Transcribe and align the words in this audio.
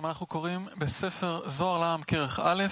שלום, 0.00 0.08
אנחנו 0.08 0.26
קוראים 0.26 0.66
בספר 0.78 1.40
זוהר 1.50 1.78
לעם 1.78 2.02
כרך 2.02 2.40
א', 2.44 2.64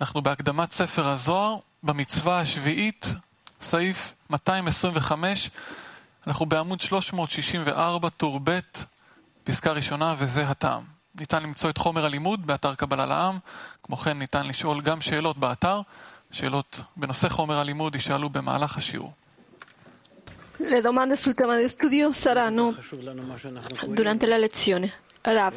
אנחנו 0.00 0.22
בהקדמת 0.22 0.72
ספר 0.72 1.06
הזוהר, 1.06 1.56
במצווה 1.82 2.40
השביעית, 2.40 3.06
סעיף 3.60 4.14
225, 4.30 5.50
אנחנו 6.26 6.46
בעמוד 6.46 6.80
364, 6.80 8.08
טור 8.10 8.40
ב', 8.44 8.58
פסקה 9.44 9.72
ראשונה, 9.72 10.14
וזה 10.18 10.48
הטעם. 10.48 10.82
ניתן 11.20 11.42
למצוא 11.42 11.70
את 11.70 11.78
חומר 11.78 12.04
הלימוד 12.04 12.46
באתר 12.46 12.74
קבלה 12.74 13.06
לעם, 13.06 13.38
כמו 13.82 13.96
כן 13.96 14.18
ניתן 14.18 14.46
לשאול 14.46 14.80
גם 14.80 15.00
שאלות 15.00 15.38
באתר, 15.38 15.80
שאלות 16.30 16.80
בנושא 16.96 17.28
חומר 17.28 17.58
הלימוד 17.58 17.94
יישאלו 17.94 18.30
במהלך 18.30 18.76
השיעור. 18.76 19.12
Le 20.58 20.80
domande 20.80 21.16
sul 21.16 21.34
tema 21.34 21.54
di 21.58 21.68
studio 21.68 22.14
saranno 22.14 22.74
durante 23.98 24.24
la 24.26 24.38
lezione. 24.38 24.88
Rav, 25.32 25.54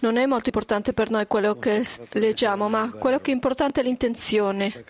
non 0.00 0.16
è 0.16 0.26
molto 0.26 0.46
importante 0.46 0.92
per 0.92 1.10
noi 1.10 1.26
quello 1.26 1.58
che 1.58 1.84
leggiamo, 2.12 2.68
ma 2.68 2.90
quello 2.92 3.20
che 3.20 3.30
è 3.30 3.34
importante 3.34 3.80
è 3.80 3.84
l'intenzione. 3.84 4.84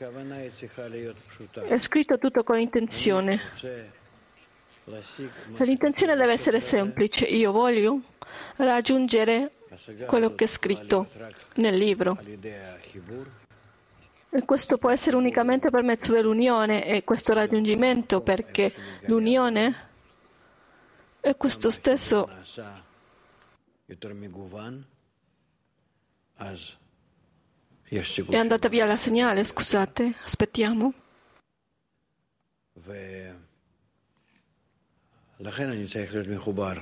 È 1.67 1.79
scritto 1.79 2.19
tutto 2.19 2.43
con 2.43 2.59
intenzione. 2.59 3.41
L'intenzione 5.59 6.17
deve 6.17 6.33
essere 6.33 6.61
semplice. 6.61 7.27
Io 7.27 7.53
voglio 7.53 8.01
raggiungere 8.57 9.53
quello 10.07 10.35
che 10.35 10.45
è 10.45 10.49
scritto 10.49 11.09
nel 11.57 11.77
libro. 11.77 12.19
E 14.31 14.45
questo 14.45 14.79
può 14.79 14.91
essere 14.91 15.17
unicamente 15.17 15.71
per 15.71 15.83
mezzo 15.83 16.13
dell'unione 16.13 16.87
e 16.87 17.05
questo 17.05 17.33
raggiungimento 17.35 18.21
perché 18.21 18.73
l'unione 19.03 19.87
è 21.21 21.37
questo 21.37 21.71
stesso 21.71 22.29
è 28.30 28.36
andata 28.36 28.70
via 28.70 28.86
la 28.86 28.98
segnale, 28.98 29.44
scusate, 29.44 30.16
aspettiamo. 30.24 30.94
לכן 35.40 35.70
אני 35.70 35.88
צריך 35.88 36.14
להיות 36.14 36.28
מחובר 36.28 36.74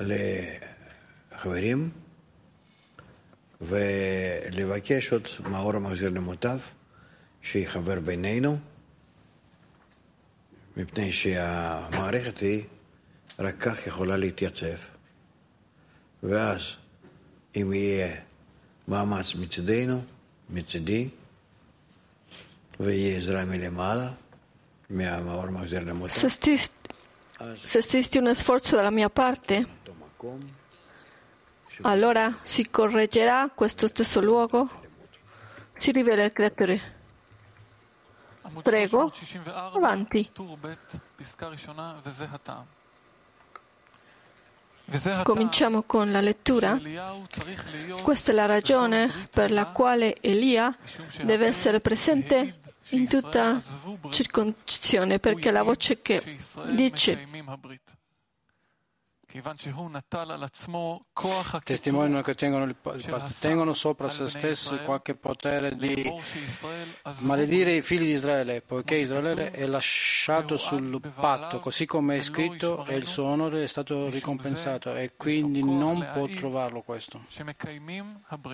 לחברים 0.00 1.90
ולבקש 3.60 5.12
עוד 5.12 5.28
מאור 5.44 5.76
המחזיר 5.76 6.10
למוטב 6.10 6.58
שיחבר 7.42 8.00
בינינו, 8.00 8.58
מפני 10.76 11.12
שהמערכת 11.12 12.38
היא 12.38 12.64
רק 13.38 13.54
כך 13.58 13.86
יכולה 13.86 14.16
להתייצב. 14.16 14.76
ואז 16.22 16.62
אם 17.56 17.72
יהיה 17.72 18.16
מאמץ 18.88 19.34
מצדנו, 19.34 20.02
מצדי, 20.50 21.08
ויהיה 22.80 23.18
עזרה 23.18 23.44
מלמעלה, 23.44 24.10
מהמאור 24.90 25.46
מחזיר 25.46 25.84
למוטב, 25.84 26.14
Se 26.14 26.26
esisti, 26.26 26.56
se 27.64 27.78
esisti 27.78 28.18
uno 28.18 28.34
sforzo 28.34 28.76
dalla 28.76 28.90
mia 28.90 29.08
parte, 29.08 29.64
באותו 29.64 29.92
מקום, 30.04 30.40
allora 31.82 32.38
si 32.44 32.70
correggerà 32.70 33.50
questo 33.54 33.86
stesso 33.86 34.20
luogo, 34.20 34.68
si 35.76 35.92
rivela 35.92 36.24
il 36.24 36.32
creatore. 36.32 36.80
עמוד 38.44 38.64
פרגו, 38.64 39.10
Cominciamo 45.23 45.83
con 45.83 46.11
la 46.11 46.21
lettura. 46.21 46.79
Questa 48.01 48.31
è 48.31 48.35
la 48.35 48.45
ragione 48.45 49.27
per 49.29 49.51
la 49.51 49.65
quale 49.65 50.15
Elia 50.21 50.75
deve 51.23 51.47
essere 51.47 51.81
presente 51.81 52.59
in 52.91 53.05
tutta 53.07 53.61
circoncisione, 54.09 55.19
perché 55.19 55.51
la 55.51 55.63
voce 55.63 56.01
che 56.01 56.37
dice 56.71 57.27
testimoniano 61.61 62.21
che 62.21 62.33
tengono, 62.33 62.73
tengono, 63.41 63.73
sopra 63.73 64.07
se 64.07 64.29
stessi 64.29 64.77
qualche 64.85 65.15
potere 65.15 65.75
di 65.75 66.09
maledire 67.19 67.75
i 67.75 67.81
figli 67.81 68.05
di 68.05 68.11
Israele, 68.11 68.61
poiché 68.61 68.95
Israele 68.95 69.51
è 69.51 69.65
lasciato 69.65 70.55
sul 70.55 71.01
patto, 71.13 71.59
così 71.59 71.85
come 71.85 72.15
è 72.15 72.21
scritto, 72.21 72.85
e 72.85 72.95
il 72.95 73.05
suo 73.05 73.25
onore 73.25 73.63
è 73.63 73.67
stato 73.67 74.09
ricompensato, 74.09 74.95
e 74.95 75.11
quindi 75.17 75.61
non 75.61 76.07
può 76.13 76.25
trovarlo 76.27 76.81
questo. 76.81 77.25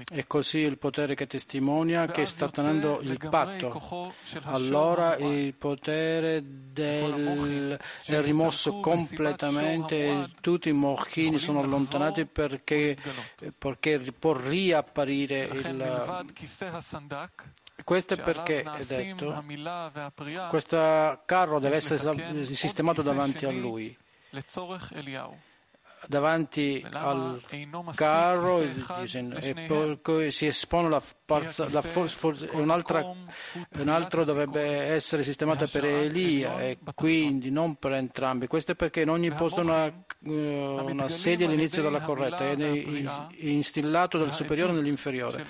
è 0.10 0.26
così 0.26 0.58
il 0.58 0.80
potere 0.80 1.14
che 1.14 1.28
testimonia 1.28 2.08
che 2.08 2.26
sta 2.26 2.50
tenendo 2.50 3.00
il 3.02 3.20
patto, 3.30 4.12
allora 4.46 5.18
il 5.18 5.54
potere 5.54 6.44
del, 6.44 7.80
è 8.06 8.22
rimosso 8.22 8.80
completamente 8.80 10.32
tutto 10.42 10.62
soprattutto 10.64 10.70
i 10.70 10.72
moschini 10.72 11.40
sono 11.40 11.60
allontanati 11.62 12.26
perché, 12.26 12.98
perché 13.58 14.00
può 14.18 14.34
riapparire 14.34 15.44
il... 15.44 16.26
Questo 17.84 18.14
è 18.14 18.22
perché 18.22 18.62
è 18.62 18.86
detto, 18.86 19.44
questo 20.50 21.22
carro 21.26 21.60
deve 21.60 21.76
essere 21.78 22.46
sistemato 22.54 23.02
davanti 23.02 23.46
a 23.46 23.52
lui. 23.52 23.98
Davanti 26.06 26.86
al 26.92 27.42
carro 27.96 28.62
e 28.62 30.32
si 30.32 30.46
espone 30.46 30.90
la 30.90 31.02
forza, 31.26 31.68
la 31.70 31.82
forza, 31.82 32.48
un, 32.52 32.70
altro, 32.70 33.16
un 33.80 33.88
altro 33.88 34.26
dovrebbe 34.26 34.62
essere 34.62 35.24
sistemato 35.24 35.66
per 35.72 35.86
Elia 35.86 36.62
e 36.62 36.78
quindi 36.94 37.50
non 37.50 37.76
per 37.76 37.94
entrambi. 37.94 38.48
Questo 38.48 38.74
è 38.74 38.76
perché 38.76 39.02
in 39.02 39.10
ogni 39.10 39.32
posto 39.32 39.62
una, 39.62 39.86
eh, 39.86 40.78
una 40.82 41.08
sedia 41.08 41.48
all'inizio 41.48 41.82
della 41.82 42.02
corretta 42.02 42.50
è 42.50 42.56
instillato 43.38 44.18
dal 44.18 44.34
superiore 44.34 44.74
nell'inferiore. 44.74 45.46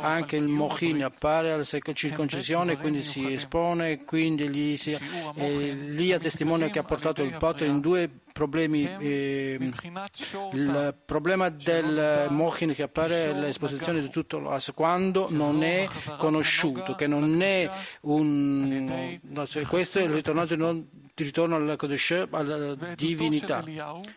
Anche 0.00 0.36
il 0.36 0.46
Mohin 0.46 1.02
appare 1.02 1.50
alla 1.50 1.64
circoncisione 1.64 2.72
e 2.72 2.76
quindi 2.76 3.02
si 3.02 3.32
espone, 3.32 4.04
quindi 4.04 4.48
gli 4.48 4.78
eh, 4.86 4.98
Elia 5.34 6.18
testimonia 6.18 6.68
che 6.68 6.78
ha 6.78 6.84
portato 6.84 7.22
il 7.22 7.36
patto 7.36 7.64
in 7.64 7.80
due 7.80 8.08
problemi. 8.32 8.88
Eh, 8.98 9.72
il 10.52 10.94
problema 11.04 11.48
del 11.48 12.26
Mohin 12.30 12.74
che 12.74 12.82
appare 12.82 13.28
all'esposizione 13.28 14.00
di 14.00 14.10
tutto. 14.10 14.54
Quando 14.74 15.15
mondo 15.16 15.28
non 15.30 15.62
è 15.62 15.88
conosciuto, 16.18 16.94
che 16.94 17.06
non 17.06 17.40
è 17.40 17.70
un... 18.02 19.18
questo 19.68 19.98
è 19.98 20.02
il 20.02 20.10
ritorno, 20.10 20.44
ritorno 21.14 21.56
alla, 21.56 21.76
Kodesh, 21.76 22.26
alla 22.30 22.74
divinità. 22.94 23.64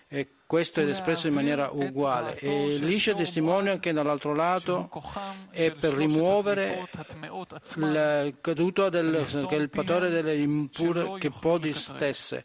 E 0.08 0.28
questo 0.46 0.82
è 0.82 0.86
espresso 0.86 1.28
in 1.28 1.34
maniera 1.34 1.70
uguale. 1.72 2.38
E 2.40 2.78
liscia 2.80 3.14
testimonia 3.14 3.80
che 3.80 3.94
dall'altro 3.94 4.34
lato 4.34 4.90
è 5.52 5.72
per 5.72 5.94
rimuovere 5.94 6.90
il 7.76 8.38
caduto 8.42 8.90
del, 8.90 9.26
che 9.48 9.56
è 9.56 9.60
il 9.60 9.70
patore 9.70 10.10
delle 10.10 10.36
impure 10.36 11.18
che 11.20 11.30
podi 11.32 11.72
stesse 11.74 12.44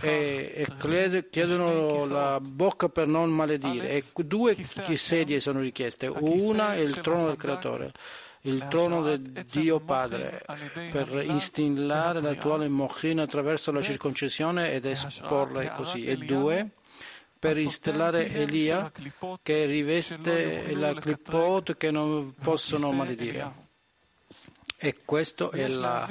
e, 0.00 0.52
e, 0.54 1.28
chiedono 1.30 2.06
la 2.06 2.40
bocca 2.40 2.88
per 2.88 3.06
non 3.06 3.30
maledire. 3.30 3.90
E 3.90 4.04
due 4.24 4.56
sedie 4.96 5.40
sono 5.40 5.60
richieste. 5.60 6.06
Una 6.06 6.74
è 6.74 6.80
il 6.80 7.00
trono 7.00 7.26
del 7.26 7.36
creatore 7.36 7.92
il 8.46 8.66
trono 8.68 9.02
del 9.02 9.20
Dio 9.20 9.80
Padre 9.80 10.44
per 10.90 11.24
instillare 11.26 12.20
l'attuale 12.20 12.68
Mochin 12.68 13.20
attraverso 13.20 13.72
la 13.72 13.80
circoncisione 13.80 14.72
ed 14.72 14.84
esporla 14.84 15.70
così. 15.70 16.04
E 16.04 16.16
due 16.16 16.70
per 17.38 17.58
instellare 17.58 18.30
Elia 18.32 18.90
che 19.42 19.66
riveste 19.66 20.74
la 20.74 20.94
clipot 20.94 21.76
che 21.76 21.90
non 21.90 22.34
possono 22.34 22.92
maledire. 22.92 23.63
E 24.84 24.96
questo 25.02 25.50
è 25.50 25.66
la 25.66 26.06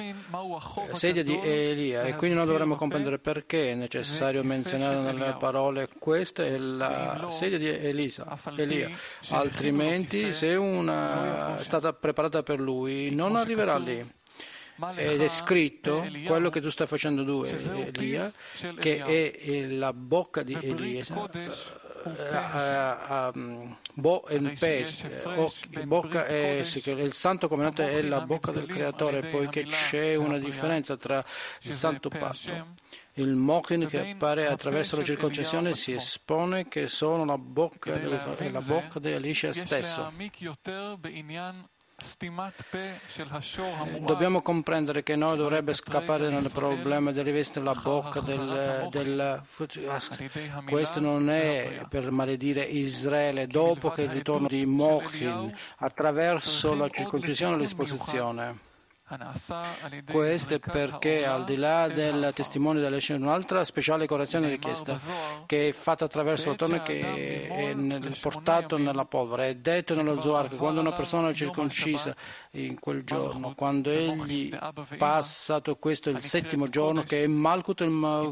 sedia 0.93 1.23
di 1.23 1.39
Elia 1.39 2.03
e 2.03 2.15
quindi 2.15 2.35
noi 2.35 2.47
dovremmo 2.47 2.75
comprendere 2.75 3.19
perché 3.19 3.71
è 3.71 3.75
necessario 3.75 4.43
menzionare 4.43 4.99
nelle 4.99 5.35
parole 5.37 5.87
questa 5.99 6.43
è 6.43 6.57
la 6.57 7.27
sedia 7.29 7.59
di 7.59 7.67
Elisa, 7.67 8.35
Elia, 8.55 8.89
altrimenti 9.29 10.33
se 10.33 10.55
una 10.55 11.59
è 11.59 11.63
stata 11.63 11.93
preparata 11.93 12.41
per 12.41 12.59
lui 12.59 13.13
non 13.13 13.35
arriverà 13.35 13.77
lì. 13.77 14.21
Ed 14.95 15.21
è 15.21 15.27
scritto 15.27 16.03
quello 16.25 16.49
che 16.49 16.59
tu 16.59 16.69
stai 16.71 16.87
facendo 16.87 17.23
tu 17.23 17.43
Elia 17.43 18.31
che 18.79 19.03
è 19.05 19.67
la 19.67 19.93
bocca 19.93 20.41
di 20.41 20.57
Elisa 20.59 21.29
a, 22.03 23.27
a, 23.27 23.31
bo 23.93 24.25
el 24.27 24.53
bocca 25.85 26.25
e 26.25 26.65
il 26.85 27.13
santo 27.13 27.47
comandante 27.47 27.91
è 27.91 28.01
la 28.01 28.25
bocca 28.25 28.51
del 28.51 28.65
creatore, 28.65 29.21
poiché 29.21 29.65
c'è 29.65 30.15
una 30.15 30.37
differenza 30.37 30.97
tra 30.97 31.23
il 31.61 31.73
santo 31.73 32.09
patto. 32.09 32.81
Il 33.15 33.35
Mokin 33.35 33.87
che 33.87 34.11
appare 34.11 34.47
attraverso 34.47 34.97
la 34.97 35.03
circoncisione 35.03 35.75
si 35.75 35.93
espone 35.93 36.67
che 36.67 36.87
sono 36.87 37.25
la 37.25 37.37
bocca, 37.37 37.99
la 38.01 38.61
bocca 38.61 38.99
di 38.99 39.11
Alicia 39.11 39.53
stesso. 39.53 40.11
Dobbiamo 43.99 44.41
comprendere 44.41 45.03
che 45.03 45.15
noi 45.15 45.37
dovrebbe 45.37 45.73
scappare 45.75 46.29
dal 46.29 46.49
problema 46.51 47.11
di 47.11 47.21
rivestire 47.21 47.63
la 47.63 47.79
bocca? 47.81 48.19
del, 48.19 48.87
del, 48.89 49.41
questo 50.65 50.99
non 50.99 51.29
è 51.29 51.85
per 51.87 52.09
maledire 52.09 52.63
Israele 52.63 53.45
dopo 53.45 53.91
che 53.91 54.03
il 54.03 54.09
ritorno 54.09 54.47
di 54.47 54.65
Mochin 54.65 55.55
attraverso 55.77 56.73
la 56.73 56.89
circoncisione 56.89 57.55
e 57.55 57.59
l'esposizione 57.59 58.71
questo 60.09 60.55
è 60.55 60.59
perché 60.59 61.25
al 61.25 61.43
di 61.43 61.55
là 61.55 61.87
del 61.87 62.31
testimone 62.33 62.79
della 62.79 62.97
c'è 62.97 63.15
un'altra 63.15 63.63
speciale 63.63 64.07
correzione 64.07 64.49
richiesta 64.49 64.99
che 65.45 65.69
è 65.69 65.71
fatta 65.71 66.05
attraverso 66.05 66.49
il 66.49 66.55
torno 66.55 66.81
che 66.81 67.47
è 67.47 67.73
nel, 67.73 68.15
portato 68.19 68.77
nella 68.77 69.05
polvere. 69.05 69.49
È 69.49 69.55
detto 69.55 69.95
nello 69.95 70.19
Zohar 70.21 70.47
che 70.47 70.55
quando 70.55 70.79
una 70.79 70.91
persona 70.91 71.29
è 71.29 71.33
circoncisa 71.33 72.15
in 72.51 72.79
quel 72.79 73.03
giorno, 73.03 73.53
quando 73.55 73.89
egli 73.89 74.55
passato 74.97 75.75
questo 75.75 76.09
il 76.09 76.21
settimo 76.21 76.67
giorno 76.67 77.03
che 77.03 77.23
è 77.23 77.27
Malkut, 77.27 77.83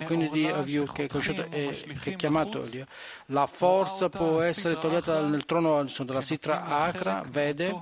quindi 0.06 0.30
di 0.30 0.48
Aviu, 0.48 0.86
che 0.86 1.08
è, 1.08 1.70
è 2.04 2.16
chiamato 2.16 2.64
Elia, 2.64 2.86
la 3.28 3.48
forza 3.48 4.10
può 4.10 4.42
essere 4.42 4.80
toglieta 4.80 5.22
nel 5.22 5.46
trono 5.46 5.86
della 6.00 6.22
Sitra 6.22 6.66
Acra, 6.66 7.24
vede, 7.30 7.74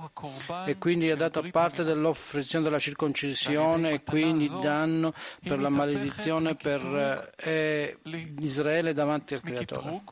e 0.66 0.76
quindi 0.78 1.08
è 1.08 1.16
data 1.16 1.42
parte 1.50 1.84
dell'offrizione 1.84 2.64
della 2.64 2.78
circoncisione 2.78 2.89
circoncisione 2.90 3.90
e 3.92 4.02
quindi 4.02 4.50
danno 4.60 5.12
per 5.42 5.60
la 5.60 5.68
maledizione 5.68 6.54
per 6.56 7.32
eh, 7.36 7.98
Israele 8.40 8.92
davanti 8.92 9.34
al 9.34 9.40
Creatore. 9.40 10.02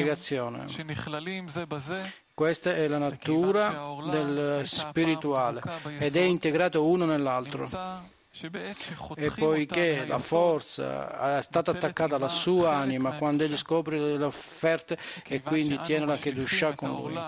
Spiegazione. 0.00 0.68
Questa 2.32 2.74
è 2.74 2.86
la 2.88 2.98
natura 2.98 3.94
del 4.10 4.66
spirituale 4.66 5.62
ed 5.98 6.16
è 6.16 6.22
integrato 6.22 6.86
uno 6.86 7.04
nell'altro. 7.04 7.66
E 9.16 9.30
poiché 9.30 10.04
la 10.06 10.18
forza 10.18 11.38
è 11.38 11.42
stata 11.42 11.70
attaccata 11.70 12.16
alla 12.16 12.28
sua 12.28 12.74
anima 12.74 13.12
quando 13.12 13.44
egli 13.44 13.56
scopre 13.56 13.98
le 13.98 14.24
offerte 14.24 14.98
e 15.26 15.40
quindi 15.40 15.78
tiene 15.84 16.04
la 16.06 16.16
Kedusha 16.16 16.74
con 16.74 16.90
lui, 16.90 17.18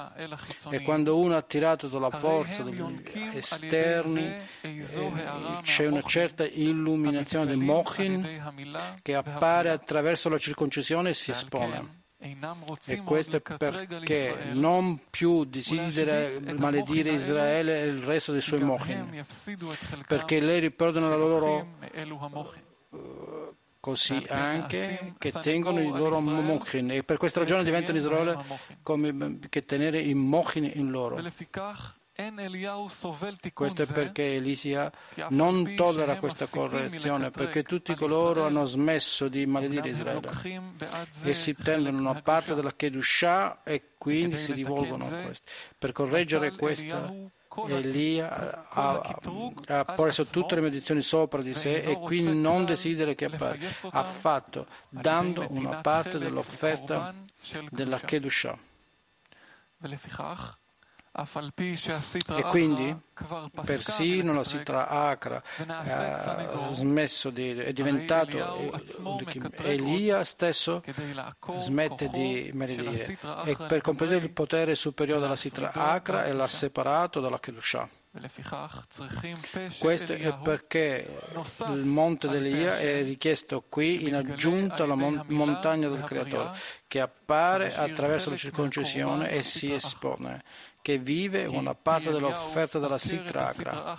e 0.70 0.82
quando 0.82 1.19
uno 1.19 1.34
è 1.34 1.37
attirato 1.38 1.88
dalla 1.88 2.10
forza 2.10 2.62
degli 2.62 2.82
esterni, 3.32 4.34
eh, 4.60 4.84
c'è 5.62 5.87
una 5.87 6.02
certa 6.02 6.44
illuminazione 6.46 7.46
del 7.46 7.58
Mochin 7.58 8.96
che 9.00 9.14
appare 9.14 9.70
attraverso 9.70 10.28
la 10.28 10.38
circoncisione 10.38 11.10
e 11.10 11.14
si 11.14 11.31
espone. 11.31 12.06
E 12.20 13.03
questo 13.05 13.37
è 13.37 13.41
perché 13.41 14.50
non 14.53 15.03
più 15.09 15.44
desidera 15.44 16.31
maledire 16.59 17.12
Israele 17.12 17.82
e 17.82 17.87
il 17.87 18.03
resto 18.03 18.32
dei 18.32 18.41
suoi 18.41 18.61
mochin, 18.61 19.25
perché 20.06 20.41
lei 20.41 20.59
riperdono 20.59 21.09
la 21.09 21.17
loro 21.17 21.76
uh, 22.88 23.55
così 23.79 24.25
anche 24.29 25.15
che 25.17 25.31
tengono 25.31 25.81
i 25.81 25.91
loro 25.91 26.19
mochin 26.19 26.91
e 26.91 27.05
per 27.05 27.19
questa 27.19 27.38
ragione 27.38 27.62
diventano 27.62 27.99
Israele 27.99 28.37
come 28.82 29.38
che 29.49 29.65
tenere 29.65 30.00
i 30.00 30.15
mochin 30.15 30.70
in 30.75 30.91
loro. 30.91 31.23
Questo 33.53 33.82
è 33.82 33.87
perché 33.87 34.35
Elisia 34.35 34.91
non 35.29 35.75
tollera 35.76 36.17
questa 36.19 36.47
correzione, 36.47 37.31
perché 37.31 37.62
tutti 37.62 37.94
coloro 37.94 38.44
hanno 38.44 38.65
smesso 38.65 39.29
di 39.29 39.47
maledire 39.47 39.91
Israele. 39.91 40.29
Essi 41.23 41.55
prendono 41.55 41.99
una 41.99 42.20
parte 42.20 42.55
della 42.55 42.75
Kedushah 42.75 43.62
e 43.62 43.91
quindi 43.97 44.37
si 44.37 44.53
rivolgono 44.53 45.06
a 45.06 45.15
questo. 45.15 45.50
Per 45.79 45.93
correggere 45.93 46.56
questa, 46.56 47.12
Elia 47.69 48.67
ha, 48.69 49.00
ha 49.67 49.85
preso 49.85 50.25
tutte 50.26 50.56
le 50.56 50.61
medizioni 50.62 51.03
sopra 51.03 51.41
di 51.41 51.55
sé 51.55 51.82
e 51.82 52.00
quindi 52.00 52.37
non 52.37 52.65
desidera 52.65 53.12
che 53.15 53.26
appare. 53.26 53.61
Ha 53.91 54.03
fatto, 54.03 54.67
dando 54.88 55.47
una 55.50 55.81
parte 55.81 56.19
dell'offerta 56.19 57.15
della 57.70 58.00
Kedushah. 58.00 58.59
E 62.37 62.43
quindi? 62.43 62.96
Persino 63.64 64.32
la 64.32 64.44
Sitra 64.44 64.88
Akra 64.88 65.43
ha 65.66 66.72
smesso 66.72 67.31
di, 67.31 67.50
è 67.50 67.72
diventato 67.72 68.72
Elia 69.56 70.22
stesso 70.22 70.82
smette 71.56 72.08
di 72.08 72.50
maledire 72.55 73.19
e 73.44 73.56
per 73.56 73.81
comprendere 73.81 74.25
il 74.25 74.31
potere 74.31 74.75
superiore 74.75 75.20
della 75.20 75.37
Sitra 75.37 75.72
Akra 75.72 76.25
e 76.25 76.32
l'ha 76.32 76.46
separato 76.46 77.20
dalla 77.20 77.40
Kedushah. 77.40 77.88
Questo 79.78 80.12
è 80.12 80.34
perché 80.43 81.20
il 81.69 81.84
monte 81.84 82.26
dell'Elia 82.28 82.78
è 82.78 83.02
richiesto 83.02 83.64
qui 83.69 84.06
in 84.08 84.14
aggiunta 84.14 84.84
alla 84.84 84.94
montagna 84.94 85.88
del 85.88 86.02
Creatore, 86.02 86.58
che 86.87 87.00
appare 87.00 87.75
attraverso 87.75 88.31
la 88.31 88.37
circoncisione 88.37 89.31
e 89.31 89.43
si 89.43 89.72
espone 89.72 90.43
che 90.81 90.99
vive 90.99 91.45
una 91.45 91.75
parte 91.75 92.11
dell'offerta 92.11 92.79
della 92.79 92.99
Sitragra, 92.99 93.97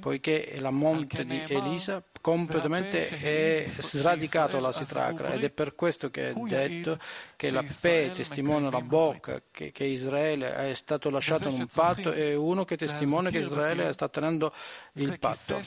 poiché 0.00 0.56
la 0.58 0.70
monte 0.70 1.24
di 1.24 1.42
Elisa 1.46 2.02
completamente 2.20 3.08
è 3.08 3.66
sradicato 3.66 4.60
la 4.60 4.72
Sitragra 4.72 5.32
ed 5.32 5.44
è 5.44 5.50
per 5.50 5.74
questo 5.74 6.10
che 6.10 6.30
è 6.30 6.32
detto 6.34 6.98
che 7.36 7.50
la 7.50 7.64
Pe 7.80 8.12
testimonia 8.14 8.70
la 8.70 8.80
bocca 8.82 9.40
che, 9.50 9.72
che, 9.72 9.84
Israele 9.84 10.54
è 10.54 10.74
stato 10.74 11.08
lasciato 11.08 11.48
in 11.48 11.60
un 11.60 11.66
patto 11.66 12.12
e 12.12 12.34
uno 12.34 12.64
che 12.64 12.76
testimonia 12.76 13.30
che 13.30 13.38
Israele 13.38 13.92
sta 13.92 14.08
tenendo 14.08 14.52
il 14.94 15.18
patto. 15.18 15.62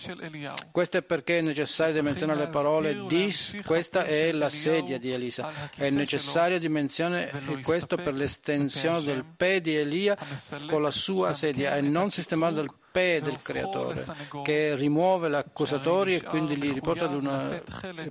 Questo 0.72 0.98
è 0.98 1.02
perché 1.02 1.40
è 1.40 1.42
necessario 1.42 2.04
menzionare 2.04 2.40
le 2.46 2.48
parole 2.48 3.06
dis, 3.08 3.60
questa 3.66 4.04
è 4.04 4.32
la 4.32 4.50
sedia 4.50 5.00
di 5.00 5.12
Elisa. 5.12 5.70
È 5.76 5.90
necessario 5.90 6.60
di 6.60 6.70
menzionare 6.70 7.32
questo 7.64 7.96
per 7.96 8.14
l'estensione 8.14 9.02
del 9.02 9.26
Pe 9.26 9.62
di 9.62 9.76
Elia 9.76 10.18
con 10.68 10.82
la 10.82 10.92
sua 10.92 11.34
sedia 11.34 11.76
e 11.76 11.82
non 11.82 12.12
sistemare 12.12 12.54
del 12.54 12.70
Pe 12.92 13.22
del 13.24 13.42
Creatore, 13.42 14.06
che 14.44 14.76
rimuove 14.76 15.28
l'accusatori 15.28 16.16
e 16.16 16.22
quindi 16.22 16.56
li 16.60 16.72
riporta 16.72 17.06
ad 17.06 17.16
una, 17.16 17.62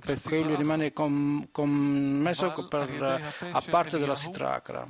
per 0.03 0.21
cui 0.21 0.43
lui 0.43 0.55
rimane 0.55 0.91
commesso 0.91 2.67
per, 2.67 3.21
a 3.51 3.63
parte 3.69 3.97
della 3.97 4.15
Sitracra 4.15 4.85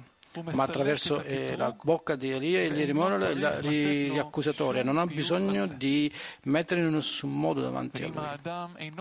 ma 0.51 0.63
attraverso 0.63 1.21
eh, 1.21 1.55
la 1.55 1.75
bocca 1.79 2.15
di 2.15 2.31
Elia 2.31 2.67
gli 2.67 2.83
rimonono 2.85 3.31
gli, 3.31 4.11
gli 4.11 4.17
accusatori. 4.17 4.83
Non 4.83 4.97
ha 4.97 5.05
bisogno 5.05 5.67
di 5.67 6.11
mettere 6.43 6.81
in 6.81 6.89
nessun 6.89 7.31
modo 7.31 7.61
davanti 7.61 8.03
a 8.03 8.07
lui. 8.07 8.91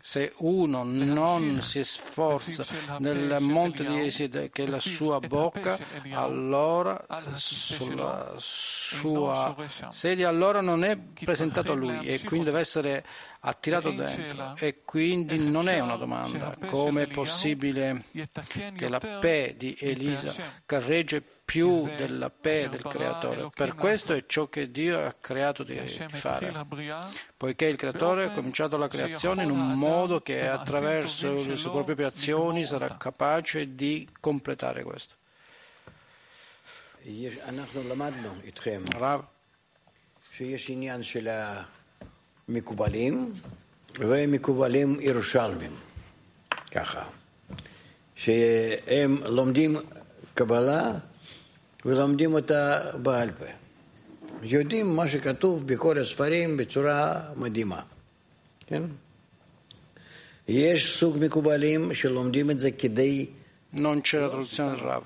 Se 0.00 0.32
uno 0.38 0.82
non 0.84 1.60
si 1.62 1.84
sforza 1.84 2.64
nel 2.98 3.36
monte 3.40 3.84
di 3.84 4.00
Esid, 4.00 4.50
che 4.50 4.64
è 4.64 4.66
la 4.66 4.80
sua 4.80 5.20
bocca, 5.20 5.78
allora 6.12 7.04
sulla 7.34 8.34
sua 8.38 9.54
sedia, 9.90 10.28
allora 10.28 10.60
non 10.60 10.84
è 10.84 10.96
presentato 10.96 11.72
a 11.72 11.74
lui 11.74 12.06
e 12.06 12.22
quindi 12.24 12.46
deve 12.46 12.60
essere 12.60 13.04
attirato 13.44 13.90
dentro. 13.90 14.54
e 14.58 14.82
quindi 14.84 15.38
non 15.38 15.68
è 15.68 15.80
una 15.80 15.96
domanda. 15.96 16.56
Come 16.66 17.04
è 17.04 17.06
possibile 17.08 18.04
che 18.76 18.88
la 18.88 18.98
Pe 18.98 19.54
di 19.56 19.76
Elisa 19.78 20.34
carreggi 20.64 21.22
più 21.44 21.84
della 21.84 22.30
Pe 22.30 22.68
del 22.70 22.82
Creatore. 22.82 23.50
Per 23.54 23.74
questo 23.74 24.14
è 24.14 24.24
ciò 24.26 24.48
che 24.48 24.70
Dio 24.70 25.04
ha 25.04 25.12
creato 25.20 25.64
di 25.64 25.76
fare, 26.10 26.52
poiché 27.36 27.66
il 27.66 27.76
Creatore 27.76 28.24
ha 28.24 28.30
cominciato 28.30 28.76
la 28.76 28.88
creazione 28.88 29.42
in 29.42 29.50
un 29.50 29.76
modo 29.76 30.20
che 30.20 30.46
attraverso 30.46 31.44
le 31.44 31.56
sue 31.56 31.70
proprie 31.70 32.06
azioni 32.06 32.64
sarà 32.64 32.96
capace 32.96 33.74
di 33.74 34.08
completare 34.20 34.82
questo. 34.82 35.14
Rav. 38.90 39.26
מקובלים 42.48 43.32
ומקובלים 43.98 45.00
ירושלמים, 45.00 45.74
ככה, 46.70 47.04
שהם 48.16 49.16
לומדים 49.26 49.76
קבלה 50.34 50.92
ולומדים 51.84 52.34
אותה 52.34 52.90
בעל 53.02 53.30
פה. 53.30 53.44
יודעים 54.42 54.96
מה 54.96 55.08
שכתוב 55.08 55.66
בכל 55.66 55.98
הספרים 55.98 56.56
בצורה 56.56 57.20
מדהימה, 57.36 57.82
כן? 58.66 58.82
יש 60.48 60.98
סוג 60.98 61.16
מקובלים 61.20 61.94
שלומדים 61.94 62.50
את 62.50 62.60
זה 62.60 62.70
כדי... 62.70 63.26
Non 63.74 64.02
c'è 64.02 64.18
la 64.18 64.28
traduzione 64.28 64.70
del 64.72 64.80
Rav. 64.80 65.02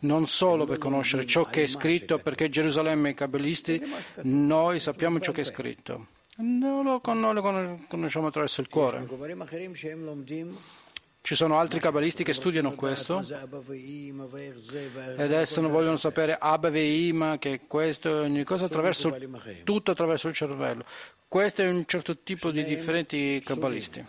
Non 0.00 0.26
solo 0.28 0.64
per 0.64 0.78
conoscere 0.78 1.26
ciò 1.26 1.44
che 1.44 1.64
è 1.64 1.66
scritto, 1.66 2.18
perché 2.18 2.48
Gerusalemme 2.48 3.08
e 3.08 3.12
i 3.12 3.14
cabalisti, 3.14 3.82
noi 4.22 4.78
sappiamo 4.78 5.18
ciò 5.18 5.32
che 5.32 5.40
è 5.40 5.44
scritto. 5.44 6.06
Noi 6.36 6.84
lo 6.84 7.00
conosciamo 7.00 8.28
attraverso 8.28 8.60
il 8.60 8.68
cuore. 8.68 9.06
Ci 11.20 11.34
sono 11.34 11.58
altri 11.58 11.80
cabalisti 11.80 12.22
che 12.22 12.32
studiano 12.32 12.74
questo 12.74 13.24
e 15.16 15.22
adesso 15.22 15.60
non 15.62 15.70
vogliono 15.70 15.96
sapere 15.96 16.36
Abba 16.38 16.68
Veima, 16.68 17.38
che 17.38 17.62
questo 17.66 18.10
ogni 18.20 18.44
cosa 18.44 18.66
attraverso, 18.66 19.16
tutto 19.64 19.90
attraverso 19.90 20.28
il 20.28 20.34
cervello. 20.34 20.84
Questo 21.26 21.62
è 21.62 21.68
un 21.68 21.84
certo 21.86 22.18
tipo 22.18 22.50
di 22.50 22.62
differenti 22.62 23.42
cabalisti. 23.44 24.04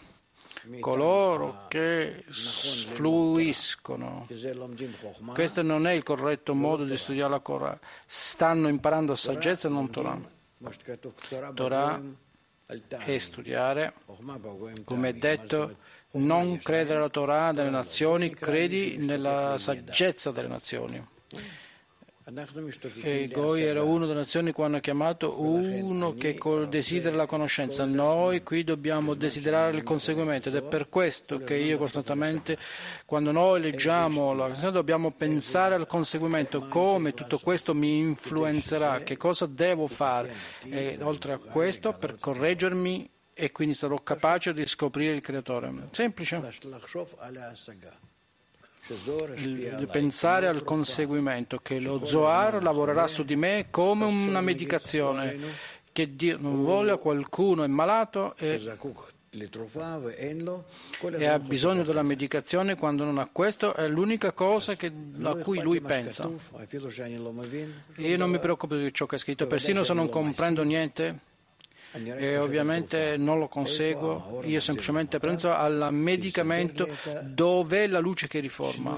Coloro 0.79 1.65
che 1.67 2.23
fluiscono, 2.27 4.27
questo 5.33 5.61
non 5.61 5.87
è 5.87 5.93
il 5.93 6.03
corretto 6.03 6.55
modo 6.55 6.83
di 6.83 6.97
studiare 6.97 7.31
la 7.31 7.39
Torah, 7.39 7.79
stanno 8.05 8.67
imparando 8.67 9.15
saggezza 9.15 9.67
e 9.67 9.71
non 9.71 9.89
Torah. 9.89 10.19
Torah 11.53 12.01
è 12.65 13.17
studiare, 13.17 13.93
come 14.83 15.09
è 15.09 15.13
detto, 15.13 15.77
non 16.11 16.57
credere 16.59 16.97
alla 16.97 17.09
Torah 17.09 17.51
delle 17.51 17.69
nazioni, 17.69 18.33
credi 18.33 18.97
nella 18.97 19.57
saggezza 19.57 20.31
delle 20.31 20.47
nazioni. 20.47 21.05
E 23.03 23.27
Goi 23.27 23.61
era 23.61 23.83
una 23.83 24.07
delle 24.07 24.21
nazioni 24.21 24.51
che 24.51 24.61
hanno 24.63 24.79
chiamato 24.79 25.39
uno 25.39 26.15
che 26.15 26.39
desidera 26.67 27.15
la 27.15 27.27
conoscenza. 27.27 27.85
Noi 27.85 28.41
qui 28.41 28.63
dobbiamo 28.63 29.13
desiderare 29.13 29.77
il 29.77 29.83
conseguimento 29.83 30.49
ed 30.49 30.55
è 30.55 30.63
per 30.63 30.89
questo 30.89 31.37
che 31.37 31.55
io 31.55 31.77
costantemente, 31.77 32.57
quando 33.05 33.31
noi 33.31 33.61
leggiamo 33.61 34.33
la 34.33 34.47
canzone, 34.47 34.71
dobbiamo 34.71 35.11
pensare 35.11 35.75
al 35.75 35.85
conseguimento, 35.85 36.61
come 36.67 37.13
tutto 37.13 37.37
questo 37.37 37.75
mi 37.75 37.99
influenzerà, 37.99 39.01
che 39.01 39.17
cosa 39.17 39.45
devo 39.45 39.85
fare. 39.85 40.33
E 40.63 40.97
oltre 41.01 41.33
a 41.33 41.37
questo, 41.37 41.93
per 41.93 42.17
correggermi 42.19 43.07
e 43.35 43.51
quindi 43.51 43.75
sarò 43.75 44.01
capace 44.01 44.51
di 44.51 44.65
scoprire 44.65 45.13
il 45.13 45.21
creatore. 45.21 45.71
Semplice. 45.91 46.41
Il, 49.37 49.87
pensare 49.91 50.47
al 50.47 50.63
conseguimento, 50.63 51.59
che 51.59 51.79
lo 51.79 52.05
Zohar 52.05 52.61
lavorerà 52.61 53.07
su 53.07 53.23
di 53.23 53.35
me 53.35 53.67
come 53.71 54.05
una 54.05 54.41
medicazione, 54.41 55.37
che 55.91 56.15
Dio 56.15 56.37
non 56.39 56.63
vuole, 56.63 56.97
qualcuno 56.97 57.63
è 57.63 57.67
malato 57.67 58.35
e 58.37 58.61
e 61.17 61.25
ha 61.25 61.39
bisogno 61.39 61.83
della 61.83 62.03
medicazione 62.03 62.75
quando 62.75 63.03
non 63.03 63.17
ha 63.17 63.27
questo, 63.29 63.73
è 63.73 63.87
l'unica 63.87 64.31
cosa 64.31 64.75
che, 64.75 64.91
a 65.23 65.35
cui 65.35 65.61
lui 65.61 65.81
pensa. 65.81 66.29
Io 67.95 68.17
non 68.17 68.29
mi 68.29 68.39
preoccupo 68.39 68.75
di 68.75 68.93
ciò 68.93 69.05
che 69.05 69.17
è 69.17 69.19
scritto, 69.19 69.45
persino 69.47 69.83
se 69.83 69.93
non 69.93 70.07
comprendo 70.09 70.63
niente, 70.63 71.19
e 71.95 72.37
ovviamente 72.37 73.17
non 73.17 73.39
lo 73.39 73.47
conseguo, 73.47 74.41
io 74.43 74.59
semplicemente 74.59 75.19
prendo 75.19 75.53
al 75.53 75.89
medicamento 75.91 76.87
dove 77.21 77.83
è 77.83 77.87
la 77.87 77.99
luce 77.99 78.27
che 78.27 78.39
riforma, 78.39 78.97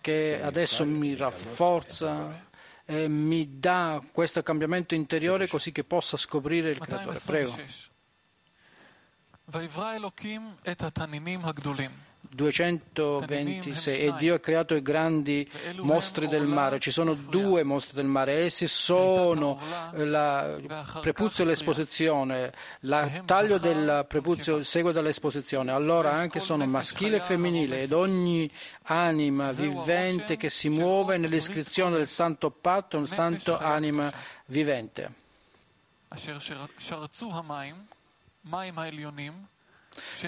che 0.00 0.42
adesso 0.42 0.84
mi 0.84 1.16
rafforza 1.16 2.50
e 2.84 3.08
mi 3.08 3.58
dà 3.58 4.02
questo 4.12 4.42
cambiamento 4.42 4.94
interiore 4.94 5.46
così 5.46 5.72
che 5.72 5.84
possa 5.84 6.16
scoprire 6.16 6.70
il 6.70 6.78
creatore. 6.78 7.20
Prego. 7.24 7.56
226 12.34 13.98
e 13.98 14.14
Dio 14.16 14.34
ha 14.34 14.38
creato 14.38 14.74
i 14.74 14.82
grandi 14.82 15.48
mostri 15.76 16.28
del 16.28 16.46
mare. 16.46 16.78
Ci 16.78 16.90
sono 16.90 17.14
due 17.14 17.62
mostri 17.62 17.96
del 17.96 18.06
mare, 18.06 18.44
essi 18.44 18.66
sono 18.66 19.60
il 19.94 20.90
prepuzio 21.00 21.44
e 21.44 21.46
l'esposizione. 21.46 22.52
Il 22.80 23.22
taglio 23.24 23.58
del 23.58 24.04
prepuzio 24.08 24.62
segue 24.62 24.92
dall'esposizione. 24.92 25.72
Allora 25.72 26.12
anche 26.12 26.40
sono 26.40 26.66
maschile 26.66 27.16
e 27.16 27.20
femminile 27.20 27.82
ed 27.82 27.92
ogni 27.92 28.50
anima 28.84 29.52
vivente 29.52 30.36
che 30.36 30.48
si 30.48 30.68
muove 30.68 31.18
nell'iscrizione 31.18 31.96
del 31.96 32.08
santo 32.08 32.50
patto, 32.50 32.96
un 32.96 33.06
santo 33.06 33.58
anima 33.58 34.12
vivente 34.46 35.20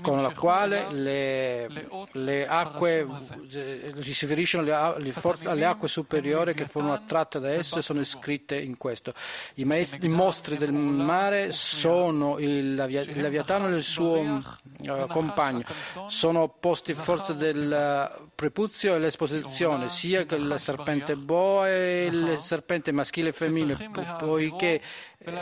con 0.02 0.20
la 0.20 0.30
quale 0.30 0.90
le, 0.90 1.68
le 2.12 2.46
acque 2.46 3.06
si 3.48 4.26
riferiscono 4.26 4.62
alle, 4.62 5.12
alle, 5.44 5.64
acque 5.64 5.88
superiori 5.88 6.54
che 6.54 6.66
furono 6.66 6.92
attratte 6.92 7.38
da 7.38 7.50
esse 7.50 7.82
sono 7.82 8.00
iscritte 8.00 8.58
in 8.58 8.76
questo. 8.76 9.14
I, 9.54 9.64
maestri, 9.64 10.06
i 10.06 10.08
mostri 10.08 10.56
del 10.56 10.72
mare 10.72 11.52
sono 11.52 12.38
il, 12.38 12.74
Leviatano 12.74 13.68
e 13.68 13.76
il 13.76 13.82
suo 13.82 14.18
uh, 14.18 15.06
compagno, 15.08 15.64
sono 16.08 16.42
opposti 16.42 16.90
in 16.90 16.96
forza 16.96 17.32
del 17.32 18.22
prepuzio 18.34 18.94
e 18.94 18.98
l'esposizione, 18.98 19.88
sia 19.88 20.24
che 20.24 20.34
il 20.34 20.54
serpente 20.58 21.16
boa 21.16 21.68
e 21.68 22.06
il 22.06 22.38
serpente 22.38 22.92
maschile 22.92 23.28
e 23.28 23.32
femminile, 23.32 23.90
poiché 24.18 24.80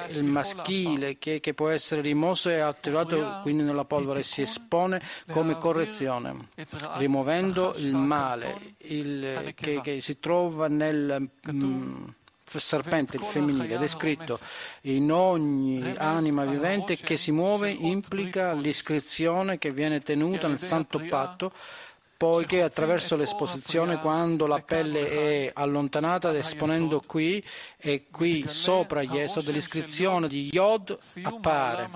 il 0.09 0.25
maschile 0.25 1.19
che, 1.19 1.41
che, 1.41 1.55
può 1.55 1.69
essere 1.69 2.01
rimosso 2.01 2.49
è 2.49 2.59
attivato 2.59 3.41
quindi 3.43 3.63
nella 3.63 3.85
polvere 3.85 4.23
si 4.23 4.43
espone 4.43 5.01
come 5.31 5.59
correzione, 5.59 6.49
rimuovendo 6.97 7.75
il 7.77 7.95
male 7.95 8.75
il, 8.79 9.53
che, 9.55 9.81
che, 9.83 10.01
si 10.01 10.21
trova 10.21 10.69
nel 10.69 11.29
mm, 11.51 12.05
serpente, 12.45 13.17
il 13.17 13.23
femminile, 13.23 13.75
ed 13.75 13.83
è 13.83 13.87
scritto 13.87 14.39
in 14.83 15.11
ogni 15.11 15.95
anima 15.97 16.45
vivente 16.45 16.97
che 16.97 17.17
si 17.17 17.33
muove 17.33 17.71
implica 17.71 18.53
l'iscrizione 18.53 19.59
che 19.59 19.73
viene 19.73 20.01
tenuta 20.01 20.49
nel 20.49 20.59
santo 20.59 21.03
patto 21.09 21.53
poiché 22.23 22.63
attraverso 22.63 23.17
l'esposizione 23.17 23.99
quando 23.99 24.47
la 24.47 24.61
pelle 24.61 25.09
è 25.09 25.51
allontanata 25.53 26.33
esponendo 26.33 27.03
qui 27.05 27.43
e 27.77 28.07
qui 28.13 28.45
sopra 28.47 29.03
Yesod 29.03 29.51
l'iscrizione 29.51 30.29
di 30.29 30.49
Yod 30.53 30.97
appare 31.25 31.91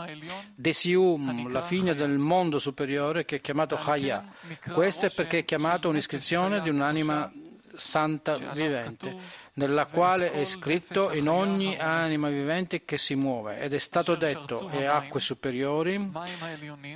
Desium, 0.52 1.48
la 1.52 1.62
fine 1.62 1.94
del 1.94 2.18
mondo 2.18 2.58
superiore 2.58 3.24
che 3.24 3.36
è 3.36 3.40
chiamato 3.40 3.76
Chaya 3.76 4.24
questo 4.72 5.06
è 5.06 5.10
perché 5.12 5.38
è 5.38 5.44
chiamato 5.44 5.88
un'iscrizione 5.90 6.60
di 6.60 6.70
un'anima 6.70 7.32
santa 7.76 8.36
vivente 8.52 9.44
nella 9.56 9.86
quale 9.86 10.32
è 10.32 10.44
scritto 10.44 11.12
in 11.12 11.28
ogni 11.28 11.78
anima 11.78 12.28
vivente 12.28 12.84
che 12.84 12.98
si 12.98 13.14
muove 13.14 13.60
ed 13.60 13.72
è 13.72 13.78
stato 13.78 14.14
detto 14.14 14.68
e 14.68 14.84
acque 14.84 15.18
superiori 15.18 16.10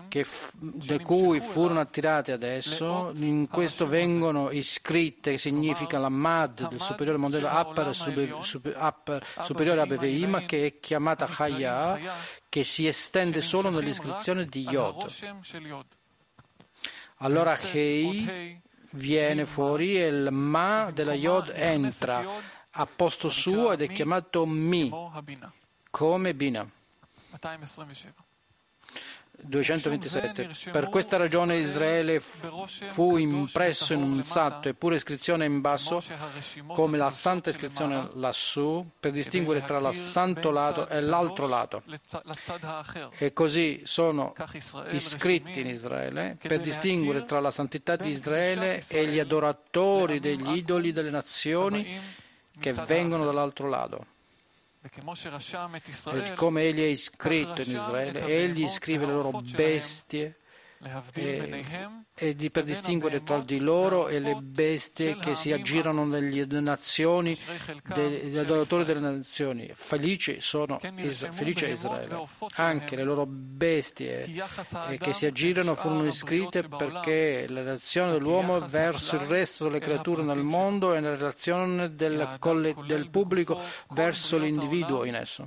che, 0.09 0.26
da 0.52 0.99
cui 0.99 1.40
furono 1.40 1.81
attirate 1.81 2.33
adesso 2.33 3.12
in 3.17 3.49
questo 3.49 3.87
vengono 3.87 4.50
iscritte 4.50 5.33
che 5.33 5.38
significa 5.38 5.99
la 5.99 6.11
Mad 6.11 6.69
del 6.69 6.81
superiore 6.81 7.19
modello 7.19 7.49
Appar, 7.49 7.95
super, 7.95 8.37
super, 8.43 8.75
Appar 8.76 9.25
superiore 9.43 9.81
a 9.81 9.87
Beveima 9.87 10.40
che 10.43 10.67
è 10.67 10.81
chiamata 10.81 11.26
Chaya 11.26 11.99
che 12.49 12.62
si 12.62 12.87
estende 12.87 13.40
solo 13.40 13.71
nell'iscrizione 13.71 14.45
di 14.45 14.67
Yod. 14.69 15.07
Allora 17.23 17.59
Hei 17.59 18.61
viene 18.90 19.47
fuori 19.47 20.00
e 20.00 20.06
il 20.06 20.32
Ma 20.32 20.90
della 20.92 21.14
Yod 21.14 21.52
entra 21.54 22.25
a 22.70 22.87
posto 22.87 23.28
suo 23.28 23.73
ed 23.73 23.82
è 23.82 23.88
chiamato 23.88 24.47
Mi, 24.47 24.90
come 25.90 26.35
Bina. 26.35 26.68
227. 29.42 30.70
Per 30.70 30.88
questa 30.88 31.16
ragione 31.16 31.56
Israele 31.56 32.20
fu 32.20 33.16
impresso 33.16 33.92
in 33.92 34.02
un 34.02 34.23
satto 34.23 34.68
e 34.68 34.75
pure 34.75 34.97
iscrizione 34.97 35.44
in 35.44 35.61
basso, 35.61 36.02
come 36.68 36.99
la 36.99 37.11
santa 37.11 37.50
iscrizione 37.50 38.11
lassù, 38.14 38.87
per 38.99 39.12
distinguere 39.12 39.64
tra 39.64 39.78
il 39.78 39.94
santo 39.94 40.50
lato 40.50 40.88
e 40.88 41.00
l'altro 41.00 41.47
lato. 41.47 41.82
E 43.18 43.32
così 43.32 43.82
sono 43.85 44.35
iscritti 44.90 45.61
in 45.61 45.66
Israele 45.66 46.37
per 46.40 46.61
distinguere 46.61 47.25
tra 47.25 47.40
la 47.40 47.50
santità 47.50 47.97
di 47.97 48.11
Israele 48.11 48.85
e 48.88 49.06
gli 49.06 49.18
adoratori 49.18 50.20
degli 50.20 50.56
idoli 50.56 50.92
delle 50.92 51.11
nazioni 51.11 51.99
che 52.59 52.73
vengono 52.73 53.25
dall'altro 53.25 53.68
lato. 53.68 54.06
E 54.82 56.34
come 56.37 56.62
egli 56.62 56.80
è 56.80 56.87
iscritto 56.87 57.60
in 57.60 57.70
Israele, 57.70 58.25
egli 58.25 58.66
scrive 58.66 59.04
le 59.04 59.12
loro 59.12 59.42
bestie 59.42 60.39
e, 61.12 61.64
e 62.14 62.34
di, 62.34 62.50
per 62.50 62.64
distinguere 62.64 63.22
tra 63.22 63.40
di 63.40 63.60
loro 63.60 64.08
e 64.08 64.18
le 64.18 64.37
bestie 64.40 65.16
che 65.18 65.34
si 65.34 65.52
aggirano 65.52 66.06
nelle 66.06 66.46
nazioni, 66.60 67.37
degli 67.92 68.38
adoratori 68.38 68.84
delle 68.84 69.00
nazioni. 69.00 69.70
Felice, 69.75 70.40
sono, 70.40 70.78
felice 70.78 71.68
è 71.68 71.72
Israele. 71.72 72.26
Anche 72.54 72.96
le 72.96 73.04
loro 73.04 73.26
bestie 73.26 74.25
eh, 74.88 74.96
che 74.96 75.12
si 75.12 75.26
aggirano 75.26 75.75
furono 75.75 76.06
iscritte 76.06 76.62
perché 76.62 77.46
la 77.49 77.60
relazione 77.60 78.12
dell'uomo 78.12 78.60
verso 78.60 79.16
il 79.16 79.22
resto 79.22 79.64
delle 79.64 79.80
creature 79.80 80.22
nel 80.22 80.42
mondo 80.42 80.94
è 80.94 81.00
la 81.00 81.14
relazione 81.14 81.94
del, 81.94 82.38
del 82.87 83.10
pubblico 83.10 83.60
verso 83.90 84.38
l'individuo 84.38 85.04
in 85.04 85.14
esso. 85.14 85.46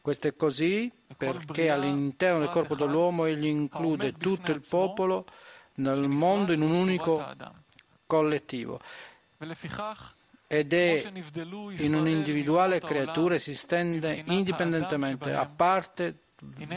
Questo 0.00 0.28
è 0.28 0.36
così 0.36 0.92
perché 1.16 1.70
all'interno 1.70 2.40
del 2.40 2.50
corpo 2.50 2.74
dell'uomo 2.74 3.24
egli 3.24 3.46
include 3.46 4.12
tutto 4.12 4.50
il 4.50 4.64
popolo 4.66 5.24
nel 5.74 6.08
mondo 6.08 6.52
in 6.52 6.62
un 6.62 6.72
unico 6.72 7.24
collettivo 8.06 8.80
ed 10.48 10.72
è 10.72 11.12
in 11.78 11.94
un'individuale 11.94 12.80
creatura 12.80 13.34
esistente 13.34 14.22
indipendentemente, 14.26 15.32
a 15.32 15.46
parte 15.46 16.18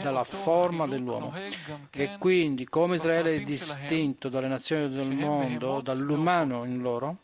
dalla 0.02 0.24
forma 0.24 0.86
dell'uomo. 0.86 1.32
E 1.90 2.16
quindi, 2.18 2.64
come 2.64 2.96
Israele 2.96 3.34
è 3.34 3.40
distinto 3.40 4.28
dalle 4.28 4.48
nazioni 4.48 4.88
del 4.88 5.14
mondo, 5.14 5.80
dall'umano 5.80 6.64
in 6.64 6.80
loro, 6.80 7.16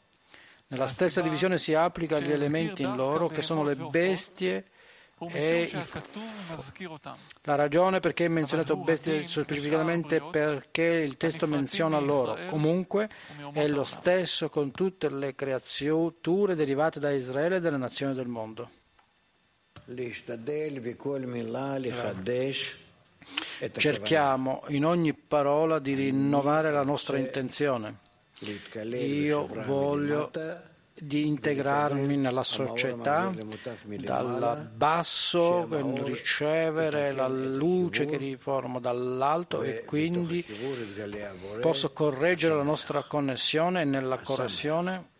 nella 0.69 0.87
stessa 0.87 1.21
divisione 1.21 1.59
si 1.59 1.75
applica 1.75 2.17
agli 2.17 2.31
elementi 2.31 2.83
in 2.83 2.95
loro, 2.95 3.29
che 3.29 3.43
sono 3.43 3.65
le 3.65 3.75
bestie 3.75 4.67
e 5.33 5.71
la 7.45 7.55
ragione 7.55 8.01
perché 8.01 8.27
è 8.27 8.29
menzionato 8.29 8.77
bestie 8.77 9.27
specificamente 9.27 10.21
perché 10.21 10.83
il 10.83 11.17
testo 11.17 11.47
menziona 11.47 11.99
loro. 11.99 12.37
Comunque 12.51 13.09
è 13.53 13.67
lo 13.67 13.85
stesso 13.85 14.51
con 14.51 14.73
tutte 14.73 15.09
le 15.09 15.35
creature 15.35 16.55
derivate 16.55 17.01
da 17.01 17.11
Israele 17.13 17.57
e 17.57 17.61
dalle 17.61 17.79
nazioni 17.79 18.13
del 18.13 18.29
mondo. 18.29 18.69
Cerchiamo 23.73 24.65
in 24.69 24.85
ogni 24.85 25.15
parola 25.15 25.79
di 25.79 25.95
rinnovare 25.95 26.71
la 26.71 26.83
nostra 26.83 27.17
intenzione. 27.17 28.05
Io 28.93 29.47
voglio 29.47 30.31
di 30.99 31.27
integrarmi 31.27 32.17
nella 32.17 32.43
società 32.43 33.31
dal 33.99 34.71
basso, 34.75 35.69
ricevere 36.03 37.13
la 37.13 37.29
luce 37.29 38.07
che 38.07 38.17
riformo 38.17 38.81
dall'alto 38.81 39.63
e 39.63 39.85
quindi 39.85 40.45
posso 41.61 41.93
correggere 41.93 42.55
la 42.55 42.63
nostra 42.63 43.03
connessione 43.03 43.83
e 43.83 43.85
nella 43.85 44.19
correzione 44.19 45.15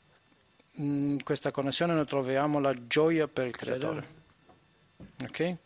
in 0.79 1.23
questa 1.23 1.51
connessione 1.51 1.95
noi 1.95 2.07
troviamo 2.07 2.61
la 2.61 2.75
gioia 2.87 3.29
per 3.29 3.47
il 3.47 3.57
creatore. 3.57 4.16
Okay? 5.25 5.57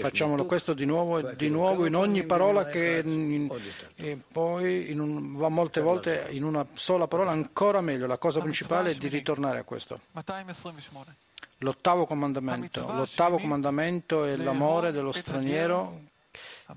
Facciamolo 0.00 0.46
questo 0.46 0.72
di 0.72 0.84
nuovo 0.84 1.18
e 1.18 1.36
di 1.36 1.48
nuovo 1.48 1.84
in 1.86 1.96
ogni 1.96 2.24
parola 2.24 2.64
che 2.66 3.02
in, 3.04 3.48
e 3.96 4.18
poi 4.30 4.92
un, 4.92 5.36
va 5.36 5.48
molte 5.48 5.80
volte 5.80 6.28
in 6.30 6.44
una 6.44 6.64
sola 6.74 7.08
parola 7.08 7.32
ancora 7.32 7.80
meglio. 7.80 8.06
La 8.06 8.18
cosa 8.18 8.40
principale 8.40 8.90
è 8.90 8.94
di 8.94 9.08
ritornare 9.08 9.58
a 9.58 9.64
questo. 9.64 10.00
L'ottavo 11.58 12.06
comandamento. 12.06 12.92
L'ottavo 12.92 13.38
comandamento 13.38 14.24
è 14.24 14.36
l'amore 14.36 14.92
dello 14.92 15.12
straniero 15.12 16.10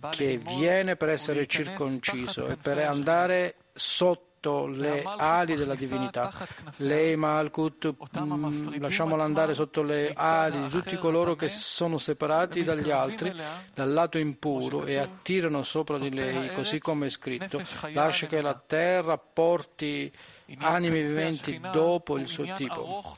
che 0.10 0.38
viene 0.38 0.96
per 0.96 1.10
essere 1.10 1.46
circonciso 1.48 2.48
e 2.48 2.56
per 2.58 2.80
andare 2.80 3.56
sotto 3.74 4.35
sotto 4.46 4.68
le 4.68 5.04
ali 5.04 5.56
della 5.56 5.74
divinità. 5.74 6.32
Lei, 6.78 7.16
Malkut, 7.16 7.96
mm, 8.20 8.76
lasciamola 8.80 9.24
andare 9.24 9.56
sotto 9.56 9.82
le 9.82 10.14
ali 10.16 10.62
di 10.62 10.70
tutti 10.70 10.98
coloro 10.98 11.36
che 11.36 11.48
sono 11.48 11.98
separati 11.98 12.64
dagli 12.64 12.92
altri, 12.92 13.34
dal 13.74 13.92
lato 13.92 14.20
impuro, 14.20 14.86
e 14.86 14.98
attirano 14.98 15.64
sopra 15.64 15.98
di 15.98 16.14
lei, 16.14 16.54
così 16.54 16.80
come 16.80 17.08
è 17.08 17.10
scritto. 17.10 17.62
Lascia 17.92 18.28
che 18.28 18.42
la 18.42 18.62
terra 18.66 19.18
porti 19.18 20.12
anime 20.60 21.02
viventi 21.02 21.60
dopo 21.72 22.20
il 22.20 22.28
suo 22.28 22.46
tipo. 22.56 23.18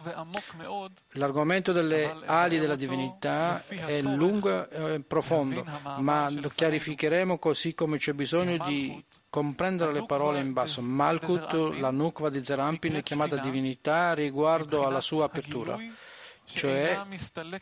L'argomento 1.12 1.74
delle 1.74 2.16
ali 2.26 2.58
della 2.58 2.76
divinità 2.76 3.66
è 3.68 4.02
lungo 4.02 4.70
e 4.70 5.02
profondo, 5.06 5.66
ma 5.98 6.30
lo 6.30 6.50
chiarificheremo 6.54 7.38
così 7.38 7.74
come 7.74 7.98
c'è 7.98 8.14
bisogno 8.14 8.64
di 8.66 9.04
comprendere 9.38 9.94
le 9.94 10.04
parole 10.08 10.40
in 10.40 10.52
basso. 10.52 10.82
Malkut, 10.82 11.78
la 11.78 11.92
nukva 11.92 12.30
di 12.32 12.44
Zerampin, 12.44 12.96
è 12.96 13.04
chiamata 13.04 13.38
divinità 13.38 14.16
riguardo 14.16 14.88
alla 14.88 15.00
sua 15.00 15.26
apertura. 15.26 15.78
cioè 16.46 17.00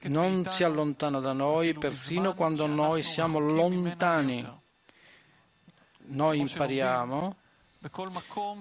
non 0.03 0.45
si 0.45 0.63
allontana 0.63 1.19
da 1.19 1.33
noi 1.33 1.73
persino 1.73 2.33
quando 2.33 2.65
noi 2.65 3.03
siamo 3.03 3.39
lontani. 3.39 4.63
Noi 6.07 6.39
impariamo 6.39 7.35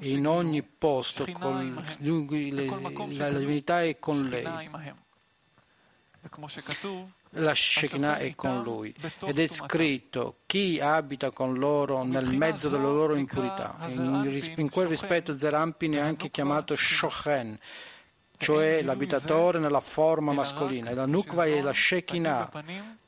in 0.01 0.27
ogni 0.27 0.63
posto, 0.63 1.25
con 1.31 1.75
la 1.75 3.31
divinità 3.39 3.83
è 3.83 3.97
con 4.01 4.29
lei. 4.29 4.71
La 7.35 7.55
Shekinah 7.55 8.19
è 8.19 8.35
con 8.35 8.63
lui. 8.63 8.95
Ed 9.27 9.39
è 9.39 9.47
scritto 9.47 10.39
chi 10.47 10.81
abita 10.81 11.31
con 11.31 11.55
loro 11.55 12.03
nel 12.05 12.37
mezzo 12.37 12.69
della 12.69 12.85
loro 12.85 13.15
impurità. 13.15 13.77
In, 13.89 14.53
in 14.57 14.71
quel 14.71 14.87
rispetto 14.87 15.37
Zerampin 15.37 15.95
è 15.95 16.01
anche 16.01 16.31
chiamato 16.31 16.77
Shochen, 16.77 17.59
cioè 18.37 18.83
l'abitatore 18.83 19.59
nella 19.59 19.81
forma 19.81 20.33
mascolina. 20.33 20.91
E 20.91 20.95
la 20.95 21.07
Nukva 21.07 21.45
è 21.45 21.61
la 21.61 21.73
Shekinah, 21.73 22.51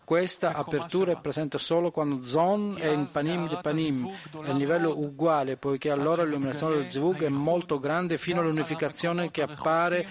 questa 0.06 0.52
apertura 0.52 1.10
è 1.10 1.20
presente 1.20 1.58
solo 1.58 1.90
quando 1.90 2.22
Zon 2.22 2.76
è 2.78 2.86
in 2.86 3.10
Panim 3.10 3.48
di 3.48 3.58
Panim, 3.60 4.08
è 4.44 4.50
a 4.50 4.52
livello 4.52 4.96
uguale, 4.96 5.56
poiché 5.56 5.90
allora 5.90 6.22
l'illuminazione 6.22 6.76
del 6.76 6.90
Zivug 6.90 7.24
è 7.24 7.28
molto 7.28 7.80
grande 7.80 8.16
fino 8.16 8.40
all'unificazione 8.40 9.32
che 9.32 9.42
appare 9.42 10.06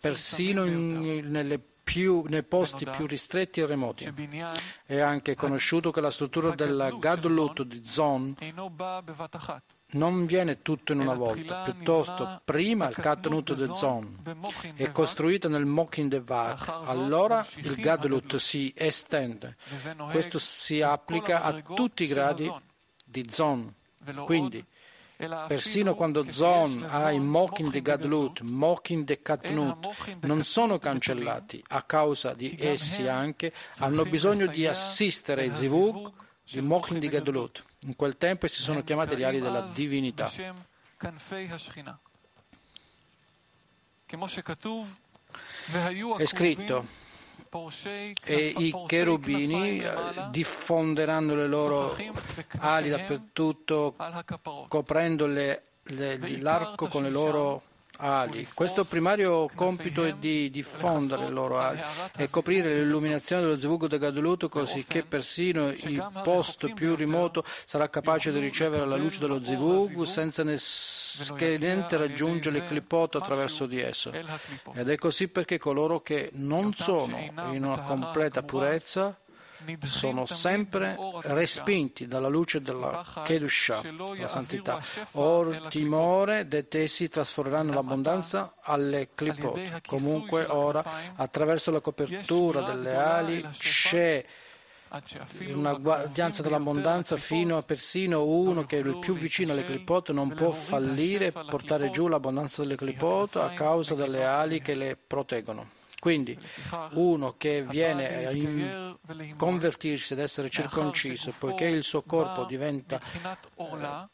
persino 0.00 0.64
in, 0.64 1.22
più, 1.88 2.24
nei 2.28 2.42
posti 2.42 2.84
più 2.84 3.06
ristretti 3.06 3.60
e 3.60 3.66
remoti. 3.66 4.12
È 4.84 4.98
anche 5.00 5.34
conosciuto 5.34 5.90
che 5.90 6.02
la 6.02 6.10
struttura 6.10 6.54
della 6.54 6.90
Gadlut 6.90 7.62
di 7.62 7.82
Zon 7.82 8.36
non 9.92 10.26
viene 10.26 10.60
tutto 10.60 10.92
in 10.92 11.00
una 11.00 11.14
volta, 11.14 11.62
piuttosto 11.62 12.42
prima 12.44 12.88
il 12.88 12.94
Katnut 12.94 13.54
de 13.54 13.74
Zon 13.74 14.20
è 14.74 14.92
costruito 14.92 15.48
nel 15.48 15.64
Mokin 15.64 16.10
Devat, 16.10 16.82
allora 16.84 17.46
il 17.56 17.74
Gadlut 17.76 18.36
si 18.36 18.70
estende. 18.76 19.56
Questo 20.10 20.38
si 20.38 20.82
applica 20.82 21.42
a 21.42 21.62
tutti 21.62 22.04
i 22.04 22.06
gradi 22.06 22.52
di 23.02 23.26
Zon. 23.30 23.74
Quindi, 24.26 24.62
persino 25.48 25.96
quando 25.96 26.30
Zon 26.30 26.86
ha 26.88 27.10
i 27.10 27.18
Mokin 27.18 27.70
de 27.70 27.82
Gadlut, 27.82 28.40
Mokin 28.42 29.04
de 29.04 29.20
Katnut, 29.20 30.16
non 30.20 30.44
sono 30.44 30.78
cancellati 30.78 31.62
a 31.68 31.82
causa 31.82 32.34
di 32.34 32.56
essi 32.58 33.08
anche, 33.08 33.52
hanno 33.78 34.04
bisogno 34.04 34.46
di 34.46 34.66
assistere 34.66 35.44
il 35.44 35.54
Zivug, 35.54 36.12
il 36.44 36.62
Mokin 36.62 37.00
di 37.00 37.08
Gadlut. 37.08 37.64
In 37.86 37.96
quel 37.96 38.16
tempo 38.16 38.46
si 38.46 38.62
sono 38.62 38.84
chiamate 38.84 39.16
le 39.16 39.24
ali 39.24 39.40
della 39.40 39.68
divinità. 39.74 40.30
È 46.16 46.26
scritto 46.26 46.97
e 48.24 48.54
i 48.56 48.74
cherubini 48.86 49.80
eh, 49.80 49.90
diffonderanno 50.30 51.34
le 51.34 51.46
loro 51.46 51.96
ali 52.58 52.88
dappertutto, 52.88 53.94
coprendo 54.68 55.26
le, 55.26 55.62
le, 55.84 56.38
l'arco 56.40 56.86
con 56.86 57.02
le 57.02 57.10
loro 57.10 57.62
ali. 57.98 58.46
Questo 58.52 58.84
primario 58.84 59.48
compito 59.54 60.04
è 60.04 60.14
di 60.14 60.50
diffondere 60.50 61.24
le 61.24 61.30
loro 61.30 61.58
ali 61.58 61.80
e 62.16 62.30
coprire 62.30 62.74
l'illuminazione 62.74 63.42
dello 63.42 63.58
Zivug 63.58 63.86
de 63.86 63.98
Gadulut 63.98 64.48
così 64.48 64.84
che 64.86 65.02
persino 65.02 65.68
il 65.68 66.10
posto 66.22 66.72
più 66.72 66.94
remoto 66.94 67.44
sarà 67.64 67.88
capace 67.88 68.32
di 68.32 68.38
ricevere 68.38 68.86
la 68.86 68.96
luce 68.96 69.18
dello 69.18 69.42
Zivug 69.42 70.02
senza 70.02 70.44
che 71.34 71.56
niente 71.58 71.96
raggiunge 71.96 72.50
le 72.50 72.64
clipot 72.64 73.16
attraverso 73.16 73.66
di 73.66 73.80
esso. 73.80 74.12
Ed 74.12 74.88
è 74.88 74.96
così 74.96 75.28
perché 75.28 75.58
coloro 75.58 76.00
che 76.00 76.30
non 76.34 76.72
sono 76.74 77.18
in 77.50 77.64
una 77.64 77.82
completa 77.82 78.42
purezza 78.42 79.18
sono 79.84 80.26
sempre 80.26 80.96
respinti 81.22 82.06
dalla 82.06 82.28
luce 82.28 82.60
della 82.60 83.04
Kedusha, 83.24 83.82
la 84.18 84.28
santità. 84.28 84.80
Or 85.12 85.68
timore 85.68 86.46
de 86.46 86.68
te 86.68 86.86
si 86.86 87.08
trasformeranno 87.08 87.72
l'abbondanza 87.72 88.54
alle 88.60 89.10
clipot. 89.14 89.82
Comunque 89.86 90.44
ora, 90.44 90.84
attraverso 91.14 91.70
la 91.70 91.80
copertura 91.80 92.62
delle 92.62 92.96
ali, 92.96 93.48
c'è 93.52 94.24
una 95.52 95.74
guardianza 95.74 96.42
dell'abbondanza 96.42 97.16
fino 97.16 97.58
a 97.58 97.62
persino 97.62 98.24
uno 98.24 98.64
che 98.64 98.78
è 98.78 98.80
il 98.80 98.98
più 98.98 99.14
vicino 99.14 99.52
alle 99.52 99.64
clipote 99.64 100.14
non 100.14 100.32
può 100.32 100.50
fallire 100.50 101.26
e 101.26 101.32
portare 101.32 101.90
giù 101.90 102.08
l'abbondanza 102.08 102.62
delle 102.62 102.76
clipote 102.76 103.38
a 103.38 103.50
causa 103.50 103.94
delle 103.94 104.24
ali 104.24 104.62
che 104.62 104.74
le 104.74 104.96
proteggono. 104.96 105.76
Quindi 106.00 106.38
uno 106.92 107.34
che 107.36 107.64
viene 107.64 108.26
a 108.26 108.96
convertirsi 109.36 110.12
ad 110.12 110.20
essere 110.20 110.48
circonciso, 110.48 111.34
poiché 111.36 111.64
il 111.64 111.82
suo 111.82 112.02
corpo 112.02 112.44
diventa 112.44 113.00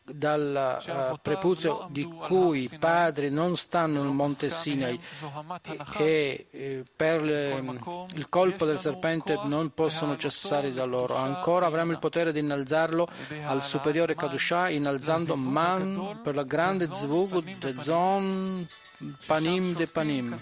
dal 0.02 0.82
uh, 0.86 1.16
prepuzio 1.20 1.86
di 1.90 2.04
cui 2.04 2.62
i 2.62 2.78
padri 2.78 3.28
non 3.30 3.56
stanno 3.56 4.02
nel 4.02 4.12
monte 4.12 4.48
Sinai 4.48 4.98
e 5.98 6.46
eh, 6.50 6.84
per 6.96 7.20
le, 7.20 7.62
il 8.14 8.28
colpo 8.30 8.64
del 8.64 8.78
serpente 8.78 9.38
non 9.44 9.74
possono 9.74 10.16
cessare 10.16 10.72
da 10.72 10.84
loro. 10.84 11.16
Ancora 11.16 11.66
avremo 11.66 11.92
il 11.92 11.98
potere 11.98 12.32
di 12.32 12.38
innalzarlo 12.40 13.06
al 13.46 13.62
superiore 13.62 14.14
Kadushah, 14.14 14.70
innalzando 14.70 15.36
Man 15.36 16.20
per 16.22 16.34
la 16.34 16.44
grande 16.44 16.86
Zvug 16.86 17.42
de 17.58 17.74
Zon 17.82 18.66
Panim 19.26 19.74
de 19.74 19.86
Panim, 19.86 20.38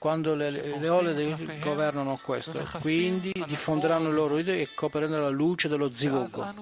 quando 0.00 0.34
le, 0.34 0.50
le 0.78 0.88
ole 0.88 1.36
governano 1.60 2.18
questo, 2.22 2.58
quindi 2.80 3.34
diffonderanno 3.46 4.08
le 4.08 4.14
loro 4.14 4.38
idee 4.38 4.62
e 4.62 4.68
copriranno 4.74 5.20
la 5.20 5.28
luce 5.28 5.68
dello 5.68 5.92
zivugo. 5.92 6.54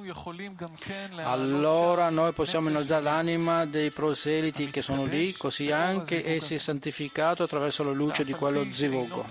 Allora 1.23 2.11
noi 2.11 2.33
possiamo 2.33 2.69
innalzare 2.69 3.05
l'anima 3.05 3.65
dei 3.65 3.93
proseliti 3.93 4.71
che 4.71 4.83
sono 4.83 5.05
lì, 5.05 5.35
così 5.35 5.71
anche 5.71 6.29
essi 6.29 6.59
santificato 6.59 7.45
attraverso 7.45 7.85
la 7.85 7.93
luce 7.93 8.25
di 8.25 8.33
quello 8.33 8.67
zivugo 8.73 9.25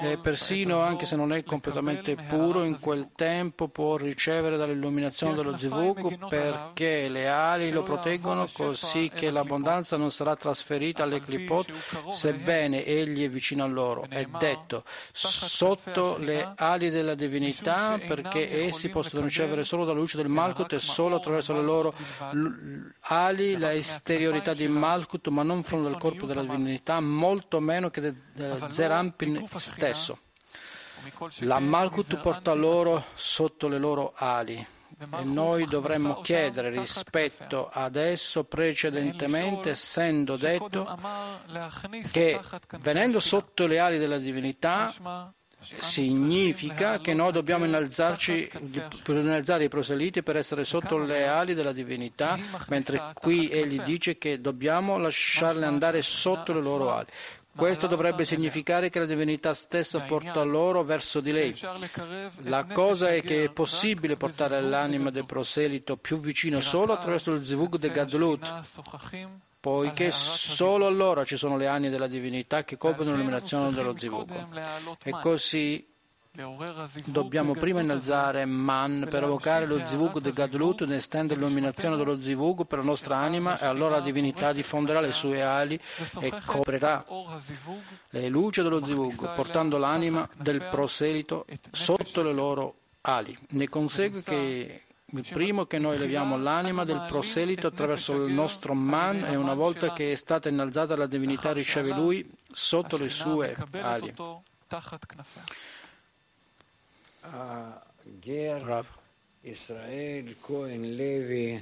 e 0.00 0.18
persino 0.18 0.80
anche 0.80 1.06
se 1.06 1.16
non 1.16 1.32
è 1.32 1.44
completamente 1.44 2.14
puro, 2.16 2.64
in 2.64 2.78
quel 2.78 3.10
tempo 3.14 3.68
può 3.68 3.96
ricevere 3.96 4.56
dall'illuminazione 4.56 5.34
dello 5.34 5.56
Zivug 5.58 6.28
perché 6.28 7.08
le 7.08 7.28
ali 7.28 7.70
lo 7.70 7.82
proteggono 7.82 8.46
così 8.52 9.10
che 9.14 9.30
l'abbondanza 9.30 9.96
non 9.96 10.10
sarà 10.10 10.36
trasferita 10.36 11.02
alle 11.02 11.20
clipot. 11.20 11.72
sebbene 12.10 12.84
egli 12.84 13.24
è 13.24 13.30
vicino 13.30 13.64
a 13.64 13.66
loro. 13.66 14.06
È 14.08 14.26
detto 14.38 14.84
sotto 15.12 16.16
le 16.18 16.52
ali 16.56 16.90
della 16.90 17.14
divinità 17.14 17.98
perché 18.04 18.64
essi 18.66 18.88
possono 18.88 19.24
ricevere 19.24 19.64
solo 19.64 19.84
dalla 19.84 19.98
luce 19.98 20.16
del 20.16 20.28
Malkut 20.28 20.72
e 20.72 20.78
solo 20.78 21.16
attraverso 21.16 21.52
le 21.52 21.62
loro 21.62 21.94
ali 23.00 23.56
la 23.56 23.72
esteriorità 23.72 24.54
di 24.54 24.68
Malkut 24.68 25.28
ma 25.28 25.42
non 25.42 25.62
furono 25.62 25.88
del 25.88 25.98
corpo 25.98 26.26
della 26.26 26.42
divinità, 26.42 27.00
molto 27.00 27.60
meno 27.60 27.90
che 27.90 28.00
del 28.00 28.66
Zerampin 28.70 29.46
stesso. 29.62 30.18
La 31.40 31.58
Malkut 31.58 32.20
porta 32.20 32.52
loro 32.52 33.06
sotto 33.14 33.68
le 33.68 33.78
loro 33.78 34.12
ali 34.14 34.64
e 34.98 35.24
noi 35.24 35.64
dovremmo 35.66 36.20
chiedere 36.20 36.70
rispetto 36.70 37.68
ad 37.72 37.96
esso 37.96 38.44
precedentemente, 38.44 39.70
essendo 39.70 40.36
detto 40.36 40.98
che 42.12 42.40
venendo 42.78 43.18
sotto 43.18 43.66
le 43.66 43.78
ali 43.78 43.98
della 43.98 44.18
divinità 44.18 45.34
significa 45.62 46.98
che 46.98 47.14
noi 47.14 47.32
dobbiamo 47.32 47.64
innalzarci, 47.64 48.50
innalzare 49.06 49.64
i 49.64 49.68
proseliti 49.68 50.22
per 50.22 50.36
essere 50.36 50.64
sotto 50.64 50.98
le 50.98 51.26
ali 51.26 51.54
della 51.54 51.72
divinità, 51.72 52.36
mentre 52.68 53.12
qui 53.14 53.48
egli 53.48 53.80
dice 53.80 54.18
che 54.18 54.40
dobbiamo 54.40 54.98
lasciarle 54.98 55.64
andare 55.64 56.02
sotto 56.02 56.52
le 56.52 56.62
loro 56.62 56.92
ali. 56.92 57.06
Questo 57.54 57.86
dovrebbe 57.86 58.24
significare 58.24 58.88
che 58.88 58.98
la 58.98 59.04
divinità 59.04 59.52
stessa 59.52 60.00
porta 60.00 60.42
loro 60.42 60.82
verso 60.82 61.20
di 61.20 61.32
lei. 61.32 61.54
La 62.44 62.64
cosa 62.64 63.08
è 63.08 63.22
che 63.22 63.44
è 63.44 63.50
possibile 63.50 64.16
portare 64.16 64.60
l'anima 64.60 65.10
del 65.10 65.26
proselito 65.26 65.96
più 65.96 66.18
vicino 66.18 66.60
solo 66.60 66.94
attraverso 66.94 67.32
il 67.34 67.44
zivug 67.44 67.76
de 67.76 67.90
Gadlut, 67.90 68.60
poiché 69.60 70.10
solo 70.10 70.86
allora 70.86 71.24
ci 71.24 71.36
sono 71.36 71.56
le 71.56 71.66
anime 71.66 71.90
della 71.90 72.08
divinità 72.08 72.64
che 72.64 72.78
coprono 72.78 73.12
l'illuminazione 73.12 73.70
dello 73.72 73.96
zivug. 73.96 74.96
E 75.04 75.10
così 75.20 75.91
Dobbiamo 77.04 77.52
prima 77.52 77.82
innalzare 77.82 78.46
Man 78.46 79.06
per 79.10 79.22
evocare 79.24 79.66
lo 79.66 79.84
Zivug 79.84 80.18
de 80.18 80.32
Gadlut 80.32 80.80
ed 80.80 80.90
estendere 80.92 81.38
l'illuminazione 81.38 81.94
dello 81.94 82.22
Zivug 82.22 82.64
per 82.64 82.78
la 82.78 82.84
nostra 82.84 83.18
anima 83.18 83.58
e 83.58 83.66
allora 83.66 83.96
la 83.96 84.00
divinità 84.00 84.54
diffonderà 84.54 85.02
le 85.02 85.12
sue 85.12 85.42
ali 85.42 85.78
e 86.20 86.32
coprirà 86.46 87.04
le 88.08 88.28
luci 88.28 88.62
dello 88.62 88.82
Zivug, 88.82 89.34
portando 89.34 89.76
l'anima 89.76 90.26
del 90.38 90.66
proselito 90.70 91.44
sotto 91.70 92.22
le 92.22 92.32
loro 92.32 92.76
ali. 93.02 93.36
Ne 93.50 93.68
consegue 93.68 94.22
che 94.22 94.84
il 95.04 95.28
primo 95.30 95.66
che 95.66 95.78
noi 95.78 95.98
leviamo 95.98 96.38
l'anima 96.38 96.84
del 96.84 97.04
proselito 97.08 97.66
attraverso 97.66 98.24
il 98.24 98.32
nostro 98.32 98.72
man 98.72 99.22
e 99.22 99.36
una 99.36 99.52
volta 99.52 99.92
che 99.92 100.12
è 100.12 100.14
stata 100.14 100.48
innalzata 100.48 100.96
la 100.96 101.06
divinità 101.06 101.52
riceve 101.52 101.92
lui 101.92 102.26
sotto 102.50 102.96
le 102.96 103.10
sue 103.10 103.54
ali. 103.82 104.14
Rav. 107.22 108.86
Israel, 109.44 110.36
Cohen, 110.38 110.94
Levi, 110.94 111.60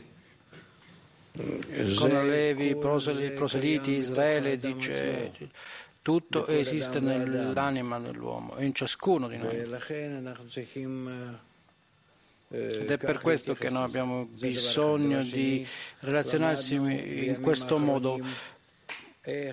con 1.96 2.28
Levi, 2.28 2.76
proseliti, 2.76 3.92
Israele, 3.92 4.58
dice 4.58 5.32
tutto 6.02 6.46
esiste 6.46 7.00
nell'anima 7.00 7.98
dell'uomo 7.98 8.56
e 8.56 8.66
in 8.66 8.74
ciascuno 8.74 9.28
di 9.28 9.38
noi. 9.38 9.56
Ed 12.52 12.90
è 12.90 12.98
per 12.98 13.20
questo 13.20 13.54
che 13.54 13.70
noi 13.70 13.84
abbiamo 13.84 14.26
bisogno 14.26 15.22
di 15.22 15.66
relazionarsi 16.00 16.74
in 16.74 17.38
questo 17.40 17.78
modo 17.78 18.18
e 19.22 19.52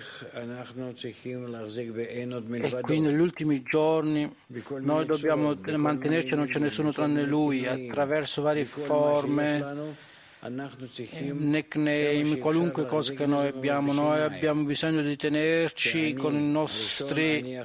qui 2.80 3.00
negli 3.00 3.20
ultimi 3.20 3.62
giorni 3.62 4.34
noi 4.80 5.04
dobbiamo 5.04 5.54
mantenerci, 5.76 6.34
non 6.34 6.46
c'è 6.46 6.58
nessuno 6.58 6.90
tranne 6.90 7.24
Lui, 7.24 7.66
attraverso 7.66 8.40
varie 8.40 8.64
forme, 8.64 9.94
nickname, 11.32 12.38
qualunque 12.38 12.86
cosa 12.86 13.12
che 13.12 13.26
noi 13.26 13.48
abbiamo. 13.48 13.92
Noi 13.92 14.20
abbiamo 14.20 14.62
bisogno 14.62 15.02
di 15.02 15.16
tenerci 15.16 16.14
con 16.14 16.34
i 16.34 16.50
nostri 16.50 17.60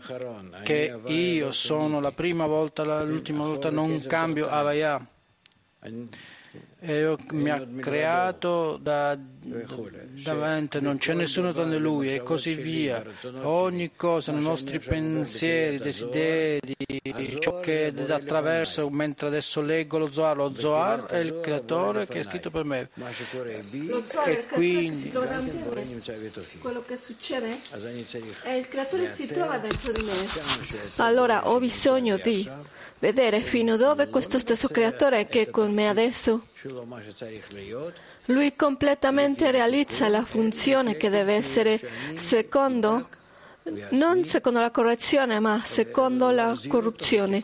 che 0.64 1.00
io 1.06 1.52
sono 1.54 2.02
la 2.02 2.12
prima 2.12 2.46
volta, 2.46 2.84
l'ultima 3.04 3.46
volta, 3.46 3.70
non 3.70 4.02
cambio 4.02 4.50
Avaya 4.50 5.08
e 6.86 7.16
mi 7.32 7.50
ha 7.50 7.66
creato 7.80 8.78
da, 8.82 9.18
davanti, 9.18 10.82
non 10.82 10.98
c'è 10.98 11.14
nessuno 11.14 11.54
tranne 11.54 11.78
lui 11.78 12.14
e 12.14 12.22
così 12.22 12.56
via. 12.56 13.02
Ogni 13.44 13.96
cosa, 13.96 14.34
nei 14.34 14.44
nostri 14.44 14.80
pensieri, 14.80 15.78
desideri, 15.78 16.76
ciò 17.40 17.62
che 17.62 17.94
attraverso, 18.10 18.90
mentre 18.90 19.28
adesso 19.28 19.62
leggo 19.62 19.98
lo 19.98 20.12
Zohar, 20.12 20.36
lo 20.36 20.54
Zohar 20.54 21.06
è 21.06 21.20
il 21.20 21.40
creatore 21.42 22.06
che 22.06 22.20
è 22.20 22.24
scritto 22.24 22.52
per 22.52 22.66
me. 22.66 22.90
E 24.26 24.46
quindi 24.52 25.10
quello 26.60 26.84
che 26.86 26.98
succede 26.98 27.60
è 28.42 28.50
il 28.50 28.68
creatore 28.68 29.16
si 29.16 29.26
trova 29.26 29.58
dentro 29.58 29.94
di 29.94 30.04
me. 30.04 30.12
Allora 30.98 31.48
ho 31.48 31.60
bisogno 31.60 32.18
di 32.18 32.46
vedere 33.04 33.42
fino 33.42 33.76
dove 33.76 34.08
questo 34.08 34.40
stesso 34.40 34.70
creatore 34.70 35.26
che 35.26 35.42
è 35.42 35.50
con 35.50 35.74
me 35.74 35.90
adesso, 35.90 36.48
lui 38.28 38.56
completamente 38.56 39.52
realizza 39.52 40.08
la 40.08 40.24
funzione 40.24 40.96
che 40.96 41.10
deve 41.10 41.34
essere 41.34 41.82
secondo, 42.14 43.10
non 43.90 44.24
secondo 44.24 44.62
la 44.62 44.72
correzione, 44.72 45.42
ma 45.42 45.62
secondo 45.66 46.32
la 46.32 46.58
corruzione, 46.70 47.44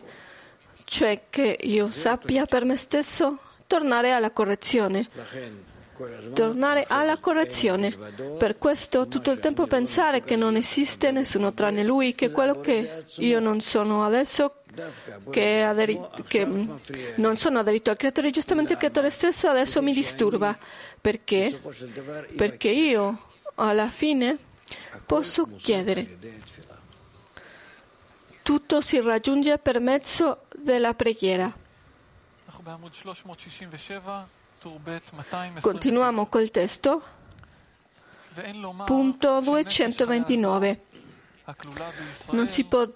cioè 0.84 1.24
che 1.28 1.58
io 1.60 1.90
sappia 1.92 2.46
per 2.46 2.64
me 2.64 2.76
stesso 2.76 3.38
tornare 3.66 4.12
alla 4.12 4.30
correzione. 4.30 5.08
Tornare 6.32 6.86
alla 6.88 7.18
correzione. 7.18 7.94
Per 8.38 8.56
questo 8.56 9.06
tutto 9.08 9.30
il 9.30 9.38
tempo 9.40 9.66
pensare 9.66 10.22
che 10.22 10.34
non 10.34 10.56
esiste 10.56 11.10
nessuno 11.10 11.52
tranne 11.52 11.84
lui, 11.84 12.14
che 12.14 12.30
quello 12.30 12.58
che 12.60 13.04
io 13.16 13.38
non 13.40 13.60
sono 13.60 14.02
adesso 14.02 14.59
che, 15.30 15.62
aderi- 15.62 16.00
che 16.26 16.44
non 17.16 17.36
sono 17.36 17.58
aderito 17.58 17.90
al 17.90 17.96
creatore, 17.96 18.30
giustamente 18.30 18.72
il 18.72 18.78
creatore 18.78 19.10
stesso 19.10 19.48
adesso 19.48 19.82
mi 19.82 19.92
disturba. 19.92 20.56
Perché? 21.00 21.60
Perché 22.36 22.68
io 22.68 23.28
alla 23.56 23.88
fine 23.88 24.38
posso 25.04 25.48
chiedere. 25.56 26.18
Tutto 28.42 28.80
si 28.80 29.00
raggiunge 29.00 29.58
per 29.58 29.80
mezzo 29.80 30.46
della 30.56 30.94
preghiera. 30.94 31.52
Continuiamo 35.60 36.26
col 36.26 36.50
testo. 36.50 37.02
Punto 38.84 39.40
229. 39.40 40.80
Non 42.30 42.48
si 42.48 42.64
può 42.64 42.88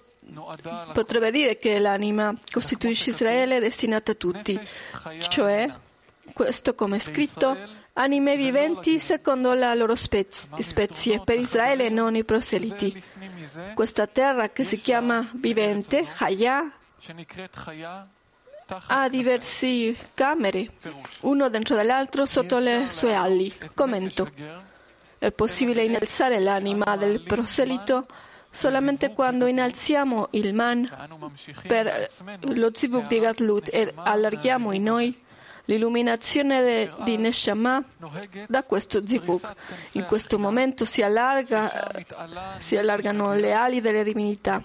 potrebbe 0.93 1.31
dire 1.31 1.57
che 1.57 1.79
l'anima 1.79 2.35
costituisce 2.51 3.11
Israele 3.11 3.59
destinata 3.59 4.11
a 4.11 4.15
tutti, 4.15 4.59
cioè 5.19 5.71
questo 6.33 6.75
come 6.75 6.97
è 6.97 6.99
scritto 6.99 7.55
anime 7.93 8.35
viventi 8.35 8.99
secondo 8.99 9.53
la 9.53 9.73
loro 9.73 9.95
spezie, 9.95 11.21
per 11.23 11.39
Israele 11.39 11.89
non 11.89 12.15
i 12.15 12.23
proseliti. 12.23 13.01
Questa 13.73 14.07
terra 14.07 14.49
che 14.49 14.63
si 14.63 14.81
chiama 14.81 15.29
vivente, 15.33 16.05
Hayah, 16.19 16.71
ha 18.87 19.07
diverse 19.09 19.95
camere, 20.13 20.71
uno 21.21 21.49
dentro 21.49 21.75
dell'altro 21.75 22.25
sotto 22.25 22.57
le 22.57 22.87
sue 22.89 23.13
ali. 23.13 23.53
Commento. 23.73 24.29
È 25.17 25.31
possibile 25.31 25.83
innalzare 25.83 26.39
l'anima 26.39 26.97
del 26.97 27.21
proselito 27.21 28.05
solamente 28.55 29.13
quando 29.13 29.45
innalziamo 29.47 30.29
il 30.31 30.53
man 30.53 30.89
per 31.67 32.09
lo 32.41 32.71
zivuk 32.73 33.07
di 33.07 33.19
Gatlut 33.19 33.69
e 33.71 33.91
allarghiamo 33.95 34.71
in 34.71 34.83
noi 34.83 35.23
l'illuminazione 35.65 36.93
di 37.03 37.17
Neshama 37.17 37.83
da 38.47 38.63
questo 38.63 39.05
zivuk. 39.05 39.47
In 39.93 40.05
questo 40.05 40.39
momento 40.39 40.85
si, 40.85 41.01
allarga, 41.01 41.91
si 42.59 42.77
allargano 42.77 43.33
le 43.33 43.51
ali 43.51 43.81
delle 43.81 44.03
divinità 44.03 44.63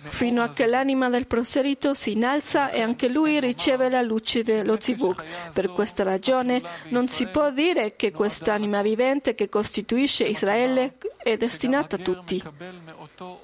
fino 0.00 0.42
a 0.42 0.50
che 0.50 0.66
l'anima 0.66 1.08
del 1.08 1.26
proselito 1.26 1.94
si 1.94 2.12
innalza 2.12 2.70
e 2.70 2.80
anche 2.80 3.08
lui 3.08 3.40
riceve 3.40 3.88
la 3.88 4.02
luce 4.02 4.42
dello 4.42 4.78
zivuk. 4.80 5.24
Per 5.52 5.68
questa 5.70 6.04
ragione 6.04 6.62
non 6.88 7.08
si 7.08 7.26
può 7.26 7.50
dire 7.50 7.96
che 7.96 8.12
quest'anima 8.12 8.82
vivente 8.82 9.34
che 9.34 9.48
costituisce 9.48 10.24
Israele 10.24 10.94
è 11.16 11.36
destinata 11.36 11.96
a 11.96 11.98
tutti. 11.98 12.42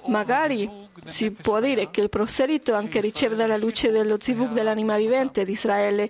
Magari 0.05 0.69
si 1.05 1.31
può 1.31 1.59
dire 1.59 1.91
che 1.91 2.01
il 2.01 2.09
proselito 2.09 2.73
anche 2.73 3.01
riceve 3.01 3.35
dalla 3.35 3.57
luce 3.57 3.91
dello 3.91 4.17
zivuk 4.19 4.51
dell'anima 4.51 4.97
vivente 4.97 5.43
di 5.43 5.51
Israele 5.51 6.09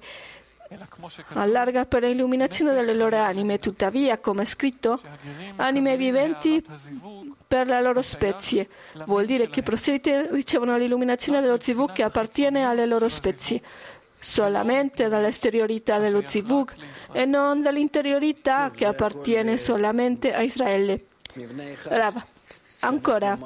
allarga 1.34 1.86
per 1.86 2.04
l'illuminazione 2.04 2.74
delle 2.74 2.94
loro 2.94 3.18
anime, 3.18 3.60
tuttavia, 3.60 4.18
come 4.18 4.44
è 4.44 4.46
scritto, 4.46 5.00
anime 5.58 5.96
viventi 5.96 6.64
per 7.56 7.68
la 7.68 7.80
loro 7.80 8.02
spezie. 8.02 8.68
Vuol 9.06 9.26
dire 9.26 9.48
che 9.48 9.62
i 9.62 9.64
proseliti 9.64 10.12
ricevono 10.30 10.76
l'illuminazione 10.76 11.40
dello 11.40 11.58
zivug 11.58 11.94
che 11.94 12.04
appartiene 12.04 12.66
alle 12.66 12.86
loro 12.86 13.08
spezie 13.08 13.62
solamente 14.20 15.08
dall'esteriorità 15.08 15.98
dello 15.98 16.22
zivug 16.26 16.74
e 17.14 17.24
non 17.24 17.62
dall'interiorità 17.62 18.72
che 18.72 18.86
appartiene 18.86 19.56
solamente 19.58 20.34
a 20.34 20.42
Israele. 20.42 21.06
Rav, 21.84 22.22
ancora, 22.80 23.38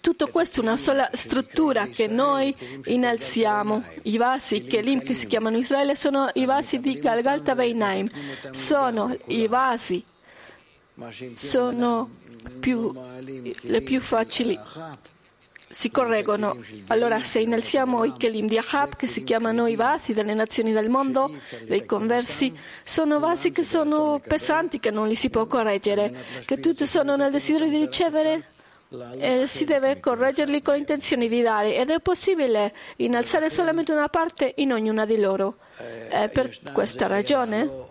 tutto 0.00 0.28
questo 0.28 0.60
è 0.60 0.62
una 0.64 0.76
sola 0.76 1.08
struttura 1.12 1.86
che 1.86 2.08
noi 2.08 2.56
innalziamo. 2.84 3.84
I 4.02 4.16
vasi 4.16 4.62
Kelim 4.62 5.02
che 5.02 5.14
si 5.14 5.28
chiamano 5.28 5.56
Israele 5.56 5.94
sono 5.94 6.30
i 6.34 6.46
vasi 6.46 6.80
di 6.80 6.98
Galgalta 6.98 7.54
Veinaim. 7.54 8.08
Sono 8.50 9.16
i 9.26 9.46
vasi, 9.46 10.02
sono 11.34 12.18
più, 12.60 12.92
le 13.60 13.80
più 13.82 14.00
facili 14.00 14.58
si 15.72 15.88
correggono. 15.88 16.58
Allora, 16.88 17.22
se 17.22 17.38
innalziamo 17.38 18.04
i 18.04 18.12
Kelim 18.16 18.46
di 18.46 18.58
Ahab, 18.58 18.96
che 18.96 19.06
si 19.06 19.22
chiamano 19.22 19.68
i 19.68 19.76
vasi 19.76 20.12
delle 20.12 20.34
nazioni 20.34 20.72
del 20.72 20.88
mondo, 20.88 21.30
dei 21.64 21.86
conversi, 21.86 22.52
sono 22.82 23.20
vasi 23.20 23.52
che 23.52 23.62
sono 23.62 24.20
pesanti, 24.26 24.80
che 24.80 24.90
non 24.90 25.06
li 25.06 25.14
si 25.14 25.30
può 25.30 25.46
correggere, 25.46 26.12
che 26.44 26.58
tutti 26.58 26.86
sono 26.86 27.14
nel 27.14 27.30
desiderio 27.30 27.68
di 27.68 27.78
ricevere 27.78 28.44
e 29.18 29.46
si 29.46 29.64
deve 29.64 30.00
correggerli 30.00 30.60
con 30.62 30.74
l'intenzione 30.74 31.28
di 31.28 31.40
dare 31.42 31.76
ed 31.76 31.90
è 31.90 32.00
possibile 32.00 32.74
innalzare 32.96 33.48
solamente 33.48 33.92
una 33.92 34.08
parte 34.08 34.52
in 34.56 34.72
ognuna 34.72 35.04
di 35.04 35.20
loro. 35.20 35.58
È 35.76 36.28
per 36.32 36.58
questa 36.72 37.06
ragione 37.06 37.89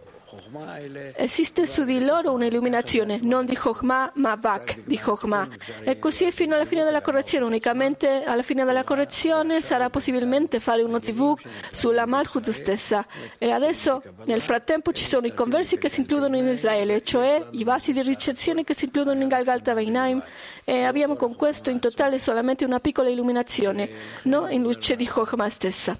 Esiste 1.15 1.67
su 1.67 1.83
di 1.83 2.03
loro 2.03 2.33
un'illuminazione, 2.33 3.19
non 3.21 3.45
di 3.45 3.55
Chokhmah, 3.55 4.13
ma 4.15 4.35
Vak 4.35 4.81
di 4.85 4.99
Chokhmah. 4.99 5.47
E 5.83 5.99
così 5.99 6.31
fino 6.31 6.55
alla 6.55 6.65
fine 6.65 6.83
della 6.83 7.01
correzione. 7.01 7.45
Unicamente 7.45 8.23
alla 8.23 8.41
fine 8.41 8.65
della 8.65 8.83
correzione 8.83 9.62
sarà 9.62 9.89
possibilmente 9.89 10.59
fare 10.59 10.81
uno 10.81 11.01
zivug 11.01 11.39
sulla 11.71 12.05
Malchut 12.05 12.49
stessa. 12.49 13.05
E 13.38 13.51
adesso, 13.51 14.01
nel 14.25 14.41
frattempo, 14.41 14.91
ci 14.91 15.03
sono 15.03 15.27
i 15.27 15.33
conversi 15.33 15.77
che 15.77 15.89
si 15.89 16.01
includono 16.01 16.38
in 16.38 16.47
Israele, 16.47 17.01
cioè 17.01 17.45
i 17.51 17.63
vasi 17.63 17.93
di 17.93 18.01
ricezione 18.01 18.63
che 18.63 18.73
si 18.73 18.85
includono 18.85 19.21
in 19.21 19.27
Galgalta 19.27 19.73
Veinaim. 19.73 20.23
E 20.63 20.83
abbiamo 20.83 21.15
con 21.15 21.35
questo 21.35 21.69
in 21.69 21.79
totale 21.79 22.19
solamente 22.19 22.65
una 22.65 22.79
piccola 22.79 23.09
illuminazione, 23.09 23.89
non 24.23 24.51
in 24.51 24.62
luce 24.62 24.95
di 24.95 25.07
Chokhmah 25.07 25.49
stessa. 25.49 25.97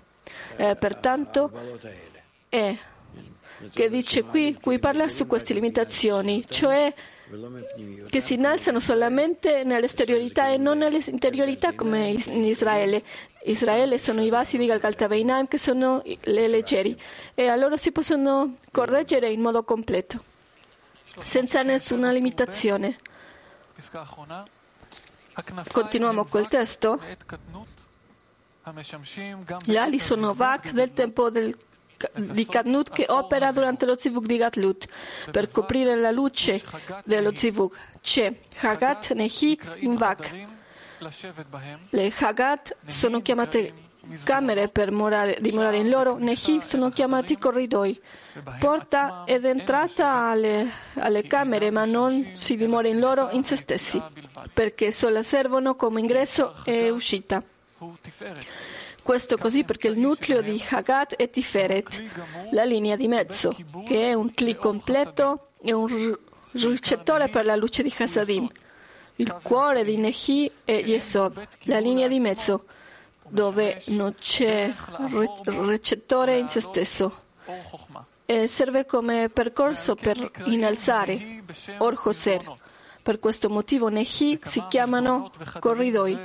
E 0.56 0.76
pertanto, 0.76 1.52
è 2.50 2.76
che 3.74 3.90
dice 3.90 4.24
qui, 4.24 4.58
qui 4.60 4.80
parla 4.80 5.08
su 5.10 5.28
queste 5.28 5.54
limitazioni, 5.54 6.46
cioè 6.48 6.94
che 8.10 8.22
si 8.22 8.34
innalzano 8.34 8.80
solamente 8.80 9.64
nell'esteriorità 9.64 10.50
e 10.50 10.58
non 10.58 10.80
nell'interiorità 10.80 11.74
come 11.74 12.10
in 12.10 12.44
Israele. 12.44 13.04
Israele 13.44 14.00
sono 14.00 14.22
i 14.24 14.30
vasi 14.30 14.58
di 14.58 14.66
Galgalta 14.66 15.08
Beinaim 15.08 15.48
che 15.48 15.58
sono 15.58 16.02
le 16.04 16.48
leggeri 16.48 17.00
e 17.36 17.48
allora 17.48 17.78
si 17.78 17.92
possono 17.92 18.56
correggere 18.72 19.32
in 19.32 19.42
modo 19.42 19.64
completo, 19.64 20.24
senza 21.20 21.62
nessuna 21.62 22.12
limitazione. 22.12 22.98
Continuiamo 25.72 26.26
col 26.26 26.48
testo. 26.48 27.00
Le 29.66 29.78
ali 29.78 30.00
sono 30.00 30.34
Vak 30.34 30.72
del 30.72 30.92
tempo 30.94 31.30
del 31.30 31.56
di 32.14 32.46
Kadnut 32.46 32.90
che 32.92 33.06
opera 33.10 33.52
durante 33.52 33.86
lo 33.86 33.98
zivug 33.98 34.26
di 34.26 34.38
Gatlut 34.38 34.86
per 35.32 35.52
coprire 35.52 35.96
la 35.96 36.12
luce 36.12 36.62
dello 37.04 37.34
zivug. 37.34 37.74
C'è 38.02 38.34
Hagat 38.60 39.14
Nehi 39.14 39.60
Invak. 39.80 40.48
Le 41.90 42.14
Hagat 42.18 42.76
sono 42.88 43.22
chiamate 43.22 43.88
camere 44.24 44.70
per 44.70 44.92
morare, 44.92 45.38
dimorare 45.40 45.78
in 45.78 45.90
loro, 45.90 46.18
Nehi 46.18 46.62
sono 46.62 46.90
chiamati 46.90 47.38
corridoi. 47.38 48.00
Porta 48.60 49.24
ed 49.26 49.46
entrata 49.46 50.30
alle, 50.30 50.72
alle 50.96 51.24
camere, 51.24 51.72
ma 51.72 51.86
non 51.86 52.32
si 52.34 52.56
dimora 52.56 52.88
in 52.88 53.00
loro 53.00 53.30
in 53.32 53.44
se 53.44 53.56
stessi, 53.56 54.02
perché 54.54 54.92
solo 54.92 55.22
servono 55.24 55.76
come 55.76 56.00
ingresso 56.00 56.56
e 56.64 56.90
uscita. 56.90 57.44
Questo 59.10 59.38
così 59.38 59.64
perché 59.64 59.88
il 59.88 59.98
nucleo 59.98 60.40
di 60.44 60.64
Hagat 60.70 61.16
è 61.16 61.32
Tiferet, 61.32 62.52
la 62.52 62.64
linea 62.64 62.96
di 62.96 63.08
mezzo, 63.08 63.56
che 63.84 64.10
è 64.10 64.14
un 64.14 64.32
Kli 64.32 64.56
completo 64.56 65.54
e 65.64 65.74
un 65.74 66.16
ricettore 66.52 67.28
per 67.28 67.44
la 67.44 67.56
luce 67.56 67.82
di 67.82 67.92
Hasadim. 67.98 68.48
Il 69.16 69.36
cuore 69.42 69.84
di 69.84 69.98
Nehi 69.98 70.52
è 70.64 70.84
Yesod, 70.86 71.48
la 71.64 71.80
linea 71.80 72.08
di 72.08 72.20
mezzo, 72.20 72.66
dove 73.28 73.82
non 73.88 74.14
c'è 74.14 74.72
recettore 75.44 76.38
in 76.38 76.48
se 76.48 76.60
stesso. 76.60 77.22
E 78.28 78.46
serve 78.46 78.86
come 78.86 79.30
percorso 79.30 79.96
per 79.96 80.34
innalzare 80.46 81.46
Or 81.80 82.00
Hoser. 82.00 82.44
Per 83.02 83.18
questo 83.18 83.50
motivo 83.50 83.88
Nehi 83.88 84.40
si 84.44 84.64
chiamano 84.70 85.32
corridoi. 85.58 86.16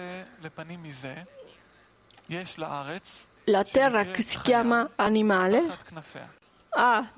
La 3.44 3.64
terra 3.64 4.04
che 4.06 4.22
si 4.22 4.38
chiama 4.40 4.90
animale 4.96 5.78
ha 6.76 7.08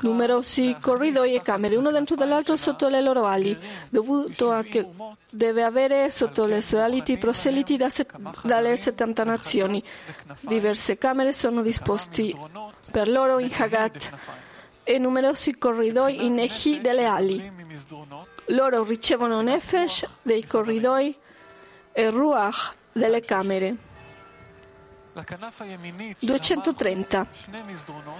numerosi 0.00 0.76
corridoi 0.80 1.34
e 1.34 1.42
camere, 1.42 1.76
uno 1.76 1.90
dentro 1.90 2.16
dell'altro 2.16 2.56
sotto 2.56 2.88
le 2.88 3.00
loro 3.00 3.26
ali, 3.26 3.56
dovuto 3.88 4.50
a 4.50 4.62
che 4.62 4.88
deve 5.30 5.62
avere 5.62 6.10
sotto 6.10 6.46
le 6.46 6.60
sue 6.60 6.80
ali 6.80 7.02
i 7.04 7.18
proseliti 7.18 7.76
da 7.76 7.88
set, 7.88 8.16
dalle 8.42 8.76
70 8.76 9.24
nazioni. 9.24 9.82
Diverse 10.40 10.98
camere 10.98 11.32
sono 11.32 11.62
disposte 11.62 12.32
per 12.90 13.08
loro 13.08 13.38
in 13.38 13.52
Hagat 13.56 14.10
e 14.82 14.98
numerosi 14.98 15.56
corridoi 15.56 16.24
in 16.24 16.38
Ehi 16.38 16.80
delle 16.80 17.04
ali. 17.04 17.52
Loro 18.48 18.82
ricevono 18.84 19.40
Nefesh 19.42 20.06
dei 20.22 20.44
corridoi 20.46 21.16
e 21.92 22.10
Ruach 22.10 22.74
delle 22.94 23.20
camere. 23.20 23.76
230. 26.18 27.26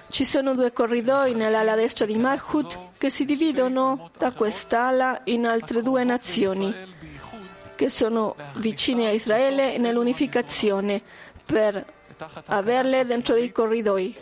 Ci 0.09 0.25
sono 0.25 0.55
due 0.55 0.73
corridoi 0.73 1.35
nell'ala 1.35 1.75
destra 1.75 2.07
di 2.07 2.17
Malchut 2.17 2.91
che 2.99 3.11
si 3.11 3.25
dividono 3.25 4.11
da 4.17 4.31
quest'ala 4.33 5.23
in 5.25 5.47
altre 5.47 5.83
due 5.83 6.05
nazioni 6.05 6.73
che 7.75 7.89
sono 7.89 8.37
vicine 8.55 9.09
a 9.09 9.11
Israele 9.11 9.79
nell'unificazione 9.79 11.03
per 11.45 11.85
averle 12.47 13.05
dentro 13.05 13.35
dei 13.35 13.51
corridoi. 13.51 14.17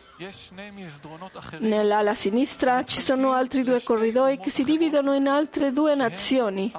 Nell'ala 1.59 2.15
sinistra 2.15 2.85
ci 2.85 3.03
sono 3.03 3.33
altri 3.33 3.65
due 3.65 3.83
corridoi 3.83 4.39
che 4.39 4.49
si 4.49 4.65
dividono 4.65 5.13
in 5.15 5.29
altre 5.29 5.73
due 5.73 5.95
nazioni, 5.95 6.73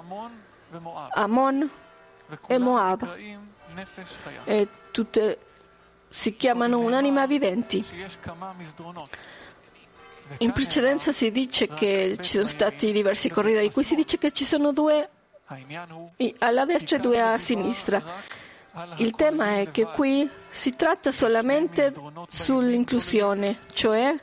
Amon 1.11 1.69
e 2.47 2.57
Moab 2.57 3.51
e 4.45 4.67
tutte 4.91 5.37
si 6.09 6.35
chiamano 6.35 6.79
un'anima 6.79 7.25
viventi. 7.25 7.83
In 10.37 10.51
precedenza 10.51 11.11
si 11.11 11.31
dice 11.31 11.67
che 11.67 12.17
ci 12.21 12.31
sono 12.31 12.47
stati 12.47 12.91
diversi 12.91 13.29
corridoi, 13.29 13.71
qui 13.71 13.83
si 13.83 13.95
dice 13.95 14.17
che 14.17 14.31
ci 14.31 14.45
sono 14.45 14.71
due 14.71 15.09
alla 16.39 16.65
destra 16.65 16.97
e 16.97 16.99
due 16.99 17.19
a 17.19 17.37
sinistra. 17.37 18.01
Il 18.97 19.11
tema 19.13 19.59
è 19.59 19.69
che 19.69 19.85
qui 19.85 20.27
si 20.49 20.75
tratta 20.75 21.11
solamente 21.11 21.93
sull'inclusione, 22.27 23.59
cioè 23.73 24.15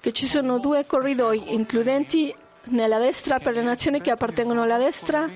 che 0.00 0.12
ci 0.12 0.26
sono 0.26 0.58
due 0.58 0.84
corridoi 0.84 1.52
includenti 1.54 2.34
nella 2.66 2.98
destra 2.98 3.38
per 3.38 3.54
le 3.54 3.62
nazioni 3.62 4.00
che 4.00 4.10
appartengono 4.10 4.62
alla 4.62 4.78
destra 4.78 5.28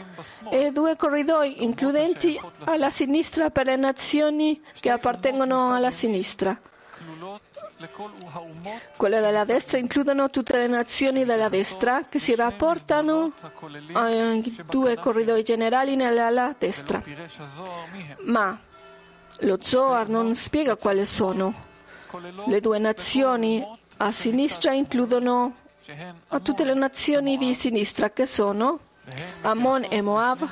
e 0.50 0.70
due 0.70 0.96
corridoi 0.96 1.62
includenti 1.64 2.40
alla 2.64 2.90
sinistra 2.90 3.50
per 3.50 3.66
le 3.66 3.76
nazioni 3.76 4.62
che 4.80 4.90
appartengono 4.90 5.74
alla 5.74 5.90
sinistra. 5.90 6.58
Quelle 8.96 9.20
della 9.20 9.44
destra 9.44 9.78
includono 9.78 10.30
tutte 10.30 10.56
le 10.56 10.66
nazioni 10.66 11.24
della 11.24 11.48
destra 11.48 12.02
che 12.08 12.18
si 12.18 12.34
rapportano 12.34 13.32
ai 13.92 14.56
due 14.68 14.96
corridoi 14.96 15.42
generali 15.44 15.94
nell'ala 15.94 16.54
destra. 16.58 17.02
Ma 18.24 18.58
lo 19.40 19.58
Zohar 19.60 20.08
non 20.08 20.34
spiega 20.34 20.76
quali 20.76 21.04
sono. 21.06 21.66
Le 22.46 22.60
due 22.60 22.78
nazioni 22.78 23.64
a 23.98 24.10
sinistra 24.12 24.72
includono 24.72 25.54
a 26.28 26.40
tutte 26.40 26.64
le 26.64 26.74
nazioni 26.74 27.38
di 27.38 27.54
sinistra 27.54 28.10
che 28.10 28.26
sono 28.26 28.78
Ammon 29.40 29.86
e 29.88 30.02
Moab 30.02 30.46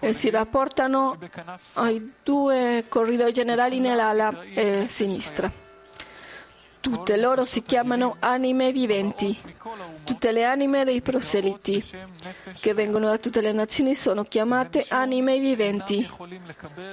e 0.00 0.12
si 0.12 0.28
rapportano 0.28 1.18
ai 1.74 2.12
due 2.22 2.84
corridoi 2.88 3.32
generali 3.32 3.80
nell'ala 3.80 4.42
eh, 4.42 4.86
sinistra. 4.86 5.50
Tutte 6.80 7.16
loro 7.16 7.44
si 7.44 7.62
chiamano 7.62 8.16
anime 8.20 8.72
viventi. 8.72 9.36
Tutte 10.04 10.30
le 10.30 10.44
anime 10.44 10.84
dei 10.84 11.00
proseliti 11.00 11.82
che 12.60 12.74
vengono 12.74 13.08
da 13.08 13.18
tutte 13.18 13.40
le 13.40 13.52
nazioni 13.52 13.94
sono 13.94 14.22
chiamate 14.24 14.84
anime 14.90 15.38
viventi. 15.38 16.08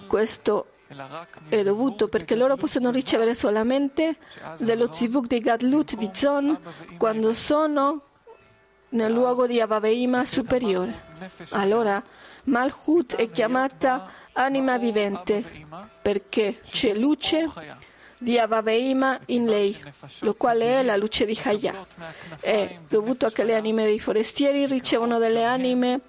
Questo 0.08 0.68
è 1.50 1.64
dovuto 1.64 2.08
perché 2.08 2.36
loro 2.36 2.56
possono 2.56 2.92
ricevere 2.92 3.34
solamente 3.34 4.18
dello 4.58 4.92
zivuk 4.92 5.28
di 5.28 5.40
Gadlut 5.40 5.96
di 5.96 6.10
Zon 6.14 6.60
quando 6.98 7.34
sono 7.34 8.02
nel 8.90 9.12
luogo 9.12 9.48
di 9.48 9.60
Avaveima 9.60 10.26
superiore. 10.26 11.12
Allora 11.52 12.02
Malchut 12.46 13.16
è 13.16 13.30
chiamata 13.30 14.10
anima 14.34 14.78
vivente 14.78 15.44
perché 16.02 16.60
c'è 16.70 16.94
luce 16.94 17.50
di 18.18 18.40
Avaveima 18.40 19.20
in 19.28 19.46
lei, 19.46 19.78
lo 20.20 20.34
quale 20.36 20.80
è 20.80 20.84
la 20.84 20.96
luce 20.96 21.26
di 21.26 21.36
Chaya. 21.36 21.86
È 22.40 22.80
dovuto 22.88 23.26
a 23.26 23.32
che 23.32 23.44
le 23.44 23.56
anime 23.56 23.84
dei 23.84 24.00
forestieri 24.00 24.66
ricevono 24.66 25.18
delle 25.20 25.44
anime 25.44 26.00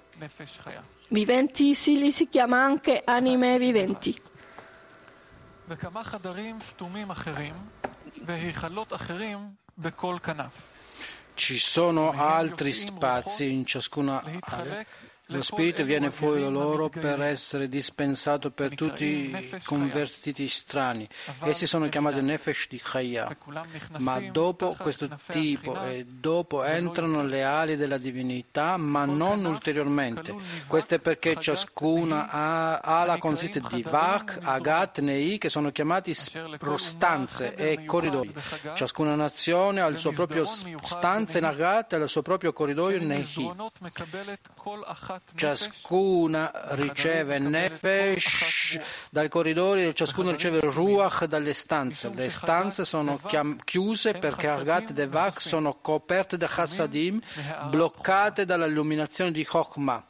viventi, 1.09 1.75
si 1.75 1.97
li 1.97 2.11
si 2.11 2.29
chiama 2.29 2.63
anche 2.63 3.01
anime 3.03 3.57
viventi. 3.57 4.17
Ci 11.33 11.57
sono 11.57 12.11
altri 12.11 12.71
spazi 12.71 13.51
in 13.51 13.65
ciascuna 13.65 14.23
area 14.41 14.85
lo 15.27 15.41
Spirito 15.41 15.83
viene 15.83 16.11
fuori 16.11 16.41
da 16.41 16.49
loro 16.49 16.89
per 16.89 17.21
essere 17.21 17.67
dispensato 17.67 18.51
per 18.51 18.75
tutti 18.75 19.03
i 19.05 19.59
convertiti 19.63 20.47
strani. 20.47 21.07
Essi 21.43 21.65
sono 21.65 21.89
chiamati 21.89 22.21
Nefesh 22.21 22.67
di 22.69 22.79
Chaya, 22.83 23.35
ma 23.97 24.19
dopo 24.19 24.75
questo 24.77 25.09
tipo 25.27 25.81
e 25.83 26.05
dopo 26.05 26.63
entrano 26.63 27.23
le 27.23 27.43
ali 27.43 27.75
della 27.75 27.97
divinità, 27.97 28.77
ma 28.77 29.05
non 29.05 29.45
ulteriormente. 29.45 30.35
Questo 30.67 30.95
è 30.95 30.99
perché 30.99 31.37
ciascuna 31.39 32.29
ala 32.81 33.17
consiste 33.17 33.61
di 33.69 33.81
Vach, 33.81 34.39
Agat, 34.41 34.99
Nei, 34.99 35.37
che 35.37 35.49
sono 35.49 35.71
chiamati 35.71 36.13
stanze 36.13 37.55
e 37.55 37.83
corridoi. 37.85 38.31
Ciascuna 38.75 39.15
nazione 39.15 39.81
ha 39.81 39.87
il 39.87 39.97
suo 39.97 40.11
proprio 40.11 40.45
stanza 40.45 41.37
in 41.39 41.45
Agat 41.45 41.93
e 41.93 41.97
il 41.97 42.09
suo 42.09 42.21
proprio 42.21 42.53
corridoio 42.53 42.97
in 42.97 43.07
Nehi. 43.07 43.53
Ciascuna 45.35 46.51
riceve 46.75 47.39
Nefesh 47.39 48.79
dal 49.09 49.27
corridoio, 49.29 49.93
ciascuno 49.93 50.31
riceve 50.31 50.59
Ruach 50.61 51.25
dalle 51.25 51.53
stanze. 51.53 52.09
Le 52.13 52.29
stanze 52.29 52.85
sono 52.85 53.19
chiuse 53.63 54.13
perché 54.13 54.47
Argat 54.47 54.97
e 54.97 55.07
Vach 55.07 55.41
sono 55.41 55.75
coperte 55.75 56.37
da 56.37 56.47
Chassadim, 56.47 57.21
bloccate 57.69 58.45
dall'illuminazione 58.45 59.31
di 59.31 59.45
Chokhmah. 59.45 60.05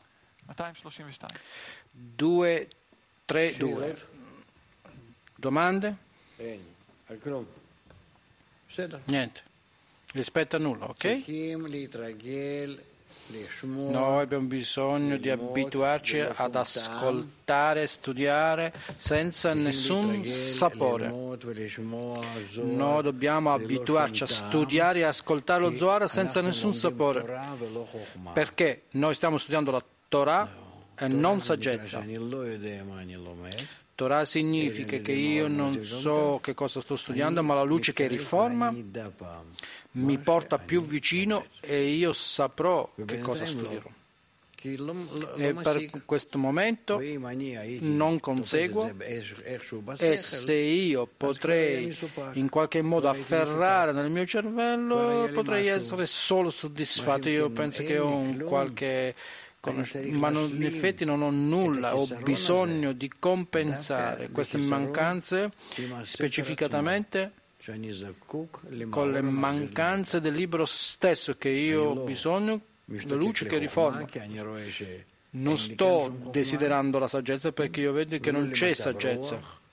2, 1.92 2.68
3, 3.26 3.56
2. 3.58 4.06
Domande? 5.36 5.96
Niente. 9.06 9.42
Rispetto 10.14 10.56
a 10.56 10.60
nulla, 10.60 10.86
ok? 10.90 11.24
Noi 13.62 14.22
abbiamo 14.22 14.46
bisogno 14.46 15.18
di 15.18 15.32
abituarci 15.32 16.20
ad 16.20 16.56
ascoltare, 16.56 17.88
studiare 17.88 18.72
senza 18.98 19.54
nessun 19.56 20.24
sapore. 20.26 21.08
Noi 22.62 23.02
dobbiamo 23.02 23.52
abituarci 23.52 24.24
a 24.24 24.28
studiare 24.28 25.00
e 25.00 25.04
ascoltare 25.04 25.62
lo 25.62 25.72
Zohar 25.72 26.08
senza 26.08 26.42
nessun 26.42 26.76
sapore. 26.76 27.42
Perché 28.34 28.84
noi 28.92 29.16
stiamo 29.16 29.40
studiando 29.40 29.72
la 29.72 29.84
Torah 30.08 30.48
e 30.96 31.08
non 31.08 31.42
saggezza. 31.42 32.04
Torah 33.96 34.26
significa 34.26 34.98
che 34.98 35.14
io 35.14 35.48
non 35.48 35.84
so 35.84 36.40
che 36.44 36.54
cosa 36.54 36.80
sto 36.80 36.96
studiando, 36.96 37.42
ma 37.42 37.56
la 37.56 37.64
luce 37.64 37.94
che 37.94 38.08
riforma 38.08 38.72
mi 39.96 40.18
porta 40.18 40.58
più 40.58 40.84
vicino 40.84 41.46
e 41.60 41.90
io 41.90 42.14
saprò 42.14 42.92
che 43.06 43.20
cosa 43.20 43.46
studierò. 43.46 43.90
E 45.38 45.54
per 45.54 45.92
questo 46.06 46.40
momento 46.40 47.00
non 47.82 48.20
conseguo 48.20 48.92
e 48.98 50.18
se 50.18 50.54
io 50.54 51.08
potrei 51.16 51.96
in 52.34 52.50
qualche 52.50 52.82
modo 52.82 53.08
afferrare 53.08 53.92
nel 53.92 54.10
mio 54.10 54.26
cervello 54.26 55.30
potrei 55.32 55.68
essere 55.68 56.08
solo 56.08 56.50
soddisfatto. 56.50 57.30
Io 57.30 57.52
penso 57.52 57.84
che 57.84 58.00
ho 58.00 58.16
un 58.16 58.44
qualche 58.44 59.14
ma 60.12 60.30
non, 60.30 60.52
in 60.52 60.64
effetti 60.64 61.06
non 61.06 61.22
ho 61.22 61.32
nulla, 61.32 61.96
ho 61.96 62.08
bisogno 62.24 62.92
di 62.92 63.12
compensare 63.18 64.30
queste 64.30 64.58
mancanze 64.58 65.52
specificatamente 66.04 67.32
con 68.90 69.12
le 69.12 69.22
mancanze 69.22 70.20
del 70.20 70.36
libro 70.36 70.66
stesso 70.66 71.36
che 71.36 71.50
io 71.50 71.84
ho 71.84 72.04
bisogno, 72.04 72.62
la 72.86 73.16
luce 73.16 73.46
che 73.48 73.58
riforma. 73.58 74.06
Non 75.32 75.58
sto 75.58 76.16
desiderando 76.32 77.00
la 77.00 77.08
saggezza 77.08 77.52
perché 77.52 77.82
io 77.82 77.92
vedo 77.92 78.20
che 78.20 78.32
non 78.32 78.50
c'è 78.52 78.74
saggezza. 78.74 79.64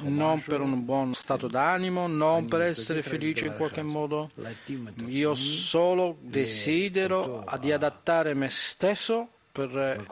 Non 0.00 0.42
per 0.42 0.60
un 0.60 0.84
buon 0.84 1.14
stato 1.14 1.46
d'animo, 1.46 2.06
non 2.06 2.46
per 2.46 2.62
essere 2.62 3.02
felice 3.02 3.46
in 3.46 3.54
qualche 3.54 3.82
modo. 3.82 4.28
Io 5.06 5.34
solo 5.34 6.16
desidero 6.20 7.44
di 7.60 7.70
adattare 7.70 8.34
me 8.34 8.48
stesso 8.48 9.28
per, 9.52 10.04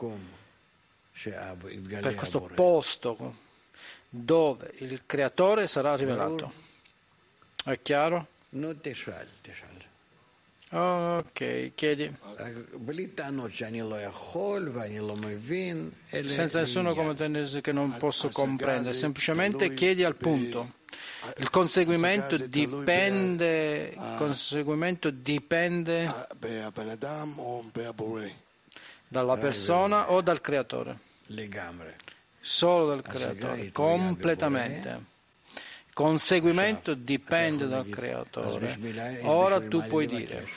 per 1.11 2.15
questo 2.15 2.41
posto 2.53 3.47
dove 4.09 4.73
il 4.79 5.03
creatore 5.05 5.67
sarà 5.67 5.95
rivelato. 5.95 6.51
È 7.63 7.79
chiaro? 7.81 8.27
Ok, 10.71 11.71
chiedi. 11.75 12.15
Senza 16.09 16.59
nessuno 16.59 16.93
come 16.93 17.15
che 17.61 17.71
non 17.71 17.97
posso 17.97 18.29
comprendere, 18.29 18.95
semplicemente 18.95 19.73
chiedi 19.73 20.03
al 20.03 20.15
punto. 20.15 20.77
Il 21.37 21.49
conseguimento 21.49 22.37
dipende, 22.37 23.89
il 23.89 24.13
conseguimento 24.15 25.09
dipende 25.09 26.27
dalla 29.07 29.37
persona 29.37 30.11
o 30.11 30.21
dal 30.21 30.41
creatore 30.41 30.99
solo 32.49 32.87
dal 32.87 33.03
creatore, 33.03 33.71
completamente. 33.71 35.17
Conseguimento 35.93 36.95
dipende 36.95 37.67
dal 37.67 37.87
creatore. 37.87 39.19
Ora 39.21 39.61
tu 39.61 39.85
puoi 39.85 40.07
dire 40.07 40.47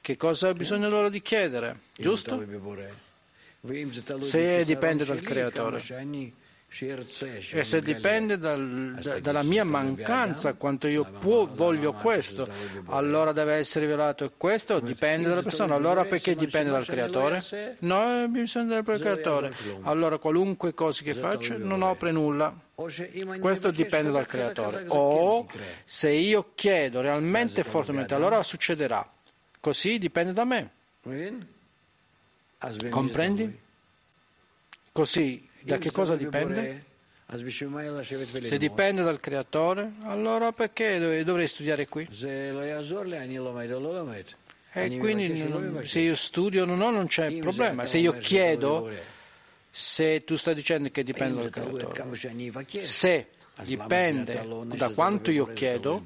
che 0.00 0.16
cosa 0.16 0.48
ha 0.48 0.54
bisogno 0.54 0.88
loro 0.88 1.10
di 1.10 1.20
chiedere, 1.20 1.80
giusto? 1.94 2.42
se 4.20 4.64
dipende 4.64 5.04
dal 5.04 5.20
creatore. 5.20 5.82
E 6.74 7.64
se 7.64 7.82
dipende 7.82 8.38
dal, 8.38 8.96
da, 8.98 9.20
dalla 9.20 9.42
mia 9.42 9.62
mancanza, 9.62 10.54
quanto 10.54 10.88
io 10.88 11.04
può, 11.04 11.46
voglio 11.46 11.92
questo, 11.92 12.48
allora 12.86 13.32
deve 13.32 13.56
essere 13.56 13.84
rivelato 13.84 14.32
questo, 14.38 14.80
dipende 14.80 15.28
dalla 15.28 15.42
persona. 15.42 15.74
Allora 15.74 16.06
perché 16.06 16.34
dipende 16.34 16.70
dal 16.70 16.86
creatore? 16.86 17.42
No, 17.80 18.26
bisogna 18.28 18.80
dal 18.80 18.98
creatore. 18.98 19.54
Allora 19.82 20.16
qualunque 20.16 20.72
cosa 20.72 21.02
che 21.02 21.12
faccio 21.12 21.58
non 21.58 21.82
offre 21.82 22.10
nulla. 22.10 22.58
Questo 23.38 23.70
dipende 23.70 24.10
dal 24.10 24.26
creatore. 24.26 24.84
O 24.88 25.46
se 25.84 26.10
io 26.10 26.52
chiedo 26.54 27.02
realmente 27.02 27.64
fortemente, 27.64 28.14
allora 28.14 28.42
succederà. 28.42 29.06
Così 29.60 29.98
dipende 29.98 30.32
da 30.32 30.44
me. 30.44 30.70
Comprendi? 32.88 33.58
Così 34.90 35.50
da 35.64 35.78
che 35.78 35.90
cosa 35.90 36.16
dipende? 36.16 36.84
Se 38.42 38.58
dipende 38.58 39.02
dal 39.02 39.20
creatore, 39.20 39.92
allora 40.02 40.52
perché 40.52 41.22
dovrei 41.24 41.46
studiare 41.46 41.88
qui? 41.88 42.06
E 44.74 44.96
quindi 44.98 45.86
se 45.86 46.00
io 46.00 46.14
studio 46.16 46.64
no, 46.64 46.76
non 46.76 47.06
c'è 47.06 47.38
problema. 47.38 47.86
Se 47.86 47.98
io 47.98 48.18
chiedo, 48.18 48.90
se 49.70 50.24
tu 50.24 50.36
stai 50.36 50.54
dicendo 50.54 50.90
che 50.90 51.02
dipende 51.02 51.48
dal 51.48 51.50
creatore, 51.50 52.86
se 52.86 53.28
dipende 53.62 54.46
da 54.74 54.90
quanto 54.90 55.30
io 55.30 55.52
chiedo, 55.54 56.04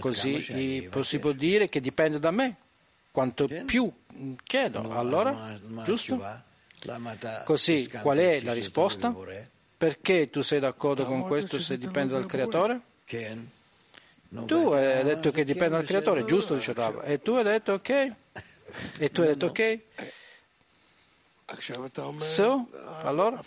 così 0.00 0.40
si 0.40 1.18
può 1.20 1.32
dire 1.32 1.68
che 1.68 1.80
dipende 1.80 2.18
da 2.18 2.30
me. 2.32 2.56
Quanto 3.12 3.46
più 3.64 3.92
chiedo, 4.42 4.92
allora, 4.92 5.56
giusto? 5.84 6.42
Così, 7.44 7.90
qual 8.00 8.18
è 8.18 8.40
la 8.42 8.52
risposta? 8.52 9.14
Perché 9.76 10.30
tu 10.30 10.42
sei 10.42 10.60
d'accordo 10.60 11.04
con 11.04 11.22
questo 11.22 11.58
se 11.58 11.78
dipende 11.78 12.12
dal 12.14 12.26
creatore? 12.26 12.80
Tu 14.46 14.54
hai 14.72 15.04
detto 15.04 15.30
che 15.30 15.44
dipende 15.44 15.76
dal 15.76 15.84
creatore, 15.84 16.24
giusto? 16.24 16.54
Dice 16.56 16.72
Rav. 16.72 17.02
E 17.04 17.20
tu 17.22 17.32
hai 17.32 17.44
detto 17.44 17.72
ok? 17.72 18.12
E 18.98 19.10
tu 19.10 19.20
hai 19.20 19.28
detto 19.28 19.46
ok? 19.46 19.78
So, 22.20 22.68
allora? 23.02 23.40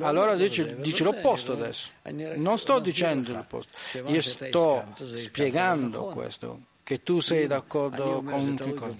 Allora 0.00 0.34
dici, 0.34 0.74
dici 0.76 1.02
l'opposto 1.02 1.52
adesso. 1.52 1.88
Non 2.34 2.58
sto 2.58 2.78
dicendo 2.78 3.32
l'opposto. 3.32 3.76
Io 4.06 4.20
sto 4.20 4.84
spiegando 4.96 6.04
questo 6.06 6.60
che 6.84 7.02
tu 7.02 7.20
sei 7.20 7.46
d'accordo 7.46 8.22
con 8.24 8.56
cosa? 8.56 8.92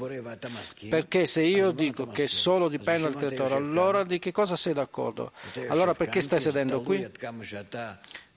Perché 0.88 1.26
se 1.26 1.42
io 1.42 1.72
dico 1.72 2.06
che 2.06 2.28
solo 2.28 2.68
dipende 2.68 3.10
dal 3.10 3.16
creatore, 3.16 3.54
allora 3.54 4.04
di 4.04 4.18
che 4.18 4.30
cosa 4.32 4.56
sei 4.56 4.72
d'accordo? 4.72 5.32
Allora 5.68 5.92
perché 5.94 6.20
stai 6.20 6.40
sedendo 6.40 6.82
qui? 6.82 7.06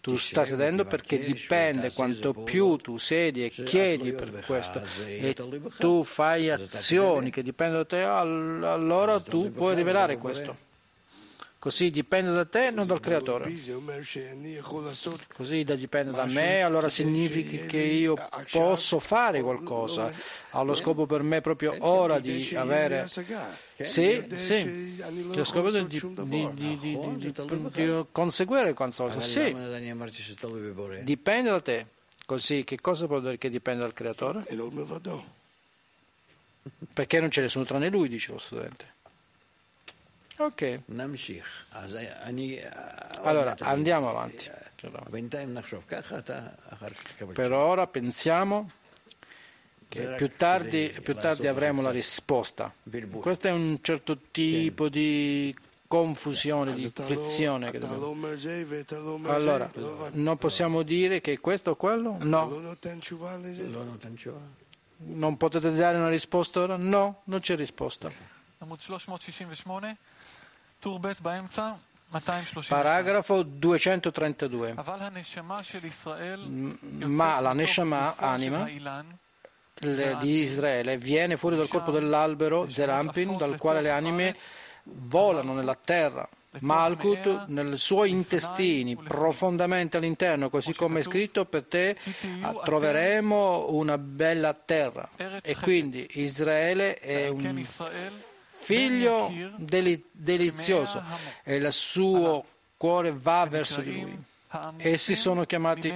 Tu 0.02 0.18
stai 0.18 0.46
sedendo 0.46 0.86
perché 0.86 1.18
dipende 1.18 1.92
quanto 1.92 2.34
più 2.34 2.76
tu 2.78 2.98
sedi 2.98 3.44
e 3.44 3.50
chiedi 3.50 4.14
per 4.14 4.44
questo 4.46 4.82
e 5.06 5.36
tu 5.80 6.04
fai 6.04 6.50
azioni 6.52 7.32
che 7.32 7.42
dipendono 7.42 7.84
da 7.84 7.88
te, 7.88 8.02
allora 8.04 9.20
tu 9.20 9.52
puoi 9.52 9.76
rivelare 9.76 10.18
questo. 10.18 10.58
Così 11.66 11.90
dipende 11.90 12.32
da 12.32 12.46
te, 12.46 12.70
non 12.70 12.86
dal 12.86 13.00
creatore. 13.00 13.52
Così 15.36 15.64
dipende 15.64 16.12
da 16.12 16.26
me, 16.26 16.62
allora 16.62 16.90
significa 16.90 17.66
che 17.66 17.80
io 17.80 18.16
posso 18.52 19.00
fare 19.00 19.42
qualcosa. 19.42 20.14
Ha 20.52 20.62
lo 20.62 20.76
scopo 20.76 21.08
per 21.08 21.24
me 21.24 21.42
proprio 21.42 21.76
ora 21.80 22.20
di 22.20 22.54
avere... 22.56 23.08
Sì, 23.08 24.24
sì, 24.36 24.96
lo 25.34 25.44
scopo 25.44 25.72
di, 25.72 25.88
di, 25.88 26.54
di, 26.54 27.02
di 27.72 28.06
conseguire 28.12 28.74
qualcosa. 28.76 29.20
Sì, 29.22 29.56
dipende 31.02 31.50
da 31.50 31.62
te. 31.62 31.86
Così 32.28 32.64
che 32.64 32.80
cosa 32.80 33.08
può 33.08 33.20
dire 33.20 33.40
che 33.40 33.50
dipende 33.50 33.82
dal 33.82 33.94
creatore? 33.94 34.46
Perché 36.94 37.20
non 37.20 37.30
c'è 37.30 37.42
nessuno 37.42 37.66
tranne 37.66 37.90
lui, 37.90 38.08
dice 38.08 38.34
lo 38.34 38.38
studente. 38.38 38.94
Ok. 40.38 40.82
Allora 43.24 43.56
andiamo 43.60 44.10
avanti. 44.10 44.50
Per 47.34 47.52
ora 47.52 47.88
pensiamo 47.88 48.70
che 49.88 50.14
più 50.18 50.32
tardi, 50.36 50.94
più 51.02 51.16
tardi 51.16 51.48
avremo 51.48 51.82
la 51.82 51.92
risposta. 51.92 52.74
Questo 53.22 53.48
è 53.48 53.52
un 53.52 53.80
certo 53.82 54.18
tipo 54.32 54.90
di 54.90 55.56
confusione, 55.88 56.74
di 56.74 56.92
frizione. 56.94 57.72
Allora, 59.24 59.72
non 60.12 60.38
possiamo 60.38 60.82
dire 60.82 61.22
che 61.22 61.40
questo 61.40 61.72
o 61.72 61.76
quello? 61.76 62.18
No. 62.20 62.48
Non 64.98 65.38
potete 65.38 65.74
dare 65.74 65.98
una 65.98 66.10
risposta 66.10 66.62
ora? 66.62 66.76
No, 66.76 67.22
non 67.26 67.40
c'è 67.40 67.56
risposta. 67.56 68.12
Paragrafo 72.68 73.44
232. 73.44 74.74
Ma 77.00 77.40
la 77.40 77.54
Neshama, 77.54 78.16
anima 78.18 78.70
di 80.20 80.40
Israele, 80.40 80.98
viene 80.98 81.36
fuori 81.36 81.58
dal 81.58 81.68
corpo 81.68 81.92
dell'albero 81.92 82.70
Zerampin, 82.70 83.36
dal 83.38 83.58
quale 83.58 83.82
le 83.82 83.90
anime 83.90 84.36
volano 84.84 85.54
nella 85.54 85.76
terra. 85.76 86.28
Malkut 86.60 87.48
nei 87.48 87.76
suoi 87.78 88.12
intestini, 88.12 88.96
profondamente 88.96 89.98
all'interno, 89.98 90.50
così 90.50 90.74
come 90.74 91.02
è 91.02 91.04
scritto 91.04 91.44
per 91.44 91.66
te, 91.66 91.98
troveremo 92.64 93.72
una 93.72 93.98
bella 93.98 94.54
terra. 94.54 95.10
E 95.42 95.58
quindi 95.58 96.08
Israele 96.14 96.98
è 97.00 97.28
un 97.28 97.66
figlio 98.66 99.32
delizioso. 99.56 101.04
E 101.44 101.56
il 101.56 101.72
suo 101.72 102.44
cuore 102.76 103.14
va 103.16 103.46
verso 103.46 103.82
di 103.82 104.02
lui. 104.02 104.18
Essi 104.78 105.16
sono 105.16 105.46
chiamati 105.46 105.94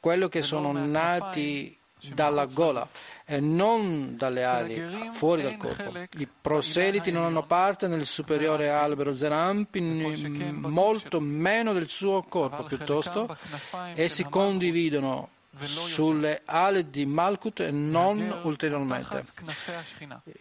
quello 0.00 0.28
che 0.28 0.42
sono 0.42 0.72
nati 0.72 1.76
dalla 2.14 2.46
gola 2.46 2.88
e 3.24 3.40
non 3.40 4.16
dalle 4.16 4.44
ali, 4.44 5.10
fuori 5.12 5.42
dal 5.42 5.56
corpo. 5.56 5.92
I 6.16 6.28
proseliti 6.40 7.10
non 7.10 7.24
hanno 7.24 7.44
parte 7.44 7.88
nel 7.88 8.06
superiore 8.06 8.70
albero 8.70 9.16
Zerampi, 9.16 9.80
molto 9.80 11.20
meno 11.20 11.72
del 11.72 11.88
suo 11.88 12.22
corpo, 12.22 12.62
piuttosto. 12.64 13.36
Essi 13.94 14.24
condividono 14.24 15.28
sulle 15.66 16.42
ali 16.44 16.90
di 16.90 17.06
Malkut 17.06 17.60
e 17.60 17.70
non 17.70 18.40
ulteriormente. 18.42 19.24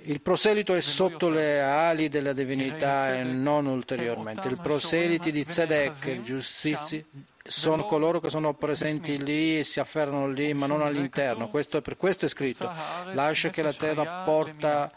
Il 0.03 0.21
proselito 0.21 0.73
è 0.73 0.81
sotto 0.81 1.29
le 1.29 1.61
ali 1.61 2.09
della 2.09 2.33
divinità 2.33 3.15
e 3.15 3.23
non 3.23 3.65
ulteriormente. 3.65 4.47
I 4.47 4.55
proseliti 4.55 5.31
di 5.31 5.45
Tzedek, 5.45 6.21
giustizi, 6.21 7.03
sono 7.43 7.85
coloro 7.85 8.19
che 8.19 8.29
sono 8.29 8.53
presenti 8.53 9.23
lì 9.23 9.59
e 9.59 9.63
si 9.63 9.79
afferrano 9.79 10.27
lì, 10.27 10.53
ma 10.53 10.67
non 10.67 10.81
all'interno. 10.81 11.49
Questo, 11.49 11.81
per 11.81 11.97
questo 11.97 12.25
è 12.25 12.29
scritto. 12.29 12.69
Lascia 13.13 13.49
che 13.49 13.61
la 13.61 13.73
terra 13.73 14.23
porta 14.23 14.91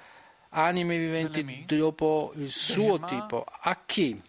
anime 0.51 0.99
viventi 0.99 1.65
dopo 1.67 2.33
il 2.37 2.51
suo 2.51 2.99
tipo. 3.01 3.45
A 3.49 3.79
chi? 3.87 4.21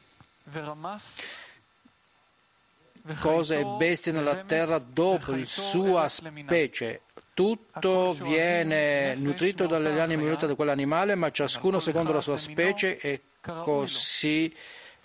Cose 3.20 3.60
e 3.60 3.66
bestie 3.78 4.12
nella 4.12 4.44
terra 4.44 4.80
dopo 4.80 5.32
la 5.32 5.46
sua 5.46 6.08
specie. 6.08 7.02
Tutto 7.34 8.14
viene 8.14 9.16
nutrito 9.16 9.66
dalle 9.66 10.00
anime 10.00 10.24
volute 10.24 10.48
di 10.48 10.56
quell'animale, 10.56 11.16
ma 11.16 11.32
ciascuno 11.32 11.80
secondo 11.80 12.12
la 12.12 12.22
sua 12.22 12.38
specie 12.38 12.98
e 13.00 13.22
così 13.40 14.54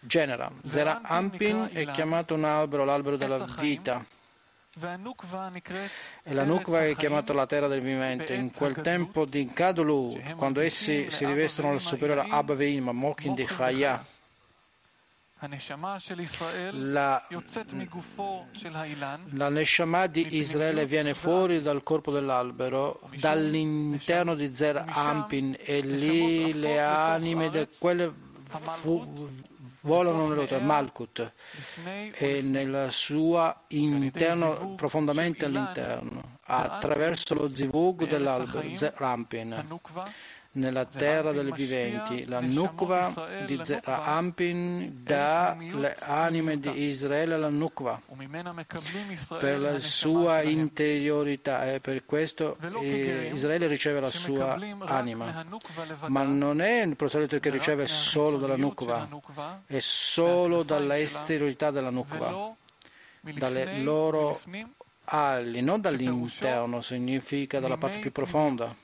genera. 0.01 0.51
Zera 0.63 1.01
Ampin 1.03 1.71
è 1.73 1.87
chiamato 1.91 2.35
un 2.35 2.45
albero, 2.45 2.85
l'albero 2.85 3.17
della 3.17 3.47
vita. 3.59 4.05
E 4.79 6.35
la 6.35 6.45
Nukva 6.45 6.85
è 6.85 6.95
chiamata 6.97 7.33
la 7.33 7.47
terra 7.47 7.67
del 7.67 7.81
vivente. 7.81 8.35
In 8.35 8.51
quel 8.53 8.75
tempo 8.83 9.25
di 9.25 9.51
Gadolu, 9.51 10.21
quando 10.37 10.61
essi 10.61 11.11
si 11.11 11.25
rivestono 11.25 11.71
al 11.71 11.81
superiore 11.81 12.27
Abveim, 12.29 12.91
Mokin 12.91 13.33
di 13.33 13.45
Chaya, 13.45 14.05
la, 16.73 17.27
la 19.33 19.49
Neshama 19.51 20.07
di 20.07 20.37
Israele 20.37 20.87
viene 20.87 21.13
fuori 21.13 21.61
dal 21.61 21.83
corpo 21.83 22.11
dell'albero, 22.11 23.01
dall'interno 23.17 24.35
di 24.35 24.55
Zer 24.55 24.83
Ampin, 24.89 25.55
e 25.61 25.81
lì 25.81 26.59
le 26.59 26.81
anime 26.81 27.51
di 27.51 27.69
quelle 27.79 28.11
fu, 28.49 29.29
volano 29.83 30.29
nell'otto, 30.29 30.59
Malkut, 30.59 31.33
e 32.15 32.41
nel 32.41 32.89
suo 32.91 33.57
interno, 33.69 34.75
profondamente 34.75 35.45
all'interno, 35.45 36.39
attraverso 36.45 37.35
lo 37.35 37.55
zivug 37.55 38.09
dell'albero, 38.09 38.67
Zer 38.79 38.95
Ampin 39.03 39.81
nella 40.57 40.85
terra 40.85 41.33
dei 41.33 41.51
viventi. 41.53 42.27
La 42.27 42.41
Nukva 42.41 43.29
di 43.45 43.61
Ampin 43.85 45.03
dà 45.03 45.57
le 45.59 45.97
anime 46.01 46.59
di 46.59 46.85
Israele 46.85 47.35
alla 47.35 47.49
Nukva 47.49 48.01
per 49.39 49.61
la 49.61 49.79
sua 49.79 50.43
interiorità 50.43 51.73
e 51.73 51.81
per 51.81 52.05
questo 52.05 52.57
Israele 52.81 53.67
riceve 53.67 54.01
la 54.01 54.11
sua 54.11 54.59
anima. 54.81 55.45
Ma 56.07 56.23
non 56.23 56.61
è 56.61 56.83
il 56.83 56.97
proselito 56.97 57.39
che 57.39 57.51
riceve 57.51 57.87
solo 57.87 58.39
dalla 58.39 58.57
Nukva, 58.57 59.09
è 59.67 59.79
solo 59.81 60.63
dalla 60.63 60.99
esteriorità 60.99 61.71
della 61.71 61.91
Nukva, 61.91 62.55
dalle 63.21 63.79
loro 63.83 64.41
ali, 65.05 65.61
non 65.61 65.81
dall'interno, 65.81 66.81
significa 66.81 67.61
dalla 67.61 67.77
parte 67.77 67.99
più 67.99 68.13
profonda. 68.13 68.75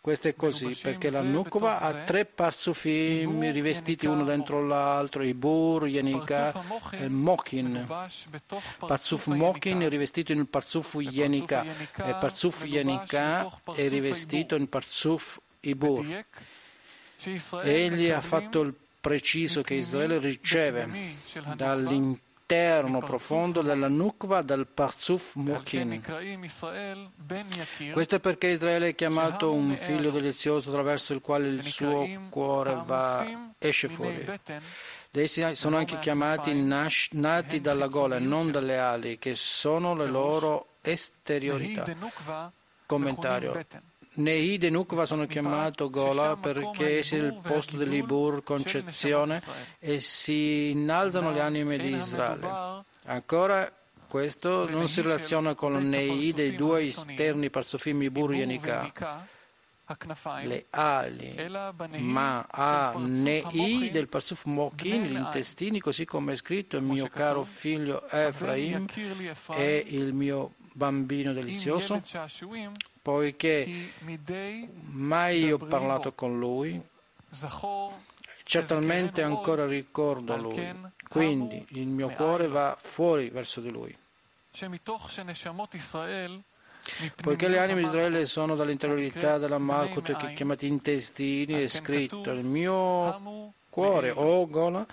Questo 0.00 0.28
è 0.28 0.34
così 0.34 0.78
perché 0.80 1.10
la 1.10 1.20
Nukva 1.20 1.80
ha 1.80 1.92
tre 2.04 2.24
parzufim 2.24 3.50
rivestiti 3.52 4.06
uno 4.06 4.24
dentro 4.24 4.64
l'altro, 4.64 5.22
i 5.22 5.34
Bur, 5.34 5.86
Yenika 5.86 6.54
e 6.92 7.08
Mokin. 7.08 7.86
Parzuf 8.78 9.26
Mokin 9.26 9.80
è 9.80 9.88
rivestito 9.88 10.32
in 10.32 10.48
Parzuf 10.48 10.94
Yenika 10.94 11.62
e 11.62 12.14
Parzuf 12.14 12.64
Yenika 12.64 13.50
è 13.74 13.88
rivestito 13.88 14.54
in 14.54 14.68
Parzuf 14.68 15.38
Ibur. 15.60 16.24
Egli 17.62 18.08
ha 18.10 18.20
fatto 18.20 18.60
il 18.60 18.74
preciso 19.00 19.60
che 19.62 19.74
Israele 19.74 20.18
riceve 20.18 20.88
dall'interno 21.56 22.28
interno 22.50 22.98
profondo 22.98 23.62
della 23.62 23.86
nukva 23.86 24.42
del 24.42 24.66
Parzuf 24.66 25.34
Mokin. 25.34 26.02
Questo 27.92 28.16
è 28.16 28.20
perché 28.20 28.48
Israele 28.48 28.88
è 28.88 28.94
chiamato 28.96 29.52
un 29.52 29.76
figlio 29.76 30.10
delizioso 30.10 30.70
attraverso 30.70 31.12
il 31.12 31.20
quale 31.20 31.46
il 31.46 31.62
suo 31.62 32.08
cuore 32.28 32.82
va, 32.84 33.52
esce 33.58 33.88
fuori. 33.88 34.26
Essi 35.12 35.54
sono 35.54 35.76
anche 35.76 36.00
chiamati 36.00 36.52
nati 37.12 37.60
dalla 37.60 37.86
gola 37.86 38.16
e 38.16 38.20
non 38.20 38.50
dalle 38.50 38.78
ali, 38.78 39.18
che 39.18 39.34
sono 39.36 39.94
le 39.94 40.06
loro 40.06 40.74
esteriorità. 40.80 41.84
Commentario. 42.86 43.64
Nei 44.12 44.58
e 44.58 44.70
Nukva 44.70 45.06
sono 45.06 45.26
chiamato 45.26 45.88
Gola 45.88 46.36
perché 46.36 46.98
essi 46.98 47.14
il 47.14 47.38
posto 47.42 47.76
dell'Ibur, 47.76 48.42
concezione, 48.42 49.40
e 49.78 50.00
si 50.00 50.70
innalzano 50.70 51.32
le 51.32 51.40
anime 51.40 51.78
di 51.78 51.94
Israele. 51.94 52.84
Ancora 53.04 53.72
questo 54.08 54.68
non 54.68 54.88
si 54.88 55.00
relaziona 55.00 55.54
con 55.54 55.88
Nei 55.88 56.32
dei 56.32 56.56
due 56.56 56.86
esterni 56.86 57.50
parzofim 57.50 58.02
Ibur 58.02 58.34
e 58.34 58.44
Nika 58.46 59.28
le 60.44 60.66
ali, 60.70 61.34
ma 61.98 62.46
a 62.48 62.94
Nei 62.96 63.90
del 63.90 64.08
Parzuf 64.08 64.44
Mokin, 64.44 65.04
gli 65.04 65.16
intestini, 65.16 65.80
così 65.80 66.04
come 66.04 66.34
è 66.34 66.36
scritto 66.36 66.76
il 66.76 66.84
mio 66.84 67.08
caro 67.08 67.42
figlio 67.42 68.08
Efraim 68.08 68.86
è 69.48 69.84
il 69.88 70.12
mio 70.14 70.54
bambino 70.72 71.32
delizioso, 71.32 72.02
poiché 73.02 73.92
mai 74.90 75.50
ho 75.50 75.58
parlato 75.58 76.12
con 76.12 76.38
lui, 76.38 76.80
certamente 78.44 79.22
ancora 79.22 79.66
ricordo 79.66 80.36
lui, 80.36 80.74
quindi 81.08 81.64
il 81.70 81.86
mio 81.86 82.08
cuore 82.10 82.48
va 82.48 82.76
fuori 82.80 83.30
verso 83.30 83.60
di 83.60 83.70
lui. 83.70 83.96
Poiché 87.22 87.48
le 87.48 87.58
anime 87.58 87.80
di 87.80 87.86
Israele 87.86 88.26
sono 88.26 88.56
dall'interiorità 88.56 89.38
della 89.38 89.58
Malkut 89.58 90.16
che 90.16 90.34
chiamati 90.34 90.66
intestini, 90.66 91.54
è 91.54 91.68
scritto 91.68 92.30
il 92.30 92.44
mio 92.44 93.52
cuore, 93.68 94.10
o 94.10 94.48
Gola, 94.48 94.86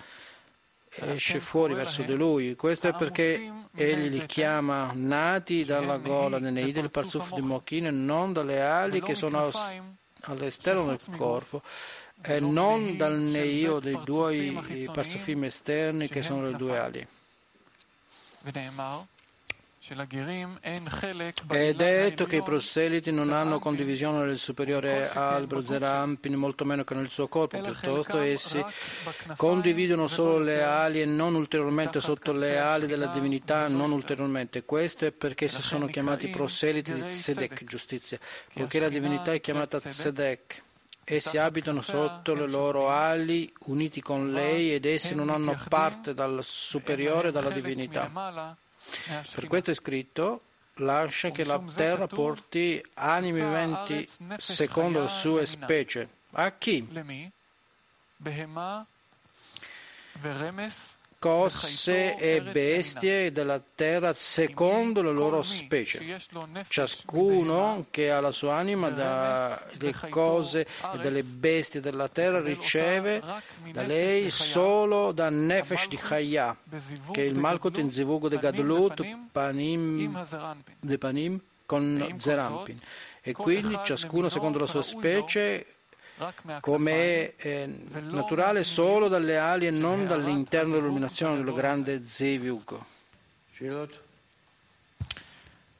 esce 1.00 1.40
fuori 1.40 1.74
verso 1.74 2.02
di 2.02 2.14
lui. 2.14 2.54
Questo 2.56 2.88
è 2.88 2.94
perché 2.94 3.52
egli 3.74 4.08
li 4.08 4.26
chiama 4.26 4.90
nati 4.94 5.64
dalla 5.64 5.98
gola 5.98 6.38
nei 6.38 6.72
del 6.72 6.90
parzuf 6.90 7.34
di 7.34 7.40
Mochin, 7.40 8.04
non 8.04 8.32
dalle 8.32 8.60
ali 8.60 9.00
che 9.00 9.14
sono 9.14 9.50
all'esterno 10.22 10.86
del 10.86 11.00
corpo. 11.16 11.62
E 12.20 12.40
non 12.40 12.96
dal 12.96 13.16
neio 13.16 13.78
dei 13.78 13.98
due 14.04 14.88
parzufim 14.92 15.44
esterni 15.44 16.08
che 16.08 16.22
sono 16.22 16.42
le 16.42 16.56
due 16.56 16.78
ali. 16.78 17.06
È 21.46 21.72
detto 21.72 22.26
che 22.26 22.36
i 22.36 22.42
proseliti 22.42 23.10
non 23.10 23.32
hanno 23.32 23.58
condivisione 23.58 24.26
nel 24.26 24.38
superiore 24.38 25.08
albero 25.08 25.62
Zerampin, 25.62 26.34
molto 26.34 26.66
meno 26.66 26.84
che 26.84 26.94
nel 26.94 27.08
suo 27.08 27.28
corpo, 27.28 27.58
piuttosto 27.58 28.18
essi 28.18 28.62
condividono 29.36 30.06
solo 30.06 30.38
le 30.38 30.62
ali 30.62 31.00
e 31.00 31.06
non 31.06 31.34
ulteriormente 31.34 32.00
sotto 32.02 32.32
le 32.32 32.58
ali 32.58 32.86
della 32.86 33.06
divinità, 33.06 33.66
non 33.68 33.90
ulteriormente. 33.92 34.64
Questo 34.64 35.06
è 35.06 35.12
perché 35.12 35.46
essi 35.46 35.62
sono 35.62 35.86
chiamati 35.86 36.28
proseliti 36.28 36.92
di 36.92 37.00
Tzedek, 37.00 37.64
giustizia, 37.64 38.18
poiché 38.52 38.80
la 38.80 38.90
divinità 38.90 39.32
è 39.32 39.40
chiamata 39.40 39.80
Tzedek. 39.80 40.62
Essi 41.04 41.38
abitano 41.38 41.80
sotto 41.80 42.34
le 42.34 42.46
loro 42.46 42.90
ali, 42.90 43.50
uniti 43.60 44.02
con 44.02 44.30
lei, 44.32 44.74
ed 44.74 44.84
essi 44.84 45.14
non 45.14 45.30
hanno 45.30 45.58
parte 45.70 46.12
dal 46.12 46.40
superiore 46.42 47.30
dalla 47.30 47.48
divinità. 47.48 48.56
Per 49.34 49.46
questo 49.46 49.70
è 49.70 49.74
scritto, 49.74 50.42
lascia 50.74 51.30
che 51.30 51.44
la 51.44 51.62
terra 51.74 52.06
porti 52.06 52.82
animi 52.94 53.40
viventi 53.40 54.08
secondo 54.38 55.02
le 55.02 55.08
sue 55.08 55.46
specie. 55.46 56.08
A 56.32 56.52
chi? 56.52 56.86
Cose 61.18 62.16
e 62.16 62.40
bestie 62.40 63.32
della 63.32 63.60
terra 63.74 64.12
secondo 64.12 65.02
le 65.02 65.12
loro 65.12 65.42
specie. 65.42 66.18
Ciascuno 66.68 67.86
che 67.90 68.10
ha 68.10 68.20
la 68.20 68.30
sua 68.30 68.54
anima 68.56 68.90
dalle 68.90 69.94
cose 70.08 70.60
e 70.60 70.98
dalle 70.98 71.22
bestie 71.22 71.80
della 71.80 72.08
terra 72.08 72.40
riceve 72.40 73.20
da 73.72 73.82
lei 73.82 74.30
solo 74.30 75.12
da 75.12 75.28
Nefesh 75.28 75.88
di 75.88 75.96
Chaya, 75.96 76.56
che 77.10 77.22
è 77.22 77.24
il 77.24 77.36
Malkut 77.36 77.78
in 77.78 77.90
Zivug 77.90 78.28
de 78.28 78.38
Gadlut 78.38 79.04
Panim, 79.32 80.26
de 80.80 80.98
Panim 80.98 81.40
con 81.66 82.16
Zerampin. 82.18 82.80
E 83.20 83.32
quindi 83.32 83.78
ciascuno 83.84 84.28
secondo 84.28 84.58
la 84.58 84.66
sua 84.66 84.82
specie 84.82 85.66
come 86.60 87.36
è 87.36 87.66
naturale 87.66 88.64
solo 88.64 89.08
dalle 89.08 89.38
ali 89.38 89.66
e 89.66 89.70
non 89.70 90.06
dall'interno 90.06 90.74
dell'illuminazione 90.74 91.42
del 91.42 91.54
grande 91.54 92.04
Zeviug. 92.06 92.78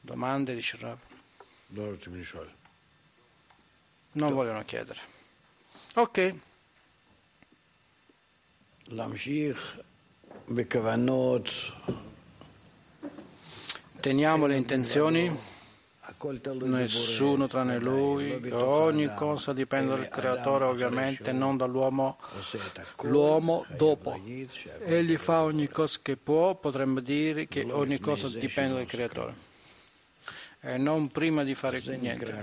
Domande 0.01 0.55
di 0.55 0.63
Shirab? 0.63 0.99
Non 4.13 4.33
vogliono 4.33 4.65
chiedere. 4.65 5.01
Ok. 5.95 6.35
Teniamo 14.01 14.47
le 14.47 14.57
intenzioni 14.57 15.57
nessuno 16.65 17.47
tranne 17.47 17.79
lui, 17.79 18.33
ogni 18.53 19.13
cosa 19.15 19.53
dipende 19.53 19.95
dal 19.95 20.09
creatore 20.09 20.65
ovviamente, 20.65 21.33
non 21.33 21.57
dall'uomo, 21.57 22.19
l'uomo 23.03 23.65
dopo. 23.77 24.21
Egli 24.85 25.17
fa 25.17 25.43
ogni 25.43 25.69
cosa 25.69 25.99
che 26.03 26.17
può, 26.17 26.55
potremmo 26.57 27.01
dire 27.01 27.47
che 27.47 27.63
ogni 27.71 27.99
cosa 28.01 28.29
dipende 28.29 28.75
dal 28.75 28.87
creatore 28.87 29.35
e 30.61 30.77
non 30.77 31.09
prima 31.09 31.45
di 31.45 31.55
fare 31.55 31.81
niente. 31.85 32.35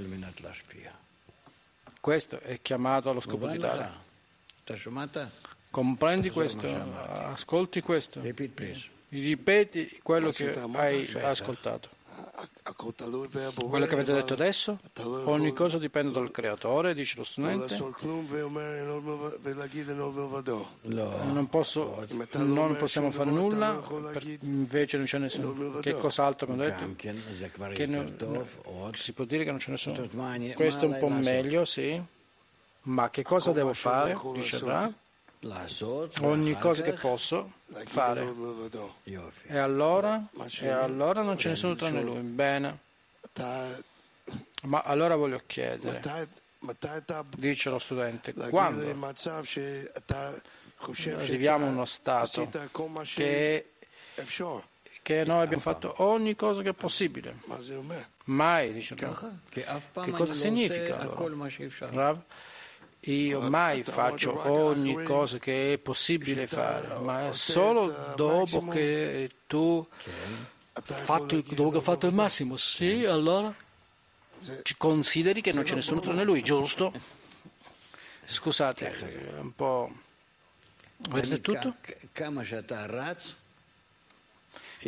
Questo 2.00 2.40
è 2.40 2.62
chiamato 2.62 3.10
allo 3.10 3.20
scopo 3.20 3.48
di 3.48 3.58
dare. 3.58 4.04
Comprendi 5.70 6.30
questo? 6.30 6.68
Ascolti 7.34 7.82
questo? 7.82 8.22
Ripeti 9.10 10.00
quello 10.02 10.32
che 10.32 10.54
hai 10.74 11.12
ascoltato. 11.22 11.90
Quello 13.54 13.86
che 13.86 13.94
avete 13.94 14.14
detto 14.14 14.34
adesso, 14.34 14.80
ogni 15.26 15.54
cosa 15.54 15.78
dipende 15.78 16.12
dal 16.12 16.32
creatore, 16.32 16.94
dice 16.94 17.16
lo 17.18 17.24
studente. 17.24 17.78
Non, 20.82 21.48
posso, 21.50 22.06
non 22.34 22.76
possiamo 22.78 23.12
fare 23.12 23.32
nulla, 23.32 23.82
invece 24.42 24.98
non 24.98 25.06
c'è 25.06 25.18
nessuno. 25.20 25.80
Che 25.80 25.96
cos'altro 25.98 26.52
mi 26.52 26.58
detto? 26.58 26.96
Che 26.96 27.86
non, 27.86 28.46
si 28.94 29.14
può 29.14 29.24
dire 29.24 29.44
che 29.44 29.50
non 29.52 29.60
c'è 29.60 29.72
nessuno. 29.72 30.08
Questo 30.56 30.86
è 30.86 30.88
un 30.88 30.98
po' 31.00 31.10
meglio, 31.10 31.66
sì. 31.66 32.02
Ma 32.84 33.10
che 33.10 33.24
cosa 33.24 33.52
devo 33.52 33.74
fare? 33.74 34.18
Dice 34.34 34.60
Ra 34.60 34.92
ogni 36.22 36.54
cosa 36.58 36.82
che 36.82 36.94
posso 36.94 37.55
fare. 37.86 38.34
E 39.48 39.58
allora, 39.58 40.28
e 40.60 40.70
allora 40.70 41.22
non 41.22 41.36
c'è 41.36 41.50
nessuno 41.50 41.76
tranne 41.76 42.02
lui. 42.02 42.20
Bene. 42.22 42.80
Ma 44.64 44.82
allora 44.82 45.16
voglio 45.16 45.42
chiedere, 45.46 46.00
dice 47.38 47.70
lo 47.70 47.80
studente, 47.80 48.34
quando? 48.50 48.82
arriviamo 51.22 51.66
in 51.66 51.74
uno 51.74 51.86
stato 51.86 52.48
che, 53.14 53.72
che 55.02 55.24
noi 55.26 55.44
abbiamo 55.44 55.62
fatto 55.62 55.96
ogni 55.98 56.36
cosa 56.36 56.62
che 56.62 56.70
è 56.70 56.74
possibile, 56.74 57.36
mai, 58.26 58.74
dice 58.74 58.96
Che 59.50 60.12
cosa 60.12 60.34
significa 60.34 60.98
allora? 61.00 61.16
Io 63.08 63.40
mai 63.42 63.84
faccio 63.84 64.50
ogni 64.52 65.04
cosa 65.04 65.38
che 65.38 65.74
è 65.74 65.78
possibile 65.78 66.48
fare, 66.48 66.98
ma 67.00 67.32
solo 67.34 68.14
dopo 68.16 68.66
che 68.66 69.30
tu 69.46 69.86
fatto, 70.72 71.42
dopo 71.42 71.70
che 71.70 71.78
ho 71.78 71.82
fatto 71.82 72.08
il 72.08 72.14
massimo. 72.14 72.58
Sì, 72.58 73.06
allora? 73.06 73.54
Consideri 74.78 75.42
che 75.42 75.52
non 75.52 75.64
c'è 75.64 75.76
nessuno 75.76 76.00
tranne 76.00 76.24
lui, 76.24 76.42
giusto? 76.42 76.92
Scusate, 78.26 78.92
è 78.92 79.40
un 79.40 79.54
po'... 79.54 79.92
Questo 81.08 81.36
è 81.36 81.42
tutto? 81.42 81.76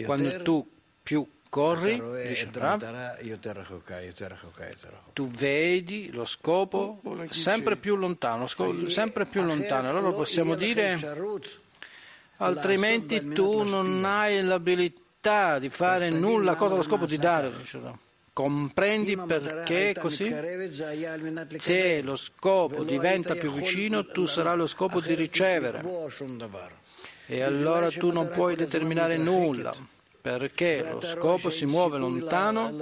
Quando 0.03 0.41
tu 0.41 0.71
più 1.03 1.29
corri, 1.57 1.99
dice 2.27 2.51
tu 5.13 5.27
vedi 5.29 6.11
lo 6.11 6.25
scopo 6.25 7.01
sempre 7.31 7.77
più 7.77 7.95
lontano, 7.95 8.45
sempre 8.45 9.25
più 9.25 9.41
lontano. 9.41 9.89
Allora 9.89 10.11
possiamo 10.11 10.53
dire, 10.53 10.99
altrimenti 12.37 13.29
tu 13.29 13.63
non 13.63 14.05
hai 14.05 14.43
l'abilità 14.43 15.57
di 15.57 15.69
fare 15.69 16.11
nulla, 16.11 16.53
cosa 16.53 16.75
lo 16.75 16.83
scopo 16.83 17.07
di 17.07 17.17
dare? 17.17 17.51
Comprendi 18.33 19.17
perché 19.17 19.95
così? 19.99 20.31
Se 21.57 22.01
lo 22.03 22.15
scopo 22.15 22.83
diventa 22.83 23.33
più 23.33 23.51
vicino, 23.51 24.05
tu 24.05 24.27
sarai 24.27 24.57
lo 24.57 24.67
scopo 24.67 25.01
di 25.01 25.15
ricevere. 25.15 25.83
E 27.25 27.41
allora 27.41 27.89
tu 27.89 28.11
non 28.11 28.29
puoi 28.29 28.55
determinare 28.55 29.17
nulla 29.17 29.95
perché 30.37 30.85
lo 30.91 31.01
scopo 31.01 31.49
si 31.49 31.65
muove 31.65 31.97
lontano, 31.97 32.73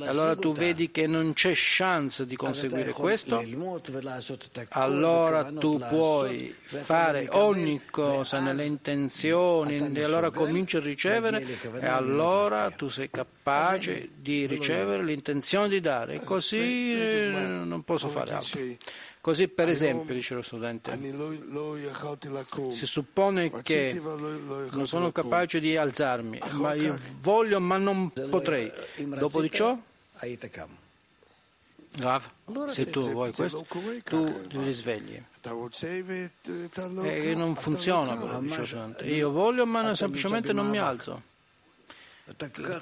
allora 0.00 0.34
tu 0.34 0.52
vedi 0.52 0.90
che 0.90 1.06
non 1.06 1.32
c'è 1.32 1.52
chance 1.54 2.26
di 2.26 2.34
conseguire 2.34 2.92
questo, 2.92 3.42
allora 4.70 5.44
tu 5.44 5.78
puoi 5.78 6.54
fare 6.64 7.28
ogni 7.32 7.82
cosa 7.90 8.40
nelle 8.40 8.64
intenzioni 8.64 9.92
e 9.92 10.02
allora 10.02 10.30
cominci 10.30 10.76
a 10.76 10.80
ricevere 10.80 11.46
e 11.80 11.86
allora 11.86 12.70
tu 12.70 12.88
sei 12.88 13.10
capace 13.10 14.10
di 14.16 14.46
ricevere 14.46 15.04
l'intenzione 15.04 15.68
di 15.68 15.80
dare 15.80 16.14
e 16.14 16.20
così 16.22 16.94
non 16.94 17.82
posso 17.84 18.08
fare 18.08 18.32
altro. 18.32 18.60
Così 19.28 19.46
per 19.48 19.68
esempio, 19.68 20.14
dice 20.14 20.32
lo 20.32 20.40
studente, 20.40 20.98
si 22.72 22.86
suppone 22.86 23.50
che 23.60 24.00
non 24.72 24.86
sono 24.86 25.12
capace 25.12 25.60
di 25.60 25.76
alzarmi, 25.76 26.40
ma 26.52 26.72
io 26.72 26.98
voglio 27.20 27.60
ma 27.60 27.76
non 27.76 28.10
potrei. 28.10 28.72
Dopo 28.96 29.42
di 29.42 29.50
ciò, 29.50 29.78
Rav, 31.96 32.22
se 32.68 32.88
tu 32.88 33.02
vuoi 33.02 33.32
questo, 33.32 33.66
tu 34.02 34.46
ti 34.46 34.62
risvegli. 34.62 35.22
E 37.02 37.34
non 37.34 37.54
funziona, 37.54 38.38
dice 38.40 38.58
lo 38.60 38.64
studente. 38.64 39.04
Io 39.04 39.30
voglio 39.30 39.66
ma 39.66 39.94
semplicemente 39.94 40.54
non 40.54 40.70
mi 40.70 40.78
alzo. 40.78 41.20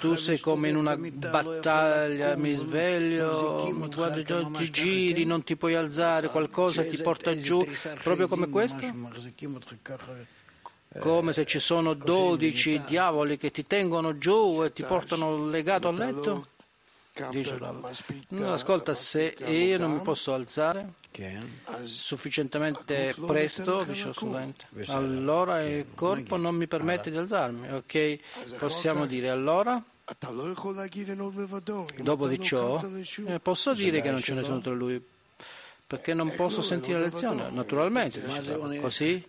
Tu 0.00 0.14
sei 0.16 0.40
come 0.40 0.68
in 0.68 0.76
una 0.76 0.96
battaglia, 0.96 2.36
mi 2.36 2.52
sveglio, 2.54 3.70
mi 3.72 3.88
guardi, 3.88 4.24
ti 4.24 4.70
giri, 4.70 5.24
non 5.24 5.44
ti 5.44 5.56
puoi 5.56 5.74
alzare, 5.74 6.28
qualcosa 6.28 6.84
ti 6.84 6.96
porta 6.98 7.36
giù, 7.36 7.64
proprio 8.02 8.26
come 8.26 8.48
questo? 8.48 8.84
Come 10.98 11.32
se 11.32 11.44
ci 11.44 11.58
sono 11.58 11.94
dodici 11.94 12.80
diavoli 12.86 13.36
che 13.36 13.50
ti 13.50 13.62
tengono 13.64 14.18
giù 14.18 14.62
e 14.64 14.72
ti 14.72 14.82
portano 14.82 15.46
legato 15.46 15.88
al 15.88 15.94
letto? 15.94 16.46
Dice 17.30 17.58
no, 18.28 18.52
ascolta, 18.52 18.92
se 18.92 19.34
io 19.46 19.78
non 19.78 19.92
mi 19.92 20.00
posso 20.00 20.34
alzare 20.34 20.92
sufficientemente 21.82 23.14
presto, 23.26 23.82
dice 23.84 24.06
lo 24.06 24.12
studente, 24.12 24.66
allora 24.88 25.62
il 25.62 25.86
corpo 25.94 26.36
non 26.36 26.54
mi 26.54 26.66
permette 26.66 27.10
di 27.10 27.16
alzarmi. 27.16 27.72
Ok, 27.72 28.18
possiamo 28.58 29.06
dire 29.06 29.30
allora? 29.30 29.82
Dopo 32.02 32.28
di 32.28 32.40
ciò, 32.42 32.80
eh, 33.26 33.40
posso 33.40 33.72
dire 33.72 34.00
che 34.02 34.10
non 34.10 34.20
ce 34.20 34.34
ne 34.34 34.42
sono 34.44 34.60
tra 34.60 34.72
lui? 34.74 35.02
Perché 35.88 36.14
non 36.14 36.32
posso 36.34 36.62
sentire 36.62 36.98
la 36.98 37.04
lezione, 37.06 37.48
naturalmente, 37.50 38.20
così? 38.80 39.24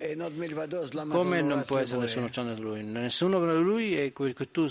Come 1.08 1.42
non 1.42 1.64
può 1.66 1.78
essere 1.78 2.00
nessuno 2.02 2.30
tranne 2.30 2.56
lui, 2.58 2.84
nessuno 2.84 3.38
tranne 3.40 3.60
lui 3.60 3.96
è 3.96 4.12
quel 4.12 4.34
che 4.34 4.52
tu 4.52 4.68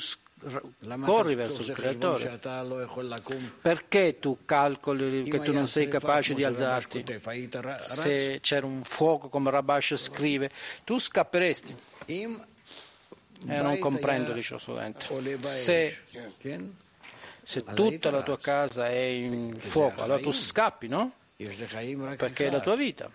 corri 1.01 1.35
verso 1.35 1.63
il 1.63 1.73
creatore. 1.73 2.39
Perché 3.61 4.19
tu 4.19 4.39
calcoli 4.45 5.23
che 5.25 5.41
tu 5.41 5.53
non 5.53 5.67
sei 5.69 5.89
capace 5.89 6.35
di 6.35 6.45
alzarti? 6.45 7.05
Se 7.89 8.39
c'era 8.41 8.67
un 8.67 8.83
fuoco, 8.85 9.29
come 9.29 9.51
Rabash 9.51 9.97
scrive, 9.97 10.51
tu 10.85 10.99
scapperesti. 10.99 11.75
E 12.07 13.61
non 13.61 13.79
comprendo, 13.79 14.33
dice 14.33 14.55
lo 14.55 14.59
studente. 14.59 15.07
Se, 15.43 15.97
se 17.43 17.65
tutta 17.65 18.11
la 18.11 18.23
tua 18.23 18.39
casa 18.39 18.89
è 18.89 18.97
in 18.97 19.59
fuoco, 19.59 20.03
allora 20.03 20.21
tu 20.21 20.33
scappi, 20.33 20.89
no? 20.89 21.13
Perché 22.17 22.47
è 22.47 22.51
la 22.51 22.61
tua 22.61 22.77
vita. 22.77 23.11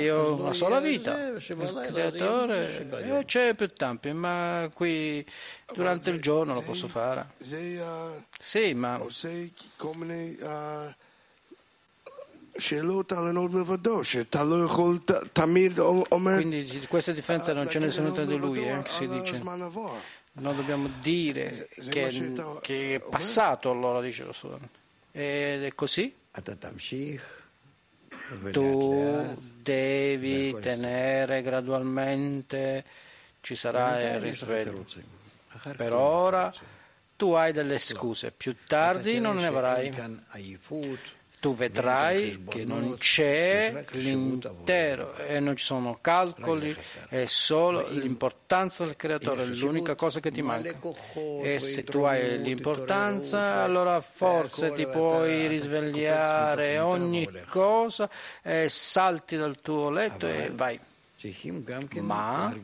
Io 0.00 0.16
ho 0.18 0.34
una 0.34 0.52
sola 0.52 0.80
vita, 0.80 1.18
il 1.28 1.42
creatore 1.92 3.24
c'è 3.24 3.54
più 3.54 3.68
tempo, 3.72 4.12
ma 4.12 4.68
qui 4.74 5.24
durante 5.74 6.10
il 6.10 6.20
giorno 6.20 6.52
lo 6.54 6.60
posso 6.62 6.86
fare. 6.86 7.26
Sì, 8.38 8.74
ma 8.74 8.98
quindi 16.36 16.86
questa 16.88 17.12
differenza 17.12 17.52
non 17.52 17.66
c'è 17.66 17.78
nessuno 17.78 18.12
tra 18.12 18.24
di 18.24 18.36
lui, 18.36 18.66
eh, 18.66 18.82
si 18.88 19.06
dice. 19.08 19.32
Non 20.32 20.54
dobbiamo 20.54 20.90
dire 21.00 21.68
che, 21.88 22.08
che 22.60 22.94
è 22.96 23.00
passato 23.00 23.70
allora, 23.70 24.00
dice 24.02 24.24
lo 24.24 24.32
studente. 24.32 24.68
Ed 25.12 25.64
è 25.64 25.74
così? 25.74 26.14
Tu 28.50 29.36
devi 29.62 30.56
tenere 30.60 31.42
gradualmente, 31.42 32.84
ci 33.40 33.54
sarà 33.54 34.00
il 34.00 34.20
risveglio. 34.20 34.84
Per 35.76 35.92
ora 35.92 36.52
tu 37.16 37.32
hai 37.32 37.52
delle 37.52 37.78
scuse, 37.78 38.30
più 38.30 38.56
tardi 38.66 39.18
non 39.20 39.36
ne 39.36 39.46
avrai 39.46 39.90
tu 41.46 41.54
vedrai 41.54 42.44
che 42.48 42.64
non 42.64 42.96
c'è 42.98 43.84
l'intero 43.92 45.14
e 45.14 45.38
non 45.38 45.54
ci 45.54 45.64
sono 45.64 45.96
calcoli, 46.00 46.76
è 47.08 47.26
solo 47.26 47.86
l'importanza 47.88 48.84
del 48.84 48.96
creatore, 48.96 49.44
è 49.44 49.46
l'unica 49.46 49.94
cosa 49.94 50.18
che 50.18 50.32
ti 50.32 50.42
manca. 50.42 50.76
E 51.40 51.60
se 51.60 51.84
tu 51.84 52.00
hai 52.00 52.42
l'importanza, 52.42 53.62
allora 53.62 54.00
forse 54.00 54.72
ti 54.72 54.88
puoi 54.88 55.46
risvegliare 55.46 56.80
ogni 56.80 57.28
cosa 57.48 58.10
e 58.42 58.68
salti 58.68 59.36
dal 59.36 59.60
tuo 59.60 59.90
letto 59.90 60.26
e 60.26 60.50
vai. 60.52 60.80
Ma 62.00 62.54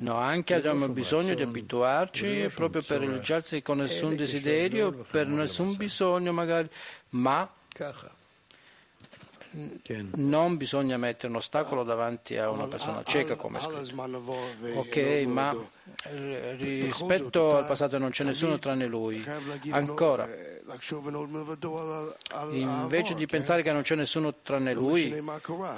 no, 0.00 0.16
anche 0.16 0.54
abbiamo 0.54 0.86
bisogno 0.90 1.34
di 1.34 1.40
abituarci 1.40 2.50
proprio 2.54 2.82
per 2.82 3.00
rilanciarsi 3.00 3.62
con 3.62 3.78
nessun 3.78 4.14
desiderio, 4.14 4.92
per 5.10 5.26
nessun 5.26 5.76
bisogno 5.76 6.32
magari, 6.32 6.68
ma 7.14 7.48
non 10.16 10.56
bisogna 10.56 10.96
mettere 10.96 11.28
un 11.28 11.36
ostacolo 11.36 11.84
davanti 11.84 12.36
a 12.36 12.50
una 12.50 12.66
persona 12.66 13.04
cieca 13.04 13.36
come 13.36 13.60
scritto. 13.60 13.76
Ok, 14.80 15.24
ma 15.26 15.56
rispetto 16.56 17.56
al 17.56 17.66
passato 17.66 17.98
non 17.98 18.10
c'è 18.10 18.24
nessuno 18.24 18.58
tranne 18.58 18.86
lui. 18.86 19.24
Ancora, 19.70 20.28
invece 22.50 23.14
di 23.14 23.26
pensare 23.26 23.62
che 23.62 23.70
non 23.70 23.82
c'è 23.82 23.94
nessuno 23.94 24.34
tranne 24.42 24.74
lui, 24.74 25.22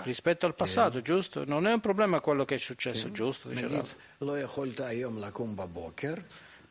rispetto 0.04 0.46
al 0.46 0.54
passato, 0.54 1.02
giusto? 1.02 1.44
Non 1.44 1.66
è 1.66 1.72
un 1.74 1.80
problema 1.80 2.20
quello 2.20 2.46
che 2.46 2.54
è 2.54 2.58
successo, 2.58 3.12
giusto? 3.12 3.50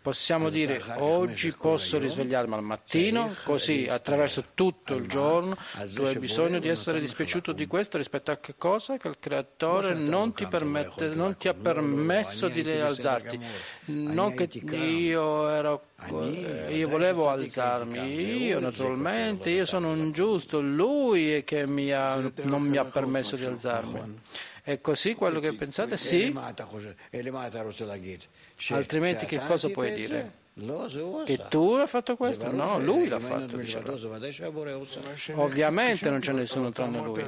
Possiamo 0.06 0.52
dire 0.52 0.80
oggi 0.98 1.52
posso 1.52 1.98
risvegliarmi 1.98 2.54
al 2.54 2.62
mattino, 2.62 3.34
così 3.44 3.88
attraverso 3.90 4.50
tutto 4.54 4.94
il 4.94 5.08
giorno 5.08 5.58
tu 5.96 6.04
hai 6.04 6.20
bisogno 6.20 6.60
di 6.60 6.68
essere 6.68 7.00
dispiaciuto 7.00 7.54
di 7.54 7.66
questo 7.66 7.98
rispetto 7.98 8.30
a 8.30 8.38
che 8.38 8.54
cosa? 8.56 8.98
Che 8.98 9.08
il 9.08 9.18
creatore 9.20 9.96
non 9.96 10.32
ti, 10.32 10.46
permette, 10.46 11.10
non 11.16 11.36
ti 11.38 11.48
ha 11.48 11.56
permesso 11.56 12.48
di 12.50 12.62
alzarti. 12.70 13.40
Non 13.86 14.36
che 14.36 14.76
io 14.76 15.50
ero 15.50 15.86
io 16.70 16.88
volevo 16.88 17.28
alzarmi, 17.30 18.44
io 18.44 18.60
naturalmente, 18.60 19.50
io 19.50 19.66
sono 19.66 19.90
un 19.90 20.12
giusto, 20.12 20.62
lui 20.62 21.32
è 21.32 21.44
che 21.44 21.66
mi 21.66 21.92
ha, 21.92 22.32
non 22.44 22.62
mi 22.62 22.78
ha 22.78 22.86
permesso 22.86 23.36
di 23.36 23.46
alzarmi. 23.46 24.20
È 24.62 24.82
così 24.82 25.14
quello 25.14 25.40
che 25.40 25.54
pensate? 25.54 25.96
Sì. 25.96 26.34
Altrimenti 28.70 29.26
che 29.26 29.40
cosa 29.40 29.70
puoi 29.70 29.94
dire? 29.94 30.44
Che 31.26 31.48
tu 31.50 31.74
hai 31.74 31.88
fatto 31.88 32.16
questo? 32.16 32.50
No, 32.52 32.80
lui 32.80 33.08
l'ha 33.08 33.20
fatto. 33.20 33.58
Ovviamente 35.34 36.10
non 36.10 36.20
c'è 36.20 36.32
nessuno 36.32 36.72
tranne 36.72 37.02
lui. 37.02 37.24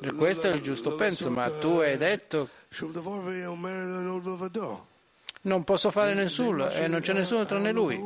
E 0.00 0.12
questo 0.16 0.48
è 0.48 0.52
il 0.54 0.62
giusto 0.62 0.94
penso, 0.94 1.30
ma 1.30 1.50
tu 1.50 1.78
hai 1.78 1.96
detto 1.98 2.48
non 5.42 5.64
posso 5.64 5.90
fare 5.90 6.14
nessuno 6.14 6.68
e 6.70 6.86
non 6.86 7.00
c'è 7.00 7.12
nessuno 7.12 7.44
tranne 7.44 7.72
lui. 7.72 7.96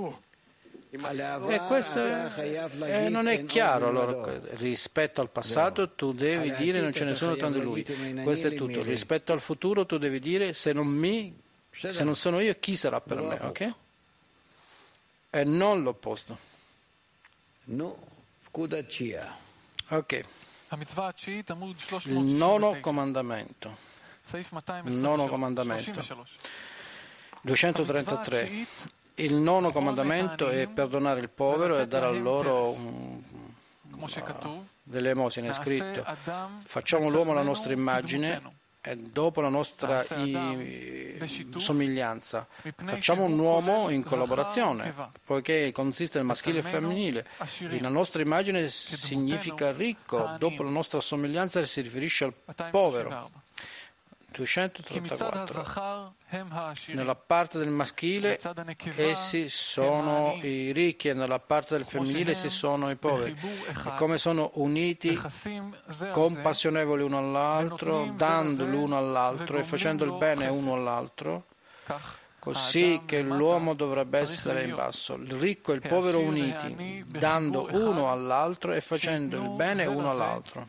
E 1.49 1.61
questo 1.67 2.05
è, 2.05 3.09
non 3.09 3.29
è 3.29 3.45
chiaro. 3.45 3.89
Allora, 3.89 4.41
rispetto 4.57 5.21
al 5.21 5.31
passato 5.31 5.91
tu 5.91 6.13
devi 6.13 6.53
dire 6.57 6.81
non 6.81 6.91
c'è 6.91 7.05
nessuno 7.05 7.37
tranne 7.37 7.59
lui. 7.59 7.85
Questo 8.25 8.49
è 8.49 8.55
tutto. 8.55 8.83
Rispetto 8.83 9.33
al 9.33 9.41
futuro 9.41 9.87
tu 9.87 9.99
devi 9.99 10.19
dire 10.19 10.53
se 10.53 10.73
non, 10.73 10.87
mi, 10.89 11.39
se 11.71 12.03
non 12.03 12.17
sono 12.17 12.41
io 12.41 12.57
chi 12.59 12.75
sarà 12.77 13.01
per 13.01 13.21
me, 13.21 13.39
ok? 13.41 13.75
E 15.31 15.45
non 15.45 15.83
l'opposto. 15.83 16.37
Ok. 19.91 20.25
Il 22.11 22.19
nono 22.37 22.79
comandamento. 22.81 23.77
Il 24.91 24.97
nono 24.97 25.27
comandamento. 25.29 26.03
233. 27.43 28.67
Il 29.21 29.35
nono 29.35 29.71
comandamento 29.71 30.49
è 30.49 30.67
perdonare 30.67 31.21
il 31.21 31.29
povero 31.29 31.79
e 31.79 31.87
dare 31.87 32.07
a 32.07 32.11
loro 32.11 32.71
um, 32.71 33.23
delle 34.83 35.11
emosine. 35.11 35.51
È 35.51 35.53
scritto: 35.53 36.03
Facciamo 36.65 37.11
l'uomo 37.11 37.33
alla 37.33 37.43
nostra 37.43 37.75
immagine 37.75 38.41
e 38.81 38.97
dopo 38.97 39.43
la 39.43 39.51
nostra 39.51 40.03
somiglianza. 41.59 42.47
Facciamo 42.77 43.25
un 43.25 43.39
uomo 43.39 43.91
in 43.91 44.03
collaborazione, 44.03 44.95
poiché 45.23 45.71
consiste 45.71 46.17
nel 46.17 46.27
maschile 46.27 46.61
e 46.61 46.63
femminile. 46.63 47.27
La 47.81 47.91
nostra 47.91 48.23
immagine 48.23 48.69
significa 48.71 49.71
ricco, 49.73 50.35
dopo 50.39 50.63
la 50.63 50.71
nostra 50.71 51.01
somiglianza 51.01 51.63
si 51.67 51.83
riferisce 51.83 52.25
al 52.25 52.35
povero. 52.71 53.49
234. 54.33 56.15
Nella 56.89 57.15
parte 57.15 57.59
del 57.59 57.71
maschile 57.71 58.39
essi 58.97 59.49
sono 59.49 60.39
i 60.41 60.73
ricchi 60.73 61.09
e 61.09 61.15
nella 61.15 61.39
parte 61.41 61.77
del 61.77 61.85
femminile 61.85 62.33
essi 62.33 62.49
sono 62.51 62.91
i 62.91 62.97
poveri. 62.97 63.37
E 63.69 63.95
come 63.97 64.19
sono 64.19 64.51
uniti, 64.55 65.19
compassionevoli 66.13 67.03
uno 67.03 67.19
all'altro, 67.19 68.13
dando 68.17 68.65
l'uno 68.65 68.97
all'altro 68.97 69.59
e 69.59 69.65
facendo 69.65 70.05
il 70.05 70.13
bene 70.13 70.47
uno 70.49 70.75
all'altro, 70.75 71.47
così 72.39 73.03
che 73.05 73.21
l'uomo 73.23 73.75
dovrebbe 73.75 74.21
essere 74.21 74.65
in 74.65 74.75
basso, 74.75 75.15
il 75.15 75.33
ricco 75.33 75.73
e 75.73 75.75
il 75.77 75.83
povero 75.87 76.21
uniti, 76.21 77.05
dando 77.07 77.69
uno 77.73 78.11
all'altro 78.11 78.73
e 78.73 78.81
facendo 78.81 79.43
il 79.43 79.51
bene 79.57 79.85
uno 79.87 80.11
all'altro. 80.11 80.69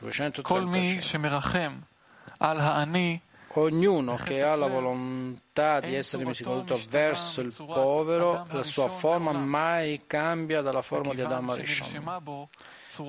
235. 0.00 1.90
Ognuno 3.54 4.16
che 4.16 4.42
ha 4.42 4.56
la 4.56 4.66
volontà 4.66 5.80
di 5.80 5.94
essere 5.94 6.24
misericordia 6.24 6.76
verso 6.88 7.42
il 7.42 7.52
povero, 7.52 8.46
la 8.50 8.62
sua 8.62 8.88
forma 8.88 9.32
mai 9.32 10.04
cambia 10.06 10.62
dalla 10.62 10.80
forma 10.80 11.12
di 11.12 11.20
Adamo 11.20 11.54
Rishon. 11.54 12.48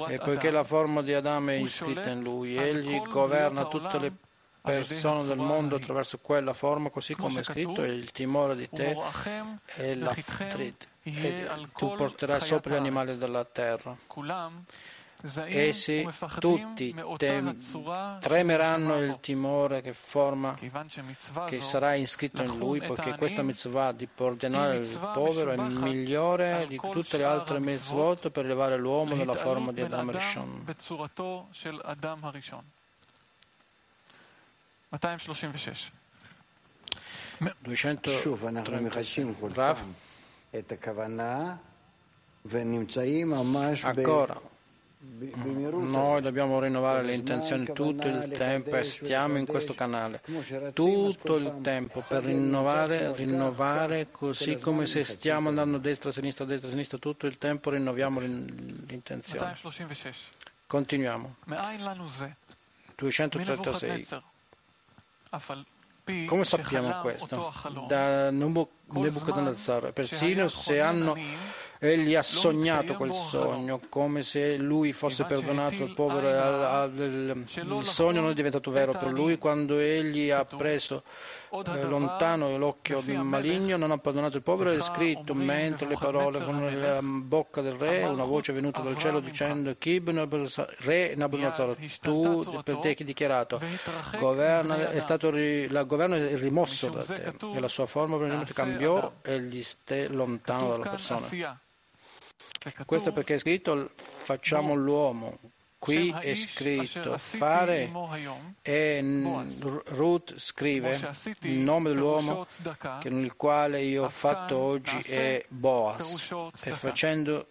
E 0.10 0.18
poiché 0.18 0.52
la 0.52 0.66
forma 0.66 1.02
di 1.02 1.14
Adamo 1.14 1.52
è 1.52 1.54
iscritta 1.54 2.10
in 2.10 2.22
lui, 2.22 2.58
egli 2.58 3.02
governa 3.04 3.66
tutte 3.66 3.98
le 4.00 4.12
persone 4.62 5.24
del 5.24 5.38
mondo 5.38 5.76
attraverso 5.78 6.20
quella 6.20 6.54
forma, 6.54 6.90
così 6.90 7.16
come 7.16 7.40
è 7.40 7.44
scritto, 7.44 7.84
il 7.84 8.12
timore 8.12 8.56
di 8.56 8.70
te 8.70 8.98
e 9.76 9.96
la 9.96 10.14
frid 10.14 10.76
e 11.04 11.48
tu 11.78 11.94
porterai 11.96 12.40
sopra 12.42 12.74
gli 12.74 12.78
animali 12.78 13.18
della 13.18 13.44
terra. 13.46 13.96
Essi 15.46 16.06
tutti 16.40 16.94
tem- 17.18 18.20
tremeranno 18.20 18.98
il 18.98 19.20
timore 19.22 19.82
che 19.82 19.94
forma 19.94 20.54
che 21.48 21.62
sarà 21.62 21.94
iscritto 21.96 22.42
in 22.42 22.58
lui, 22.58 22.82
poiché 22.82 23.16
questa 23.16 23.42
mitzvah 23.42 23.94
di 23.94 24.08
ordinare 24.18 24.78
il 24.78 25.00
povero 25.14 25.52
è 25.52 25.56
migliore 25.58 26.66
di 26.68 26.78
tutte 26.78 27.18
le 27.18 27.24
altre 27.24 27.60
mitzvot 27.60 28.32
per 28.32 28.44
elevare 28.44 28.76
l'uomo 28.78 29.16
nella 29.16 29.34
forma 29.34 29.72
di 29.72 29.82
Adam 29.82 30.12
Rishon. 30.12 30.64
236. 37.60 38.22
236. 39.24 40.13
Ancora, 43.88 44.40
noi 45.90 46.22
dobbiamo 46.22 46.60
rinnovare 46.60 47.02
le 47.02 47.14
intenzioni 47.16 47.66
tutto 47.74 48.08
il 48.08 48.32
tempo 48.38 48.76
e 48.76 48.84
stiamo 48.84 49.38
in 49.38 49.46
questo 49.46 49.74
canale. 49.74 50.22
tutto 50.74 51.36
il 51.38 51.60
tempo 51.62 52.04
per 52.08 52.24
rinnovare, 52.24 53.16
rinnovare 53.16 54.08
così 54.12 54.58
come 54.58 54.86
se 54.86 55.04
stiamo 55.04 55.50
andando 55.50 55.78
a 55.78 55.80
destra, 55.80 56.12
sinistra, 56.12 56.46
destra, 56.46 56.70
sinistra, 56.70 56.98
tutto 57.00 57.26
il 57.26 57.38
tempo 57.38 57.70
rinnoviamo 57.72 58.20
l'intenzione. 58.20 59.40
Continuiamo. 60.68 61.36
236. 62.96 64.22
Come 66.26 66.44
sappiamo 66.44 67.02
questo? 67.02 67.54
Da 67.88 68.30
Nebuchadnezzar, 68.30 69.94
persino 69.94 70.48
se 70.50 70.82
hanno 70.82 71.16
Egli 71.84 72.16
ha 72.16 72.22
sognato 72.22 72.94
quel 72.94 73.12
sogno 73.12 73.82
come 73.90 74.24
se 74.24 74.56
lui 74.56 74.94
fosse 74.94 75.26
perdonato 75.26 75.84
al 75.84 75.94
povero. 75.94 76.86
Il 76.96 77.84
sogno 77.84 78.22
non 78.22 78.30
è 78.30 78.34
diventato 78.34 78.72
vero 78.72 78.94
per 78.94 79.12
lui 79.12 79.38
quando 79.38 79.78
egli 79.80 80.30
ha 80.30 80.46
preso 80.46 81.04
eh, 81.54 81.84
lontano 81.84 82.58
l'occhio 82.58 83.02
maligno, 83.02 83.78
non 83.78 83.92
ha 83.92 83.98
perdonato 83.98 84.38
il 84.38 84.44
povero. 84.44 84.72
È 84.72 84.82
scritto 84.82 85.36
mentre 85.36 85.88
le 85.88 85.98
parole 86.00 86.44
con 86.44 86.80
la 86.80 87.00
bocca 87.02 87.62
del 87.62 87.74
re, 87.74 88.04
una 88.06 88.24
voce 88.24 88.54
venuta 88.54 88.82
dal 88.82 88.98
cielo 88.98 89.20
dicendo: 89.20 89.76
Re 89.80 91.14
Nabucodonosor, 91.16 91.78
tu 92.02 92.62
per 92.64 92.78
te 92.78 92.88
hai 92.90 93.04
dichiarato, 93.04 93.62
governa, 94.18 94.90
è 94.90 95.00
stato, 95.00 95.28
il 95.28 95.84
governo 95.86 96.16
è 96.16 96.36
rimosso 96.38 96.90
da 96.90 97.04
te 97.04 97.34
e 97.54 97.60
la 97.60 97.68
sua 97.68 97.86
forma 97.86 98.16
probabilmente 98.16 98.54
cambiò 98.54 99.14
e 99.22 99.40
gli 99.42 99.62
stai 99.62 100.08
lontano 100.08 100.70
dalla 100.70 100.90
persona. 100.90 101.60
Questo 102.86 103.12
perché 103.12 103.36
è 103.36 103.40
scritto 103.40 103.92
facciamo 103.96 104.74
l'uomo. 104.74 105.38
Qui 105.84 106.16
è 106.18 106.34
scritto 106.34 107.18
fare 107.18 107.92
e 108.62 109.02
Ruth 109.86 110.38
scrive 110.38 110.98
il 111.42 111.60
nome 111.60 111.90
dell'uomo 111.90 112.48
il 113.04 113.34
quale 113.36 113.82
io 113.82 114.06
ho 114.06 114.10
fatto 114.10 114.56
oggi 114.56 114.98
è 115.00 115.44
Boaz 115.50 116.34
e 116.64 116.72
facendo 116.72 117.48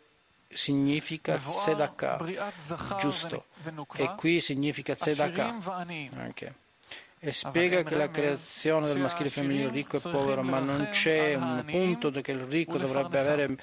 significa 0.49 1.37
Tzedakah, 1.37 2.25
giusto, 2.99 3.45
e 3.97 4.15
qui 4.17 4.41
significa 4.41 4.95
Tzedakah 4.95 5.87
anche 6.17 6.55
e 7.25 7.31
spiega 7.31 7.85
che 7.85 7.95
la 7.95 8.11
creazione 8.11 8.89
del 8.89 8.99
maschile 8.99 9.29
e 9.29 9.31
femminile 9.31 9.71
ricco 9.71 9.97
e 9.97 10.01
povero, 10.01 10.43
ma 10.43 10.59
non 10.59 10.89
c'è 10.91 11.35
un 11.35 11.63
punto 11.65 12.11
che 12.11 12.33
il 12.33 12.41
ricco 12.41 12.79
dovrebbe 12.79 13.21
avere 13.21 13.57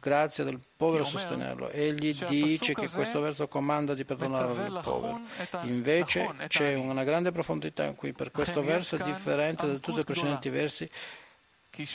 grazia 0.00 0.42
del 0.42 0.58
povero 0.76 1.04
sostenerlo. 1.04 1.70
Egli 1.70 2.12
dice 2.26 2.74
che 2.74 2.88
questo 2.88 3.20
verso 3.20 3.46
comanda 3.46 3.94
di 3.94 4.04
perdonare 4.04 4.66
il 4.66 4.80
povero. 4.82 5.20
Invece 5.62 6.28
c'è 6.48 6.74
una 6.74 7.04
grande 7.04 7.30
profondità 7.30 7.88
qui. 7.92 8.12
Per 8.12 8.32
questo 8.32 8.64
verso 8.64 8.96
è 8.96 9.04
differente 9.04 9.64
da 9.64 9.74
tutti 9.74 10.00
i 10.00 10.04
precedenti 10.04 10.48
versi 10.48 10.90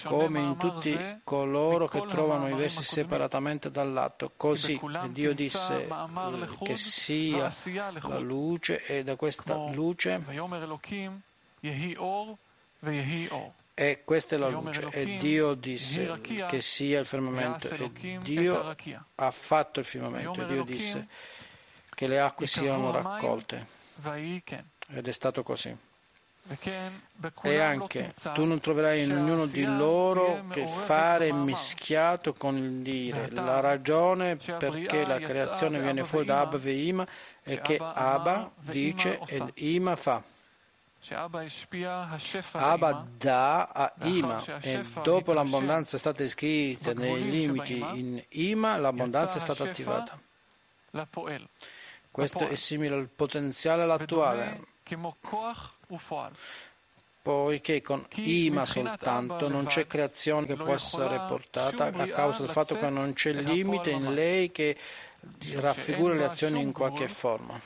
come 0.04 0.42
in 0.42 0.58
tutti 0.58 0.98
coloro 1.24 1.88
che 1.88 2.06
trovano 2.08 2.50
i 2.50 2.54
versi 2.54 2.84
separatamente 2.84 3.72
dall'atto. 3.72 4.32
Così 4.36 4.80
Dio 5.10 5.34
disse 5.34 5.88
che 6.64 6.76
sia 6.76 7.54
la 8.02 8.20
luce 8.20 8.84
e 8.86 9.04
da 9.04 9.16
questa 9.16 9.56
luce 9.72 10.22
e 13.74 14.02
questa 14.04 14.36
è 14.36 14.38
la 14.38 14.50
luce. 14.50 14.90
E 14.92 15.18
Dio 15.18 15.54
disse 15.54 16.20
che 16.50 16.62
sia 16.62 17.00
il 17.00 17.06
firmamento. 17.06 17.70
E 17.70 18.20
Dio 18.22 18.76
ha 19.16 19.32
fatto 19.32 19.80
il 19.80 19.86
firmamento. 19.86 20.42
E 20.42 20.46
Dio 20.46 20.64
disse 20.64 21.08
che 21.96 22.08
le 22.08 22.20
acque 22.20 22.48
siano 22.48 22.92
raccolte. 22.92 23.66
Ed 24.92 25.08
è 25.08 25.12
stato 25.12 25.44
così. 25.44 25.76
E 27.42 27.60
anche 27.60 28.14
tu 28.34 28.44
non 28.46 28.60
troverai 28.60 29.04
in 29.04 29.12
ognuno 29.12 29.46
di 29.46 29.64
loro 29.64 30.46
che 30.50 30.66
fare 30.66 31.32
mischiato 31.32 32.34
con 32.34 32.58
il 32.58 32.82
dire. 32.82 33.30
La 33.32 33.60
ragione 33.60 34.36
perché 34.36 35.06
la 35.06 35.20
creazione 35.20 35.80
viene 35.80 36.04
fuori 36.04 36.26
da 36.26 36.40
Abba 36.42 36.60
e 36.64 36.86
Ima 36.86 37.08
è 37.44 37.62
che 37.62 37.78
Abba 37.80 38.52
dice 38.56 39.20
e 39.28 39.52
Ima 39.56 39.96
fa. 39.96 40.24
Abba 42.52 43.08
dà 43.18 43.68
a 43.68 43.94
Ima 44.04 44.44
e 44.60 44.84
dopo 45.04 45.34
l'abbondanza 45.34 45.96
è 45.96 46.00
stata 46.00 46.24
iscritta 46.24 46.94
nei 46.94 47.30
limiti 47.30 47.78
in 47.78 48.24
Ima, 48.30 48.76
l'abbondanza 48.78 49.38
è 49.38 49.40
stata 49.40 49.64
attivata. 49.64 50.20
Questo 52.12 52.48
è 52.48 52.56
simile 52.56 52.96
al 52.96 53.08
potenziale 53.08 53.84
all'attuale, 53.84 54.66
poiché 57.22 57.82
con 57.82 58.06
Ima 58.16 58.66
soltanto 58.66 59.50
non 59.50 59.66
c'è 59.66 59.86
creazione 59.86 60.48
che 60.48 60.56
può 60.56 60.74
essere 60.74 61.20
portata 61.28 61.86
a 61.86 62.08
causa 62.08 62.40
del 62.42 62.50
fatto 62.50 62.78
che 62.78 62.90
non 62.90 63.14
c'è 63.14 63.34
limite 63.34 63.92
in 63.92 64.14
lei 64.14 64.52
che 64.52 64.76
raffigura 65.56 66.16
le 66.16 66.26
azioni 66.26 66.62
in 66.62 66.72
qualche 66.72 67.08
forma. 67.08 67.60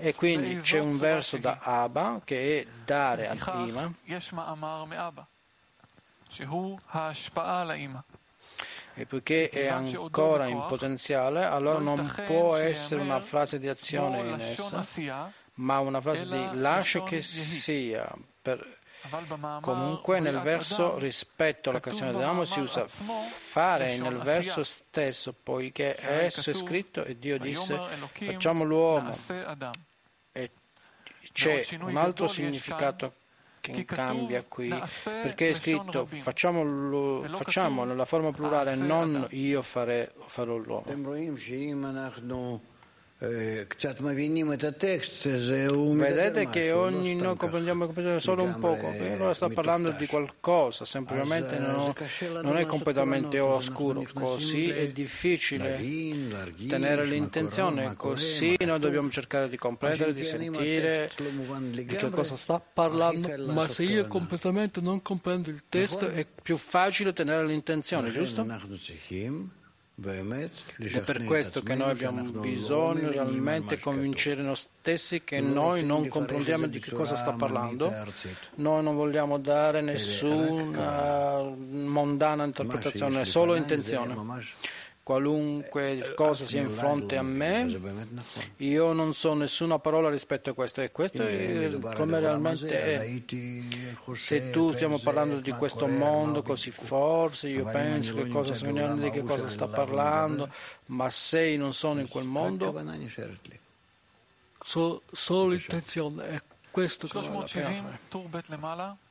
E 0.00 0.14
quindi 0.14 0.60
c'è 0.60 0.78
un 0.80 0.98
verso 0.98 1.38
da 1.38 1.60
Abba 1.62 2.20
che 2.24 2.60
è 2.60 2.66
dare 2.84 3.28
ad 3.28 3.38
Ima. 3.66 3.90
E 8.94 9.06
poiché 9.06 9.48
è 9.48 9.68
ancora 9.68 10.46
in 10.46 10.62
potenziale, 10.68 11.44
allora 11.44 11.78
non 11.78 12.12
può 12.26 12.56
essere 12.56 13.00
una 13.00 13.20
frase 13.20 13.58
di 13.58 13.68
azione 13.68 14.18
in 14.20 14.40
essa, 14.40 14.82
ma 15.58 15.78
una 15.78 16.00
frase 16.00 16.26
di 16.26 16.48
lascia 16.54 17.02
che 17.04 17.22
sia. 17.22 18.08
Per, 18.42 18.76
Comunque 19.60 20.18
nel 20.18 20.40
verso 20.40 20.98
rispetto 20.98 21.70
alla 21.70 21.78
creazione 21.80 22.10
dell'uomo 22.12 22.44
si 22.44 22.58
usa 22.58 22.86
fare 22.88 23.96
nel 23.98 24.18
verso 24.18 24.64
stesso, 24.64 25.32
poiché 25.40 25.96
esso 25.98 26.50
è 26.50 26.52
scritto 26.52 27.04
e 27.04 27.16
Dio 27.18 27.38
disse 27.38 27.78
facciamo 28.32 28.64
l'uomo. 28.64 29.12
E 30.32 30.50
c'è 31.32 31.64
un 31.80 31.96
altro 31.96 32.26
significato 32.26 33.12
che 33.60 33.84
cambia 33.84 34.42
qui, 34.42 34.68
perché 35.04 35.50
è 35.50 35.54
scritto 35.54 36.06
facciamolo, 36.06 37.24
facciamo 37.28 37.84
nella 37.84 38.04
forma 38.04 38.32
plurale, 38.32 38.74
non 38.74 39.28
io 39.30 39.62
fare, 39.62 40.12
farò 40.26 40.56
l'uomo. 40.56 40.84
Vedete 45.96 46.48
che 46.50 46.70
ogni 46.70 47.16
noi 47.16 47.36
comprendiamo 47.36 47.92
solo 48.20 48.44
un 48.44 48.58
poco, 48.60 48.90
allora 48.90 49.34
sta 49.34 49.48
parlando 49.48 49.90
di 49.90 50.06
qualcosa, 50.06 50.84
semplicemente 50.84 51.58
non, 51.58 51.92
non 52.42 52.56
è 52.56 52.64
completamente 52.66 53.40
oscuro, 53.40 54.06
così 54.14 54.70
è 54.70 54.86
difficile 54.92 55.82
tenere 56.68 57.06
l'intenzione, 57.06 57.94
così 57.96 58.54
noi 58.60 58.78
dobbiamo 58.78 59.10
cercare 59.10 59.48
di 59.48 59.56
comprendere, 59.56 60.12
di 60.12 60.22
sentire 60.22 61.10
di 61.70 61.84
che 61.86 62.10
cosa 62.10 62.36
sta 62.36 62.60
parlando, 62.60 63.52
ma 63.52 63.66
se 63.66 63.82
io 63.82 64.06
completamente 64.06 64.80
non 64.80 65.02
comprendo 65.02 65.50
il 65.50 65.64
testo 65.68 66.08
è 66.08 66.24
più 66.40 66.56
facile 66.56 67.12
tenere 67.12 67.44
l'intenzione, 67.46 68.12
giusto? 68.12 68.46
È 70.00 71.00
per 71.00 71.24
questo 71.24 71.60
che 71.60 71.74
noi 71.74 71.90
abbiamo 71.90 72.22
bisogno 72.30 73.10
realmente 73.10 73.80
convincere 73.80 74.42
noi 74.42 74.54
stessi 74.54 75.24
che 75.24 75.40
noi 75.40 75.84
non 75.84 76.06
comprendiamo 76.06 76.68
di 76.68 76.78
che 76.78 76.92
cosa 76.92 77.16
sta 77.16 77.32
parlando. 77.32 77.92
Noi 78.56 78.82
non 78.84 78.94
vogliamo 78.94 79.38
dare 79.38 79.80
nessuna 79.80 81.42
mondana 81.42 82.44
interpretazione, 82.44 83.24
solo 83.24 83.56
intenzione 83.56 84.14
qualunque 85.08 85.92
eh, 85.92 86.14
cosa 86.14 86.44
sia 86.44 86.60
in 86.60 86.68
fronte 86.68 87.16
a 87.16 87.22
me, 87.22 87.80
io 88.58 88.92
non 88.92 89.14
so 89.14 89.32
nessuna 89.32 89.78
parola 89.78 90.10
rispetto 90.10 90.50
a 90.50 90.52
questo. 90.52 90.82
E 90.82 90.90
questo 90.90 91.22
è 91.22 91.70
come 91.94 92.20
realmente 92.20 92.78
è. 92.78 93.22
Se 94.12 94.50
tu 94.50 94.74
stiamo 94.74 94.98
parlando 94.98 95.40
di 95.40 95.50
questo 95.52 95.86
mondo 95.86 96.42
così 96.42 96.70
forse, 96.70 97.48
io 97.48 97.64
penso 97.64 98.16
che 98.16 98.28
cosa 98.28 98.52
di 98.52 99.10
che 99.10 99.22
cosa 99.22 99.48
sta 99.48 99.66
parlando, 99.66 100.50
ma 100.86 101.08
se 101.08 101.40
io 101.40 101.58
non 101.58 101.72
sono 101.72 102.00
in 102.00 102.08
quel 102.08 102.24
mondo, 102.24 102.70
so, 104.62 105.00
solo 105.10 105.48
l'intenzione, 105.52 106.28
è 106.28 106.42
questo 106.70 107.06
che 107.06 107.18
voglio 107.20 107.46
fare. 107.46 109.07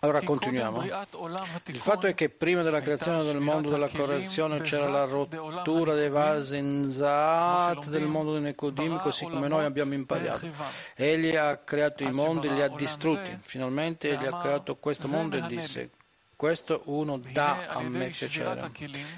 Allora 0.00 0.22
continuiamo. 0.22 0.82
Il 0.82 1.78
fatto 1.80 2.06
è 2.06 2.14
che 2.14 2.28
prima 2.28 2.62
della 2.62 2.80
creazione 2.80 3.24
del 3.24 3.40
mondo 3.40 3.70
della 3.70 3.88
correzione 3.88 4.60
c'era 4.60 4.88
la 4.88 5.04
rottura 5.04 5.94
dei 5.94 6.08
vasi 6.08 6.56
in 6.56 6.90
Zaat 6.90 7.86
del 7.88 8.06
mondo 8.06 8.36
di 8.36 8.42
Necodim, 8.42 9.00
così 9.00 9.26
come 9.26 9.48
noi 9.48 9.64
abbiamo 9.64 9.94
imparato. 9.94 10.48
Egli 10.94 11.34
ha 11.34 11.56
creato 11.58 12.04
i 12.04 12.12
mondi 12.12 12.46
e 12.46 12.52
li 12.52 12.62
ha 12.62 12.68
distrutti. 12.68 13.36
Finalmente 13.42 14.10
egli 14.10 14.26
ha 14.26 14.38
creato 14.38 14.76
questo 14.76 15.08
mondo 15.08 15.36
e 15.36 15.42
disse 15.42 15.90
questo 16.38 16.82
uno 16.84 17.20
dà 17.32 17.66
a 17.66 17.80
me 17.80 18.06
piacere. 18.06 18.70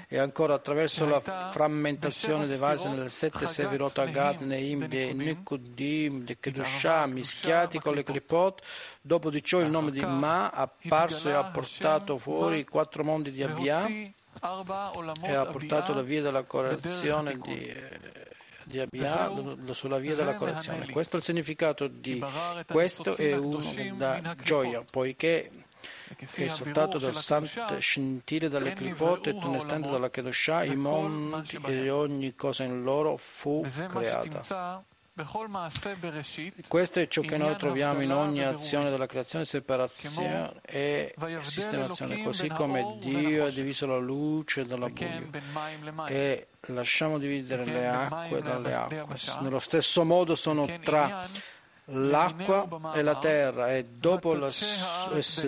E 0.07 0.17
ancora 0.17 0.55
attraverso 0.55 1.07
la 1.07 1.21
frammentazione 1.21 2.47
dei 2.47 2.57
vasi 2.57 2.87
nelle 2.87 3.09
sette 3.09 3.45
Sevirot 3.45 3.95
Agad, 3.99 4.39
Neim, 4.39 4.87
De 4.87 5.13
Nikudim, 5.13 6.23
De 6.23 6.39
Kedushah, 6.39 7.05
mischiati 7.05 7.77
con 7.77 7.93
le 7.93 8.01
Klipot, 8.01 8.63
dopo 9.01 9.29
di 9.29 9.43
ciò 9.43 9.59
il 9.59 9.69
nome 9.69 9.91
di 9.91 10.03
Ma 10.03 10.49
apparso 10.49 11.29
e 11.29 11.33
ha 11.33 11.43
portato 11.43 12.17
fuori 12.17 12.57
i 12.57 12.65
quattro 12.65 13.03
mondi 13.03 13.29
di 13.29 13.43
Abia 13.43 13.85
e 13.87 14.13
ha 15.31 15.45
portato 15.45 15.93
la 15.93 16.01
via 16.01 16.23
della 16.23 16.41
correzione 16.41 17.37
di 17.37 18.19
di 18.63 18.79
Abia 18.79 19.29
sulla 19.73 19.97
via 19.97 20.15
della 20.15 20.35
correzione. 20.35 20.89
Questo 20.89 21.17
è 21.17 21.19
il 21.19 21.25
significato 21.25 21.87
di 21.87 22.23
questo 22.65 23.15
è 23.15 23.35
uno 23.35 23.61
dà 23.95 24.35
gioia, 24.41 24.83
poiché 24.89 25.60
è 26.15 26.41
esaltato 26.41 26.97
dal 26.97 27.15
santo 27.15 27.79
scintille 27.79 28.49
dalle 28.49 28.73
clipote 28.73 29.31
e 29.31 29.39
tunestante 29.39 29.89
dalla 29.89 30.09
Kedoshah, 30.09 30.63
i 30.63 30.75
monti 30.75 31.59
e 31.63 31.89
ogni 31.89 32.35
cosa 32.35 32.63
in 32.63 32.83
loro 32.83 33.17
fu 33.17 33.65
creata. 33.87 34.83
Questo 36.67 36.99
è 36.99 37.07
ciò 37.07 37.21
che 37.21 37.37
noi 37.37 37.55
troviamo 37.57 37.99
in 37.99 38.13
ogni 38.13 38.43
azione 38.43 38.89
della 38.89 39.05
creazione, 39.05 39.43
separazione 39.43 40.61
e 40.61 41.13
sistemazione, 41.41 42.23
così 42.23 42.47
come 42.47 42.97
Dio 42.99 43.45
ha 43.45 43.49
diviso 43.49 43.85
la 43.85 43.97
luce 43.97 44.65
dalla 44.65 44.87
buio. 44.87 45.29
e 46.07 46.47
lasciamo 46.67 47.17
dividere 47.17 47.65
le 47.65 47.87
acque 47.87 48.41
dalle 48.41 48.73
acque. 48.73 49.15
Nello 49.41 49.59
stesso 49.59 50.05
modo 50.05 50.35
sono 50.35 50.65
tra 50.81 51.27
l'acqua 51.91 52.93
e 52.93 53.01
la 53.01 53.15
terra 53.17 53.73
e 53.73 53.83
dopo 53.83 54.33
la, 54.33 54.49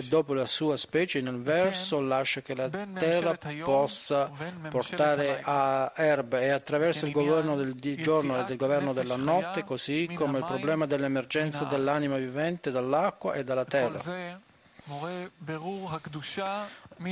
dopo 0.08 0.34
la, 0.34 0.46
sua 0.46 0.76
specie 0.76 1.20
nel 1.20 1.40
verso 1.40 2.00
lascia 2.00 2.40
che 2.42 2.54
la 2.54 2.68
terra 2.68 3.36
possa 3.62 4.30
portare 4.68 5.40
a 5.42 5.92
erbe 5.94 6.42
e 6.42 6.50
attraverso 6.50 7.06
il 7.06 7.12
governo 7.12 7.56
del 7.56 7.74
giorno 7.96 8.40
e 8.40 8.44
del 8.44 8.56
governo 8.56 8.92
della 8.92 9.16
notte 9.16 9.64
così 9.64 10.10
come 10.14 10.38
il 10.38 10.44
problema 10.44 10.86
dell'emergenza 10.86 11.64
dell'anima 11.64 12.16
vivente 12.16 12.70
dall'acqua 12.70 13.34
e 13.34 13.44
dalla 13.44 13.64
terra. 13.64 14.00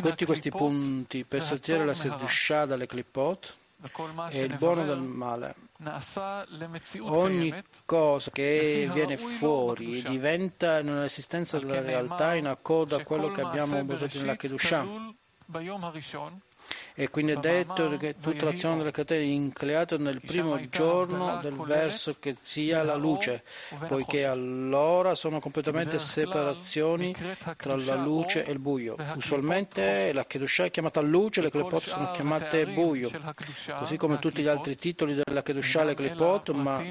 Tutti 0.03 0.25
questi 0.27 0.51
punti 0.51 1.25
per 1.25 1.43
saltare 1.43 1.85
la 1.85 1.95
sedushah 1.95 2.67
dalle 2.67 2.87
clipot 2.87 3.57
e 4.31 4.43
il 4.43 4.57
buono 4.59 4.85
del 4.85 5.01
male 5.01 5.62
Ogni 7.01 7.63
cosa 7.85 8.31
che 8.31 8.89
viene 8.93 9.17
fuori 9.17 10.03
diventa 10.03 10.79
in 10.79 10.89
un'esistenza 10.89 11.59
della 11.59 11.81
realtà 11.81 12.35
in 12.35 12.47
accordo 12.47 12.97
a 12.97 13.03
quello 13.03 13.31
che 13.31 13.41
abbiamo 13.41 13.81
usato 13.81 14.19
nella 14.19 14.37
Kedushah. 14.37 14.87
E 16.95 17.09
quindi 17.09 17.33
è 17.33 17.37
detto 17.37 17.97
che 17.97 18.17
tutta 18.21 18.45
l'azione 18.45 18.77
della 18.77 18.91
catena 18.91 19.23
è 19.23 19.25
increata 19.25 19.97
nel 19.97 20.21
primo 20.21 20.61
giorno 20.69 21.39
del 21.41 21.55
verso 21.55 22.17
che 22.19 22.37
sia 22.43 22.83
la 22.83 22.97
luce, 22.97 23.45
poiché 23.89 24.27
allora 24.27 25.15
sono 25.15 25.41
completamente 25.41 25.99
separazioni 25.99 27.15
tra 27.57 27.77
la 27.77 27.95
luce 27.95 28.45
e 28.45 28.53
il 28.53 28.59
buio. 28.59 28.97
Usualmente 29.15 30.13
la 30.13 30.27
Kedushah 30.27 30.67
è 30.67 30.71
chiamata 30.71 31.01
luce, 31.01 31.41
le 31.41 31.51
Klepot 31.51 31.81
sono 31.81 32.11
chiamate 32.13 32.67
buio, 32.67 33.11
così 33.77 33.97
come 33.97 34.19
tutti 34.19 34.43
gli 34.43 34.49
altri 34.49 34.77
titoli 34.77 35.15
della 35.15 35.43
Kedushah 35.43 35.83
e 35.83 35.85
le 35.85 35.95
Klepot, 35.95 36.51
ma 36.51 36.83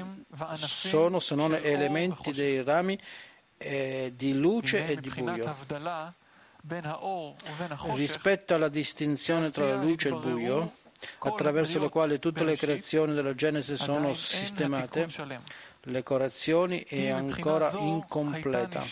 sono 0.56 1.20
se 1.20 1.34
non 1.34 1.54
elementi 1.54 2.32
dei 2.32 2.62
rami 2.62 2.98
eh, 3.58 4.12
di 4.16 4.34
luce 4.34 4.86
e 4.88 4.96
di 4.96 5.10
buio. 5.14 5.54
Rispetto 7.94 8.54
alla 8.54 8.68
distinzione 8.68 9.50
tra 9.50 9.66
la 9.66 9.82
luce 9.82 10.08
e 10.08 10.12
il 10.12 10.18
buio, 10.18 10.72
attraverso 11.18 11.80
la 11.80 11.88
quale 11.88 12.18
tutte 12.18 12.44
le 12.44 12.56
creazioni 12.56 13.14
della 13.14 13.34
Genesi 13.34 13.76
sono 13.76 14.14
sistemate, 14.14 15.08
le 15.86 16.02
correzioni 16.04 16.84
è 16.84 17.08
ancora 17.08 17.72
incompleta. 17.72 18.84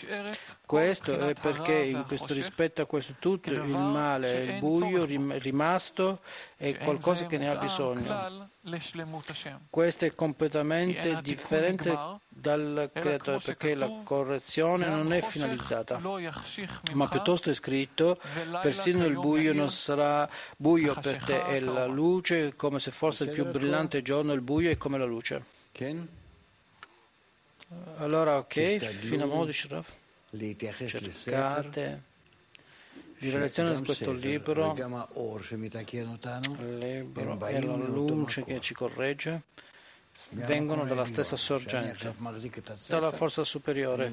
Questo 0.65 1.17
è 1.17 1.33
perché 1.33 1.73
in 1.83 2.03
questo 2.05 2.33
rispetto 2.33 2.81
a 2.81 2.85
questo 2.85 3.15
tutto 3.19 3.49
il 3.49 3.61
male 3.61 4.33
e 4.33 4.53
il 4.53 4.59
buio 4.59 5.05
rimasto 5.05 6.19
è 6.57 6.77
qualcosa 6.77 7.27
che 7.27 7.37
ne 7.37 7.49
ha 7.49 7.55
bisogno. 7.55 8.49
Questo 9.69 10.05
è 10.05 10.13
completamente 10.13 11.21
differente 11.21 11.97
dal 12.41 12.89
creatore 12.91 13.39
perché 13.39 13.75
la 13.75 14.01
correzione 14.03 14.87
non 14.87 15.13
è 15.13 15.21
finalizzata, 15.21 16.01
ma 16.93 17.07
piuttosto 17.07 17.51
è 17.51 17.53
scritto 17.53 18.19
persino 18.61 19.05
il 19.05 19.13
buio 19.13 19.53
non 19.53 19.69
sarà 19.69 20.27
buio 20.57 20.95
per 20.95 21.23
te 21.23 21.45
e 21.45 21.59
la 21.59 21.85
luce 21.85 22.55
come 22.55 22.79
se 22.79 22.89
fosse 22.91 23.25
il 23.25 23.29
più 23.29 23.45
brillante 23.45 24.01
giorno 24.01 24.33
il 24.33 24.41
buio 24.41 24.71
è 24.71 24.77
come 24.77 24.97
la 24.97 25.05
luce. 25.05 25.43
Allora, 27.97 28.37
ok, 28.37 28.77
fino 28.79 29.23
a 29.23 29.27
modo 29.27 29.53
cercate. 29.53 32.01
di 33.17 33.29
relazione 33.29 33.75
a 33.75 33.81
questo 33.81 34.11
libro, 34.11 34.75
il 36.59 36.77
libro 36.77 37.47
e 37.47 37.61
la 37.61 37.75
luce 37.75 38.43
che 38.43 38.59
ci 38.59 38.73
corregge 38.73 39.43
vengono 40.29 40.85
dalla 40.85 41.05
stessa 41.05 41.35
sorgente, 41.35 42.13
dalla 42.87 43.11
forza 43.11 43.43
superiore. 43.43 44.11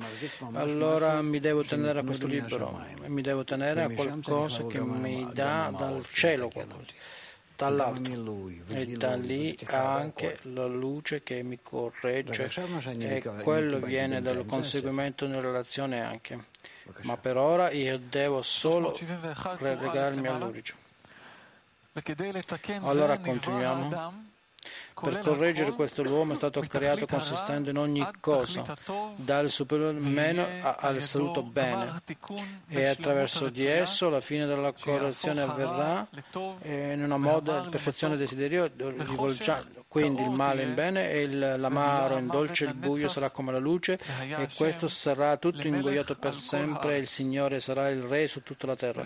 Allora 0.55 1.21
mi 1.23 1.41
devo 1.41 1.63
tenere 1.65 2.01
a 2.01 2.03
questo 2.03 2.27
libro, 2.27 2.85
mi 3.07 3.23
devo 3.23 3.45
tenere 3.45 3.83
a 3.85 3.89
qualcosa 3.89 4.67
che 4.67 4.81
mi 4.81 5.29
dà 5.33 5.73
dal 5.77 6.05
cielo 6.11 6.49
qualcosa 6.49 7.17
dall'alto 7.59 8.53
e 8.69 8.87
da 8.97 9.17
lì 9.17 9.59
anche 9.67 10.39
la 10.43 10.67
luce 10.67 11.25
che 11.25 11.43
mi 11.43 11.59
corregge 11.61 12.49
e 12.99 13.21
quello 13.43 13.81
viene 13.81 14.23
dal 14.23 14.47
conseguimento 14.47 15.27
nella 15.27 15.41
relazione 15.41 16.01
anche. 16.01 16.45
Ma 17.03 17.17
per 17.17 17.37
ora 17.37 17.73
io 17.73 17.99
devo 17.99 18.43
solo 18.43 18.97
relegarmi 19.59 20.29
all'origine. 20.29 20.79
Allora 22.83 23.19
continuiamo. 23.19 24.27
Per 25.01 25.21
correggere 25.21 25.73
questo 25.73 26.03
l'uomo 26.03 26.33
è 26.33 26.37
stato 26.37 26.61
creato 26.61 27.07
consistendo 27.07 27.71
in 27.71 27.79
ogni 27.79 28.07
cosa, 28.21 28.65
dal 29.17 29.51
superiore 29.51 29.99
meno 29.99 30.45
al 30.61 31.01
saluto 31.03 31.43
bene, 31.43 32.03
e 32.69 32.87
attraverso 32.87 33.49
di 33.49 33.67
esso 33.67 34.09
la 34.09 34.21
fine 34.21 34.47
della 34.47 34.73
correzione 34.73 35.43
avverrà 35.43 36.07
in 36.65 37.03
una 37.03 37.17
moda 37.17 37.61
di 37.61 37.69
perfezione 37.69 38.17
desiderio, 38.17 38.71
rivolgendo 38.77 39.78
quindi 39.89 40.23
il 40.23 40.31
male 40.31 40.63
in 40.65 40.75
bene 40.75 41.11
e 41.11 41.27
l'amaro 41.29 42.19
in 42.19 42.27
dolce, 42.27 42.67
il 42.67 42.75
buio 42.75 43.09
sarà 43.09 43.31
come 43.31 43.53
la 43.53 43.59
luce 43.59 43.99
e 44.21 44.49
questo 44.55 44.87
sarà 44.87 45.37
tutto 45.39 45.67
ingoiato 45.67 46.15
per 46.15 46.35
sempre 46.35 46.97
e 46.97 46.99
il 46.99 47.09
Signore 47.09 47.59
sarà 47.59 47.89
il 47.89 48.03
Re 48.03 48.29
su 48.29 48.43
tutta 48.43 48.67
la 48.67 48.77
terra. 48.77 49.03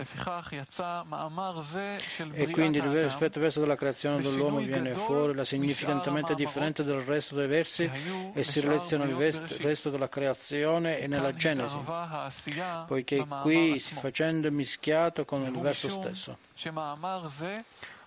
E 2.33 2.47
quindi 2.49 2.81
rispetto 2.81 3.37
al 3.37 3.43
verso 3.43 3.59
della 3.61 3.75
creazione 3.75 4.21
dell'uomo 4.21 4.57
viene 4.57 4.93
fuori 4.93 5.33
la 5.33 5.45
significantemente 5.45 6.35
differente 6.35 6.83
del 6.83 6.99
resto 6.99 7.35
dei 7.35 7.47
versi 7.47 7.89
e 8.33 8.43
si 8.43 8.59
relaziona 8.59 9.05
al 9.05 9.11
resto 9.13 9.89
della 9.89 10.09
creazione 10.09 10.99
e 10.99 11.07
nella 11.07 11.33
Genesi, 11.33 11.77
poiché 12.87 13.25
qui 13.41 13.79
si 13.79 13.93
facendo 13.93 14.51
mischiato 14.51 15.23
con 15.23 15.45
il 15.45 15.57
verso 15.59 15.89
stesso. 15.89 16.37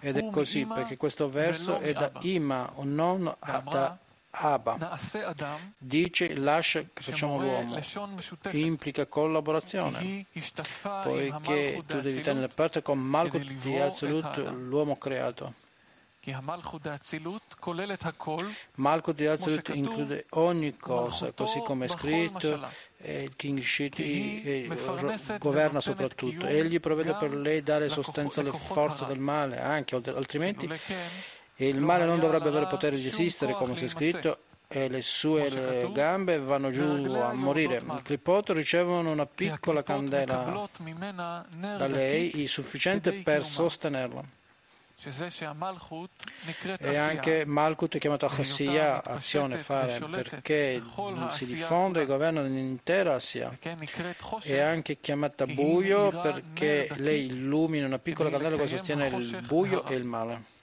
Ed 0.06 0.16
è 0.18 0.30
così 0.30 0.64
perché 0.64 0.96
questo 0.96 1.28
verso 1.28 1.80
è 1.80 1.92
da 1.92 2.12
Ima 2.20 2.70
o 2.74 2.84
non 2.84 3.34
da 3.40 3.98
Abba. 4.30 4.98
Dice 5.78 6.36
lascia 6.36 6.82
che 6.92 7.02
facciamo 7.02 7.40
l'uomo. 7.40 7.80
Implica 8.52 9.06
collaborazione, 9.06 10.26
poiché 11.02 11.82
tu 11.86 12.00
devi 12.00 12.20
tenere 12.20 12.48
parte 12.48 12.82
con 12.82 12.98
Malkut 12.98 13.42
di 13.42 13.76
Azalut, 13.78 14.36
l'uomo 14.50 14.96
creato. 14.96 15.54
Malkut 18.74 19.14
di 19.14 19.26
Azalut 19.26 19.68
include 19.74 20.26
ogni 20.30 20.76
cosa, 20.76 21.32
così 21.32 21.60
come 21.60 21.86
è 21.86 21.88
scritto, 21.88 22.60
il 23.06 23.36
King 23.36 23.60
Shiti 23.60 24.68
governa 25.38 25.80
soprattutto. 25.80 26.46
Egli 26.46 26.80
provvede 26.80 27.14
per 27.14 27.34
lei 27.34 27.62
dare 27.62 27.88
sostanza 27.88 28.40
alle 28.40 28.52
forze 28.52 29.06
del 29.06 29.18
male, 29.18 29.60
anche 29.60 29.94
altrimenti 29.94 30.68
il 31.56 31.80
male 31.80 32.04
non 32.04 32.18
dovrebbe 32.20 32.48
avere 32.48 32.66
potere 32.66 32.96
di 32.96 33.06
esistere, 33.06 33.52
come 33.52 33.76
si 33.76 33.84
è 33.84 33.88
scritto, 33.88 34.38
e 34.68 34.88
le 34.88 35.00
sue 35.00 35.88
gambe 35.92 36.40
vanno 36.40 36.70
giù 36.70 36.82
a 36.82 37.32
morire. 37.32 37.76
I 37.76 38.02
clipot 38.02 38.50
ricevono 38.50 39.12
una 39.12 39.24
piccola 39.26 39.82
candela 39.82 40.68
da 41.78 41.86
lei, 41.86 42.46
sufficiente 42.46 43.12
per 43.12 43.44
sostenerla. 43.44 44.35
E 46.78 46.96
anche 46.96 47.44
Malkut 47.44 47.96
è 47.96 47.98
chiamato 47.98 48.26
Chassia, 48.28 49.04
azione, 49.04 49.58
fare, 49.58 49.98
perché 49.98 50.82
si 51.32 51.44
diffonde 51.44 52.02
e 52.02 52.06
governa 52.06 52.40
l'intera 52.42 53.14
Assia. 53.14 53.56
È 54.42 54.58
anche 54.58 54.98
chiamata 54.98 55.44
buio 55.46 56.10
perché 56.20 56.88
lei 56.96 57.26
illumina 57.26 57.86
una 57.86 57.98
piccola 57.98 58.30
candela 58.30 58.56
che 58.56 58.66
sostiene 58.68 59.08
il 59.08 59.44
buio 59.46 59.84
e 59.86 59.94
il 59.94 60.04
male. 60.04 60.54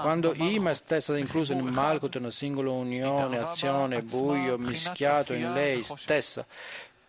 Quando 0.00 0.32
Ima 0.32 0.70
è 0.70 0.74
stessa 0.74 1.18
inclusa 1.18 1.54
in 1.54 1.66
Malkut, 1.66 2.14
una 2.14 2.30
singola 2.30 2.70
unione, 2.70 3.38
azione, 3.38 4.00
buio, 4.02 4.56
mischiato 4.56 5.34
in 5.34 5.52
lei 5.52 5.82
stessa, 5.82 6.46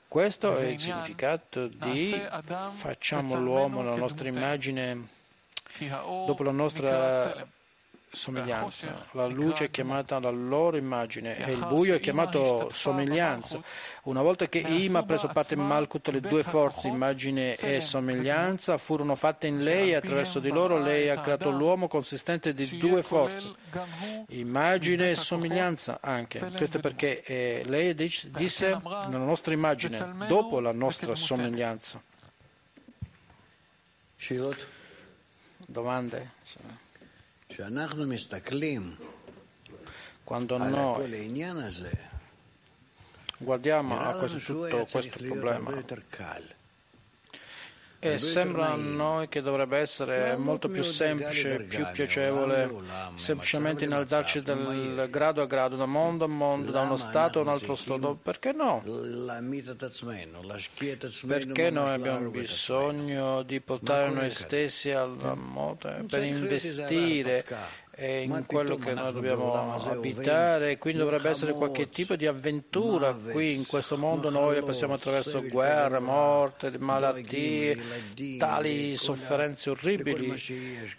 questo 0.10 0.58
è 0.58 0.66
il 0.66 0.80
significato 0.80 1.68
di 1.68 2.20
facciamo 2.74 3.40
l'uomo 3.40 3.84
la 3.84 3.96
nostra 3.96 4.28
immagine 4.28 5.08
dopo 6.26 6.44
la 6.44 6.52
nostra 6.52 7.48
somiglianza. 8.12 9.08
La 9.12 9.28
luce 9.28 9.66
è 9.66 9.72
chiamata 9.72 10.20
la 10.20 10.30
loro 10.30 10.78
immagine 10.78 11.38
e 11.38 11.52
il 11.52 11.66
buio 11.68 11.96
è 11.96 12.00
chiamato 12.00 12.70
somiglianza. 12.72 13.62
Una 14.04 14.22
volta 14.22 14.48
che 14.48 14.60
Ima 14.60 15.00
ha 15.00 15.04
preso 15.04 15.28
parte 15.28 15.54
in 15.54 15.62
Malkut, 15.62 16.10
le 16.10 16.20
due 16.20 16.44
forze, 16.44 16.88
immagine 16.88 17.56
e 17.56 17.80
somiglianza, 17.80 18.78
furono 18.78 19.16
fatte 19.16 19.48
in 19.48 19.60
lei 19.60 19.92
e 19.92 19.96
attraverso 19.96 20.40
di 20.40 20.50
loro 20.50 20.80
lei 20.80 21.10
ha 21.10 21.20
creato 21.20 21.52
l'uomo 21.52 21.88
consistente 21.88 22.54
di 22.54 22.78
due 22.78 23.04
forze, 23.04 23.54
immagine 24.30 25.12
e 25.12 25.16
somiglianza 25.16 26.00
anche. 26.02 26.40
Questo 26.56 26.78
è 26.78 26.82
perché 26.82 27.24
eh, 27.24 27.64
lei 27.66 27.94
disse 27.94 28.70
la 28.82 29.08
nostra 29.08 29.54
immagine 29.54 30.26
dopo 30.28 30.60
la 30.60 30.72
nostra 30.72 31.16
somiglianza. 31.16 32.02
Domande? 35.68 36.32
Quando 40.24 40.58
noi 40.58 40.70
guardiamo 43.40 44.00
a 44.00 44.14
questo, 44.14 44.54
tutto 44.54 44.86
questo 44.86 45.18
problema 45.18 45.72
e 48.00 48.18
sembra 48.18 48.72
a 48.72 48.76
noi 48.76 49.28
che 49.28 49.42
dovrebbe 49.42 49.78
essere 49.78 50.38
molto 50.38 50.70
più 50.70 50.84
semplice, 50.84 51.60
più 51.68 51.86
piacevole, 51.92 52.74
semplicemente 53.16 53.84
innalzarci 53.84 54.42
dal 54.42 55.08
grado 55.10 55.42
a 55.42 55.46
grado, 55.46 55.76
da 55.76 55.86
mondo 55.86 56.24
a 56.24 56.28
mondo, 56.28 56.72
da 56.72 56.82
uno 56.82 56.96
stato 56.98 57.40
a 57.40 57.42
un 57.42 57.50
altro 57.50 57.76
stato. 57.76 58.16
Perché 58.16 58.54
no? 58.54 58.82
Perché 61.28 61.70
noi 61.70 61.90
abbiamo 61.90 62.30
bisogno 62.30 63.44
di 63.44 63.60
portare 63.60 64.10
noi 64.10 64.32
stessi 64.32 64.92
alla 64.92 65.36
moda 65.36 66.00
per 66.08 66.24
investire 66.24 67.46
è 68.00 68.24
in 68.24 68.46
quello 68.48 68.78
che 68.78 68.94
noi 68.94 69.12
dobbiamo 69.12 69.76
abitare, 69.90 70.78
quindi 70.78 71.02
dovrebbe 71.02 71.30
essere 71.30 71.52
qualche 71.52 71.90
tipo 71.90 72.16
di 72.16 72.26
avventura 72.26 73.14
qui 73.14 73.54
in 73.56 73.68
questo 73.68 73.98
mondo. 73.98 74.30
Noi 74.30 74.64
passiamo 74.64 74.94
attraverso 74.94 75.44
guerre, 75.46 76.00
morte, 76.00 76.72
malattie, 76.80 77.78
tali 78.38 78.96
sofferenze 78.96 79.72
orribili. 79.72 80.34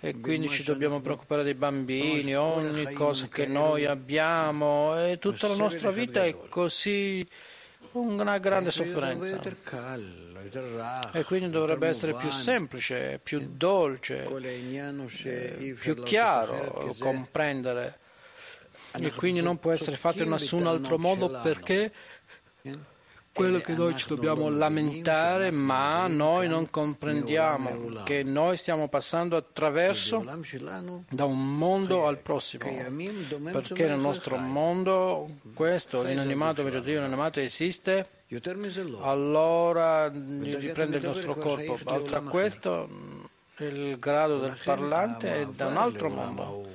E 0.01 0.20
quindi 0.20 0.51
ci 0.51 0.62
dobbiamo 0.62 1.01
preoccupare 1.01 1.42
dei 1.42 1.55
bambini, 1.55 2.36
ogni 2.36 2.92
cosa 2.92 3.28
che 3.28 3.46
noi 3.46 3.86
abbiamo 3.86 5.03
e 5.03 5.18
tutta 5.18 5.48
la 5.48 5.57
nostra 5.57 5.90
vita 5.90 6.22
è 6.22 6.36
così 6.51 7.26
una 7.92 8.36
grande 8.36 8.70
sofferenza 8.70 9.40
e 11.12 11.24
quindi 11.24 11.51
dovrebbe 11.51 11.88
essere 11.88 12.14
più 12.14 12.30
semplice, 12.30 13.20
più 13.22 13.51
dolce, 13.53 14.24
eh, 14.24 15.76
più 15.78 16.03
chiaro 16.03 16.94
comprendere. 16.98 17.98
E 18.92 19.12
quindi 19.12 19.40
non 19.40 19.59
può 19.59 19.70
essere 19.70 19.96
fatto 19.96 20.22
in 20.22 20.30
nessun 20.30 20.66
altro 20.66 20.98
modo 20.98 21.40
perché 21.42 21.92
quello 23.32 23.61
che 23.61 23.74
noi 23.74 23.96
ci 23.96 24.09
dobbiamo 24.09 24.48
lamentare, 24.48 25.51
ma 25.51 26.07
noi 26.09 26.48
non 26.48 26.68
comprendiamo 26.68 28.03
che 28.05 28.22
noi 28.22 28.57
stiamo 28.57 28.88
passando 28.88 29.36
attraverso 29.36 30.24
da 31.09 31.24
un 31.24 31.57
mondo 31.57 32.07
al 32.07 32.18
prossimo, 32.18 32.64
perché 32.64 33.86
nel 33.86 33.98
nostro 33.98 34.36
mondo 34.36 35.28
questo, 35.55 36.03
l'inanimato, 36.03 36.64
vegetativo 36.64 36.98
inanimato 36.98 37.40
esiste, 37.40 38.09
allora 39.00 40.08
riprende 40.08 40.98
il 40.98 41.04
nostro 41.04 41.34
corpo. 41.34 41.78
Oltre 41.84 42.16
a 42.16 42.20
questo, 42.20 42.88
il 43.56 43.98
grado 43.98 44.38
del 44.38 44.56
parlante 44.62 45.40
è 45.40 45.46
da 45.46 45.66
un 45.66 45.76
altro 45.76 46.08
mondo. 46.08 46.68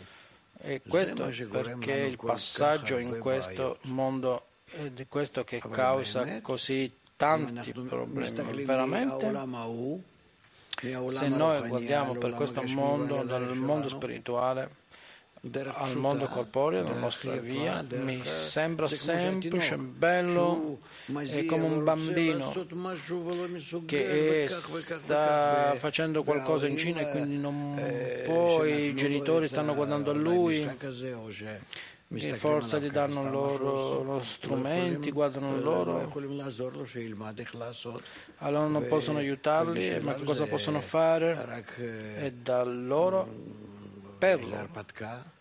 E 0.59 0.81
questo 0.85 1.31
perché 1.49 1.93
il 1.93 2.17
passaggio 2.17 2.97
in 2.97 3.19
questo 3.19 3.77
mondo 3.83 4.47
è 4.65 4.89
di 4.89 5.05
questo 5.07 5.43
che 5.43 5.59
causa 5.59 6.41
così 6.41 6.91
tanti 7.15 7.71
problemi. 7.71 8.65
Veramente, 8.65 9.31
se 10.75 11.27
noi 11.29 11.67
guardiamo 11.69 12.15
per 12.15 12.31
questo 12.31 12.63
mondo, 12.63 13.23
dal 13.23 13.55
mondo 13.55 13.87
spirituale, 13.87 14.83
al 15.53 15.97
mondo 15.97 16.25
corporeo, 16.25 16.85
alla 16.85 16.95
nostra 16.95 17.35
via, 17.35 17.85
mi 17.89 18.21
sembra 18.23 18.87
semplice, 18.87 19.77
bello, 19.77 20.79
è 21.05 21.45
come 21.45 21.65
un 21.65 21.83
bambino 21.83 22.51
che 23.85 24.49
sta 24.49 25.75
facendo 25.77 26.23
qualcosa 26.23 26.67
in 26.67 26.77
Cina 26.77 27.01
e 27.01 27.11
quindi 27.11 27.37
non 27.37 27.79
può, 28.25 28.63
i 28.63 28.95
genitori 28.95 29.47
stanno 29.47 29.75
guardando 29.75 30.11
a 30.11 30.13
lui. 30.15 30.67
e 32.07 32.33
forza 32.33 32.77
gli 32.79 32.89
danno 32.89 33.29
loro, 33.29 34.03
loro 34.03 34.23
strumenti, 34.23 35.11
guardano 35.11 35.59
loro, 35.59 36.11
allora 38.37 38.67
non 38.67 38.85
possono 38.87 39.19
aiutarli, 39.19 39.99
ma 40.01 40.13
cosa 40.15 40.45
possono 40.45 40.79
fare? 40.81 41.63
È 42.15 42.31
da 42.31 42.63
loro 42.63 43.27
per 44.17 44.43
loro. 44.43 45.33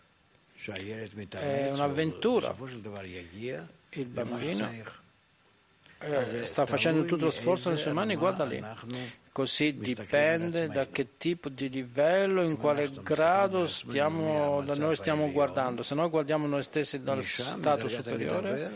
È 0.71 1.69
un'avventura. 1.71 2.55
Il 3.89 4.05
bambino 4.07 4.69
eh, 5.99 6.45
sta 6.45 6.65
facendo 6.65 7.05
tutto 7.05 7.25
lo 7.25 7.31
sforzo 7.31 7.69
nelle 7.69 7.81
sue 7.81 7.93
mani, 7.93 8.15
guarda 8.15 8.45
lì. 8.45 8.63
Così 9.31 9.77
dipende 9.77 10.67
da 10.67 10.87
che 10.87 11.17
tipo 11.17 11.49
di 11.49 11.69
livello, 11.69 12.41
in 12.41 12.57
quale 12.57 12.89
grado 13.03 13.67
stiamo, 13.67 14.61
noi 14.61 14.95
stiamo 14.95 15.31
guardando. 15.31 15.83
Se 15.83 15.93
noi 15.93 16.09
guardiamo 16.09 16.47
noi 16.47 16.63
stessi 16.63 17.01
dal 17.01 17.23
stato 17.23 17.89
superiore, 17.89 18.71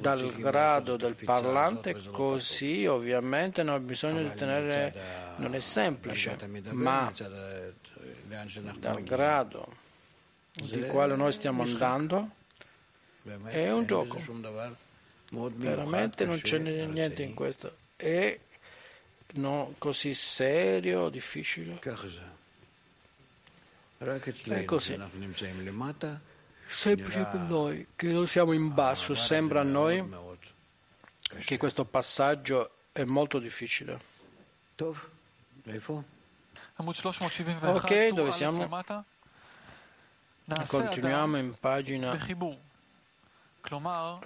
dal 0.00 0.32
grado 0.32 0.96
del 0.96 1.16
parlante, 1.24 1.96
così 2.10 2.86
ovviamente 2.86 3.62
non 3.62 3.74
ha 3.74 3.80
bisogno 3.80 4.22
di 4.22 4.34
tenere, 4.34 4.94
non 5.36 5.54
è 5.54 5.60
semplice, 5.60 6.36
ma 6.72 7.12
dal 8.78 9.02
grado 9.02 9.82
di 10.54 10.86
quale 10.86 11.16
noi 11.16 11.32
stiamo 11.32 11.62
andando 11.62 12.30
è 13.44 13.72
un 13.72 13.86
gioco. 13.86 14.18
Veramente 15.30 16.24
non 16.26 16.40
c'è 16.40 16.58
niente 16.58 17.22
in 17.22 17.34
questo. 17.34 17.76
È 17.96 18.38
no, 19.34 19.74
così 19.78 20.14
serio, 20.14 21.08
difficile. 21.08 21.78
È 24.60 24.64
così. 24.64 24.96
Sempre 26.66 27.24
per 27.24 27.40
noi 27.40 27.86
che 27.96 28.08
non 28.08 28.26
siamo 28.26 28.52
in 28.52 28.72
basso, 28.72 29.14
sembra 29.14 29.60
a 29.60 29.64
noi 29.64 30.06
che 31.44 31.56
questo 31.56 31.84
passaggio 31.84 32.70
è 32.92 33.04
molto 33.04 33.38
difficile. 33.38 33.98
Ok, 36.76 38.08
dove 38.08 38.32
siamo? 38.32 38.68
Continuiamo 40.66 41.38
in 41.38 41.54
pagina. 41.58 42.18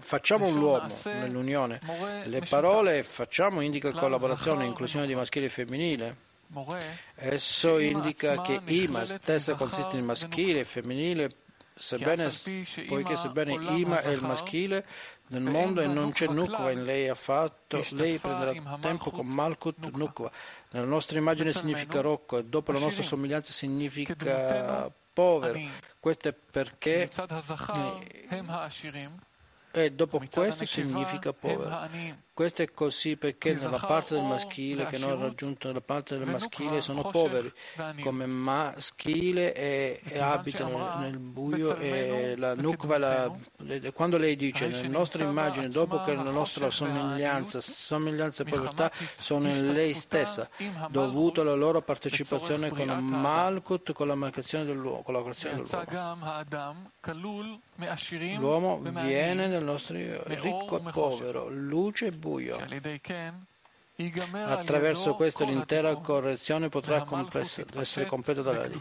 Facciamo 0.01 0.51
l'uomo 0.51 0.93
nell'unione. 1.05 1.81
Le 2.25 2.41
parole 2.49 3.05
facciamo 3.05 3.61
indica 3.61 3.93
collaborazione, 3.93 4.67
inclusione 4.67 5.07
di 5.07 5.15
maschile 5.15 5.47
e 5.47 5.51
femminile. 5.51 6.17
Esso 7.15 7.79
indica 7.79 8.41
che 8.41 8.61
Ima 8.65 9.07
stessa 9.07 9.55
consiste 9.55 9.97
in 9.97 10.05
maschile 10.05 10.61
e 10.61 10.65
femminile, 10.65 11.31
sebbene, 11.75 12.33
poiché 12.89 13.17
sebbene 13.17 13.77
Ima 13.77 14.01
è 14.01 14.09
il 14.09 14.23
maschile 14.23 14.85
del 15.29 15.43
mondo 15.43 15.83
e 15.83 15.87
non 15.87 16.11
c'è 16.11 16.27
Nukva 16.27 16.71
in 16.71 16.83
lei 16.85 17.09
affatto, 17.09 17.85
lei 17.91 18.19
prenderà 18.19 18.79
tempo 18.81 19.11
con 19.11 19.27
Malkut 19.27 19.91
Nukva. 19.95 20.31
Nella 20.71 20.87
nostra 20.87 21.19
immagine 21.19 21.53
significa 21.53 22.01
rocco 22.01 22.39
e 22.39 22.45
dopo 22.45 22.73
la 22.73 22.81
nostra 22.81 23.05
somiglianza 23.05 23.53
significa 23.53 24.91
povero. 25.19 25.59
Questo 25.99 26.29
è 26.29 26.33
perché 26.33 27.11
e 29.73 29.91
dopo 29.91 30.23
questo 30.31 30.65
significa 30.65 31.33
povero. 31.33 31.89
Questo 32.39 32.63
è 32.63 32.71
così 32.71 33.17
perché 33.17 33.53
nella 33.55 33.81
parte 33.85 34.15
del 34.15 34.23
maschile 34.23 34.87
che 34.87 34.97
noi 34.97 35.11
abbiamo 35.11 35.27
raggiunto 35.27 35.67
nella 35.67 35.81
parte 35.81 36.17
del 36.17 36.29
maschile 36.29 36.81
sono 36.81 37.03
poveri. 37.03 37.53
come 38.01 38.27
maschile 38.27 39.53
e, 39.53 40.01
e 40.05 40.21
abitano 40.21 41.01
nel 41.01 41.19
buio 41.19 41.77
e 41.79 42.37
la 42.37 42.55
nukva 42.55 42.97
la, 42.97 43.37
quando 43.93 44.19
lei 44.19 44.37
dice 44.37 44.69
nella 44.69 44.87
nostra 44.87 45.25
immagine 45.25 45.67
dopo 45.67 46.01
che 46.03 46.15
la 46.15 46.23
nostra 46.23 46.71
somiglianza 46.71 47.61
somiglianza 47.61 48.45
e 48.45 48.47
povertà 48.47 48.93
sono 49.17 49.49
in 49.49 49.73
lei 49.73 49.93
stessa 49.95 50.49
dovuto 50.91 51.41
alla 51.41 51.57
loro 51.57 51.83
partecipazione 51.83 52.69
con 52.69 52.87
Malkut 52.87 53.91
con 53.93 54.07
la 54.07 54.15
marcazione 54.15 54.65
dell'uomo 54.65 55.03
con 55.03 55.15
la 55.15 55.23
creazione 55.23 55.57
dell'uomo 55.57 56.93
l'uomo 58.39 58.79
viene 58.79 59.49
nel 59.49 59.65
nostro 59.65 59.97
ricco 59.97 60.77
e 60.77 60.91
povero 60.93 61.49
luce 61.49 62.07
e 62.07 62.11
buio 62.13 62.27
buio. 62.29 62.59
Attraverso 64.45 65.15
questo 65.15 65.45
l'intera 65.45 65.97
correzione 65.97 66.69
potrà 66.69 67.05
essere 67.73 68.07
completa 68.07 68.43
dalla 68.43 68.65
lì. 68.65 68.79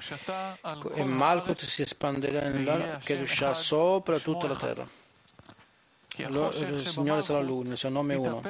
E 0.93 1.03
Malkut 1.03 1.63
si 1.65 1.81
espanderà 1.81 2.47
nella 2.49 2.97
Kedusha 2.97 3.55
sopra 3.55 4.19
tutta 4.19 4.47
la 4.47 4.55
terra. 4.55 4.87
Allora, 6.23 6.55
il 6.55 6.87
Signore 6.87 7.21
sarà 7.23 7.39
lui, 7.41 7.67
il 7.67 7.77
suo 7.77 7.89
nome 7.89 8.13
è 8.13 8.17
uno, 8.17 8.41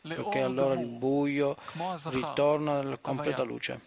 perché 0.00 0.40
allora 0.40 0.74
il 0.74 0.86
buio 0.86 1.56
ritorna 2.04 2.78
alla 2.80 2.98
completa 3.00 3.42
luce, 3.42 3.80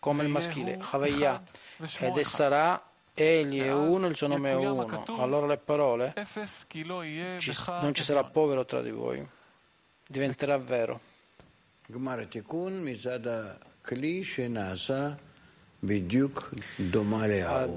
come 0.00 0.24
il 0.24 0.28
maschile, 0.30 0.78
Havaya, 0.80 1.42
ed 1.98 2.18
sarà 2.20 2.82
Egli 3.14 3.60
è 3.60 3.72
uno, 3.72 4.06
il 4.06 4.16
suo 4.16 4.26
nome 4.26 4.50
è 4.50 4.54
uno. 4.54 5.04
Allora 5.18 5.46
le 5.46 5.58
parole, 5.58 6.14
non 6.72 7.92
ci 7.92 8.02
sarà 8.02 8.24
povero 8.24 8.64
tra 8.64 8.80
di 8.80 8.90
voi 8.90 9.24
diventerà 10.06 10.58
vero. 10.58 11.00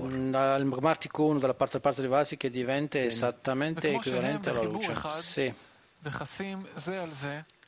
Il 0.07 0.69
Gmar 0.69 0.97
Tikkun 0.97 1.39
dalla 1.39 1.53
parte, 1.53 1.80
parte 1.80 2.02
di 2.02 2.07
Vasi 2.07 2.38
che 2.38 2.52
diventa 2.52 2.99
esattamente 2.99 3.91
equivalente 3.91 4.49
alla 4.49 4.61
luce. 4.61 4.93
Sì 5.22 5.53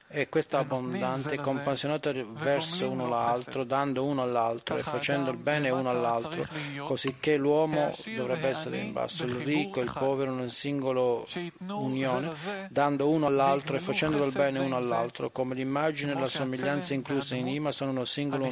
e 0.10 0.30
questa 0.30 0.60
abbondante 0.60 1.36
e 1.36 1.38
compassionata 1.38 2.14
verso 2.14 2.90
uno 2.90 3.10
l'altro, 3.10 3.66
dando 3.66 4.06
uno 4.06 4.22
all'altro 4.22 4.78
e 4.78 4.82
facendo 4.82 5.32
il 5.32 5.38
bene 5.38 5.70
uno 5.70 5.90
all'altro, 5.90 6.46
così 6.86 7.18
che 7.20 7.36
l'uomo 7.36 7.92
dovrebbe 8.16 8.48
essere 8.48 8.80
in 8.80 8.94
basso, 8.94 9.26
il 9.26 9.36
ricco 9.36 9.80
e 9.80 9.84
il 9.84 9.94
povero 9.94 10.32
in 10.32 10.40
un 10.40 10.50
singolo 10.50 11.26
unione, 11.60 12.34
dando 12.70 13.10
uno 13.10 13.26
all'altro 13.26 13.76
e 13.76 13.80
facendo 13.80 14.24
il 14.24 14.32
bene 14.32 14.60
uno 14.60 14.78
all'altro, 14.78 15.30
come 15.30 15.56
l'immagine 15.56 16.14
e 16.14 16.20
la 16.20 16.28
somiglianza 16.28 16.94
incluse 16.94 17.36
in 17.36 17.48
Ima 17.48 17.72
sono 17.72 17.92
uno 17.92 18.06
singolo 18.06 18.50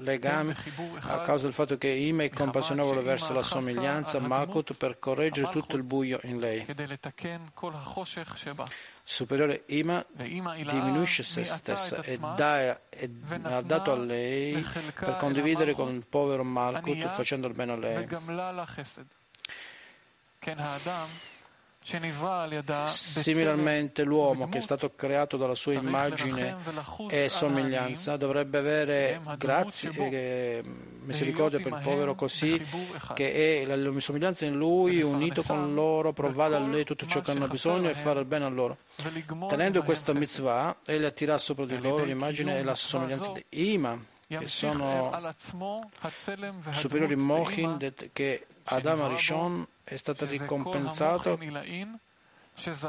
legame 0.00 0.56
a 1.00 1.20
causa 1.20 1.44
del 1.44 1.52
fatto 1.52 1.76
che 1.76 1.88
Ima 1.88 2.24
è 2.24 2.30
compassionevole 2.30 3.02
verso 3.02 3.32
la 3.32 3.42
somiglianza, 3.42 4.18
Malkut 4.18 4.74
per 4.74 4.98
correggere 4.98 5.50
tutto 5.50 5.76
il 5.76 5.82
buio 5.82 6.18
in 6.22 6.38
lei. 6.38 6.66
Superiore 9.10 9.64
Ima 9.66 10.06
diminuisce 10.14 11.24
se 11.24 11.44
stessa 11.44 12.00
e, 12.04 12.16
dà, 12.36 12.80
e 12.88 13.10
ha 13.42 13.60
dato 13.60 13.90
a 13.90 13.96
lei 13.96 14.64
per 14.94 15.16
condividere 15.16 15.74
con 15.74 15.92
il 15.92 16.06
povero 16.08 16.44
Malkut 16.44 17.08
facendo 17.08 17.48
il 17.48 17.54
bene 17.54 17.72
a 17.72 17.76
lei. 17.76 18.06
Similarmente 22.86 24.04
l'uomo 24.04 24.48
che 24.48 24.58
è 24.58 24.60
stato 24.60 24.94
creato 24.94 25.36
dalla 25.36 25.54
sua 25.54 25.72
immagine 25.72 26.56
e 27.08 27.28
somiglianza 27.28 28.16
dovrebbe 28.16 28.58
avere 28.58 29.20
grazie 29.36 29.90
e 29.90 30.62
misericordia 31.02 31.58
per 31.58 31.72
il 31.72 31.80
povero 31.82 32.14
così 32.14 32.62
che 33.14 33.62
è 33.62 33.64
la 33.64 34.00
somiglianza 34.00 34.44
in 34.44 34.54
lui 34.54 35.02
unito 35.02 35.42
con 35.42 35.74
loro 35.74 36.12
provvada 36.12 36.56
a 36.56 36.60
lui 36.60 36.84
tutto 36.84 37.06
ciò 37.06 37.20
che 37.20 37.32
hanno 37.32 37.48
bisogno 37.48 37.88
e 37.88 37.94
fare 37.94 38.20
il 38.20 38.26
bene 38.26 38.44
a 38.44 38.48
loro. 38.48 38.78
Tenendo 39.48 39.82
questa 39.82 40.12
mitzvah, 40.12 40.76
egli 40.84 41.04
attirà 41.04 41.38
sopra 41.38 41.64
di 41.64 41.80
loro 41.80 42.04
l'immagine 42.04 42.58
e 42.58 42.62
la 42.62 42.74
somiglianza 42.74 43.32
di 43.32 43.72
Ima 43.72 43.98
che 44.28 44.46
sono 44.46 45.10
superiori 46.70 47.16
Mochin 47.16 47.92
che 48.12 48.46
Adam 48.64 49.00
Arishon 49.00 49.66
è 49.90 49.96
stata 49.96 50.24
ricompensata 50.24 51.36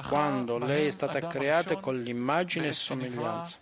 quando 0.08 0.58
lei 0.60 0.86
è 0.86 0.92
stata 0.92 1.20
creata 1.28 1.78
con 1.78 2.00
l'immagine 2.00 2.68
e 2.68 2.74
somiglianza. 2.74 3.58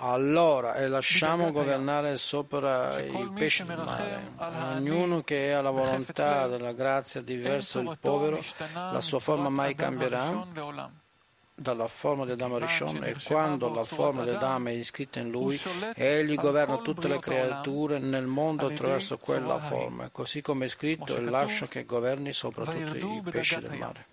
Allora, 0.00 0.74
e 0.76 0.88
lasciamo 0.88 1.52
governare 1.52 2.16
sopra 2.16 2.98
i 2.98 3.30
pesci 3.34 3.64
del 3.64 3.76
mare. 3.76 4.32
Ognuno 4.74 5.22
che 5.22 5.52
ha 5.52 5.60
la 5.60 5.70
volontà 5.70 6.46
della 6.46 6.72
grazia 6.72 7.20
diversa 7.20 7.80
il 7.80 7.98
povero, 8.00 8.42
la 8.72 9.02
sua 9.02 9.18
forma 9.18 9.50
mai 9.50 9.74
cambierà 9.74 10.46
dalla 11.58 11.88
forma 11.88 12.24
di 12.24 12.30
Adamo 12.30 12.56
Rishon 12.58 13.02
e 13.02 13.16
quando 13.24 13.68
la 13.68 13.82
forma 13.82 14.22
di 14.22 14.30
Adamo 14.30 14.68
è 14.68 14.72
iscritta 14.72 15.18
in 15.18 15.30
lui, 15.30 15.60
egli 15.94 16.36
governa 16.36 16.78
tutte 16.78 17.08
le 17.08 17.18
creature 17.18 17.98
nel 17.98 18.26
mondo 18.26 18.66
attraverso 18.66 19.18
quella 19.18 19.58
forma, 19.58 20.08
così 20.10 20.40
come 20.40 20.66
è 20.66 20.68
scritto 20.68 21.16
e 21.16 21.20
lascia 21.20 21.66
che 21.66 21.84
governi 21.84 22.32
sopra 22.32 22.64
tutti 22.64 22.98
i 22.98 23.22
pesci 23.28 23.58
del 23.60 23.76
mare. 23.76 24.06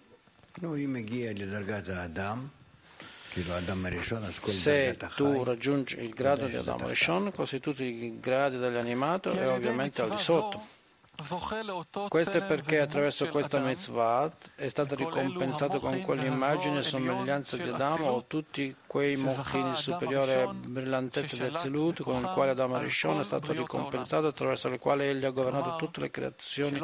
Se 4.52 4.98
tu 5.16 5.44
raggiungi 5.44 6.00
il 6.00 6.14
grado 6.14 6.48
di 6.48 6.56
Adamo 6.56 6.88
Rishon, 6.88 7.32
così 7.34 7.60
tutti 7.60 7.84
i 7.84 8.20
gradi 8.20 8.58
degli 8.58 8.78
animati 8.78 9.30
e 9.30 9.46
ovviamente 9.46 10.02
al 10.02 10.10
di 10.10 10.18
sotto. 10.18 10.74
Questo 12.10 12.38
è 12.38 12.42
perché 12.42 12.80
attraverso 12.80 13.28
questa 13.30 13.60
mitzvah 13.60 14.32
è 14.56 14.68
stato 14.68 14.96
ricompensato 14.96 15.80
con 15.80 16.02
quell'immagine 16.02 16.80
e 16.80 16.82
somiglianza 16.82 17.56
di 17.58 17.70
Adamo 17.70 18.08
o 18.08 18.26
tutti 18.26 18.76
quei 18.96 19.18
mochini 19.18 19.76
superiori 19.76 20.32
a 20.32 20.54
brillantezza 20.54 21.36
del 21.36 21.58
Zilut 21.58 22.02
con 22.02 22.16
il 22.16 22.30
quale 22.30 22.52
Adamo 22.52 22.78
Rishon 22.78 23.20
è 23.20 23.26
stato 23.26 23.52
ricompensato 23.52 24.28
attraverso 24.28 24.70
il 24.70 24.80
quale 24.80 25.10
egli 25.10 25.26
ha 25.26 25.32
governato 25.32 25.76
tutte 25.76 26.00
le 26.00 26.10
creazioni 26.10 26.80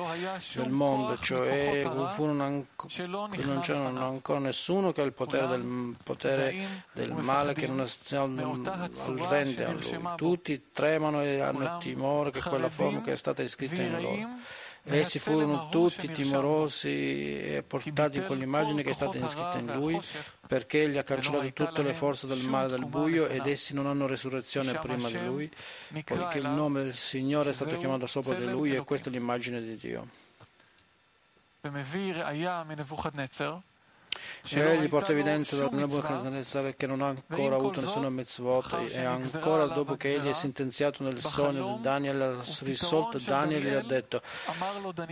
del 0.56 0.70
mondo, 0.70 1.18
cioè 1.20 1.84
non, 1.86 2.68
non 2.76 3.60
c'era 3.62 3.88
ancora 3.88 4.40
nessuno 4.40 4.92
che 4.92 5.00
ha 5.00 5.06
il 5.06 5.14
potere 5.14 5.48
del, 5.48 5.96
potere 6.04 6.84
del 6.92 7.14
male 7.14 7.54
che 7.54 7.68
non 7.68 7.88
rende 9.30 9.64
a 9.64 9.72
lui. 9.72 10.00
Tutti 10.18 10.64
tremano 10.74 11.22
e 11.22 11.40
hanno 11.40 11.78
timore 11.78 12.32
che 12.32 12.42
quella 12.42 12.68
forma 12.68 13.00
che 13.04 13.14
è 13.14 13.16
stata 13.16 13.42
iscritta 13.42 13.82
in 13.82 14.02
loro. 14.02 14.28
Essi 14.84 15.20
furono 15.20 15.70
tutti 15.70 16.10
timorosi 16.12 16.90
e 16.90 17.64
portati 17.66 18.18
in 18.18 18.26
quell'immagine 18.26 18.82
che 18.82 18.90
è 18.90 18.94
stata 18.94 19.16
iscritta 19.18 19.60
in 19.60 19.72
lui, 19.76 20.02
perché 20.48 20.84
egli 20.84 20.98
ha 20.98 21.04
cancellato 21.04 21.52
tutte 21.54 21.84
le 21.84 21.94
forze 21.94 22.26
del 22.26 22.42
male 22.44 22.68
e 22.68 22.70
del 22.72 22.86
buio 22.86 23.28
ed 23.28 23.46
essi 23.46 23.74
non 23.74 23.86
hanno 23.86 24.08
resurrezione 24.08 24.74
prima 24.80 25.08
di 25.08 25.24
lui, 25.24 25.52
poiché 26.04 26.40
il 26.40 26.50
nome 26.50 26.84
del 26.84 26.96
Signore 26.96 27.52
è 27.52 27.54
stato 27.54 27.78
chiamato 27.78 28.08
sopra 28.08 28.34
di 28.34 28.50
lui 28.50 28.76
e 28.76 28.84
questa 28.84 29.10
è 29.10 29.12
l'immagine 29.12 29.62
di 29.62 29.78
Dio. 29.78 30.08
Egli 34.50 34.90
porta 34.90 35.12
evidenza 35.12 35.56
da 35.56 35.70
Nebuchadnezzar 35.72 36.76
che 36.76 36.88
non 36.88 37.02
ha 37.02 37.08
ancora 37.08 37.56
avuto 37.56 37.80
nessuna 37.80 38.10
mitzvot 38.10 38.92
e 38.92 39.04
ancora 39.04 39.68
dopo 39.68 39.96
che 39.96 40.16
egli 40.16 40.28
è 40.28 40.34
sentenziato 40.34 41.04
nel 41.04 41.20
sogno 41.22 41.76
di 41.76 41.82
Daniel 41.82 42.22
ha 42.22 42.44
risolto 42.62 43.20
Daniel 43.20 43.64
gli 43.64 43.74
ha 43.74 43.82
detto 43.82 44.22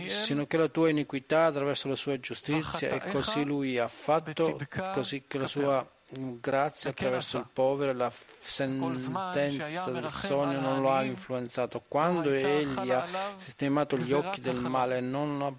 sino 0.08 0.46
che 0.46 0.56
la 0.56 0.68
tua 0.68 0.90
iniquità 0.90 1.46
attraverso 1.46 1.88
la 1.88 1.96
sua 1.96 2.18
giustizia 2.18 2.88
e 2.88 3.10
così 3.10 3.44
lui 3.44 3.78
ha 3.78 3.88
fatto 3.88 4.58
così 4.92 5.24
che 5.26 5.38
la 5.38 5.46
sua 5.46 5.86
grazia 6.12 6.90
attraverso 6.90 7.38
il 7.38 7.46
povero 7.52 7.92
la 7.92 8.12
sentenza 8.40 9.90
del 9.90 10.10
sogno 10.10 10.60
non 10.60 10.80
lo 10.80 10.92
ha 10.92 11.04
influenzato. 11.04 11.82
Quando 11.86 12.30
egli 12.32 12.90
ha 12.90 13.34
sistemato 13.36 13.96
gli 13.96 14.12
occhi 14.12 14.40
del 14.40 14.56
male 14.56 14.98
e 14.98 15.00
non 15.00 15.42
ha 15.42 15.52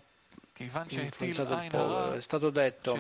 influenzato 0.58 1.54
il 1.54 1.70
povero. 1.70 2.14
È 2.14 2.22
stato 2.22 2.50
detto, 2.50 2.98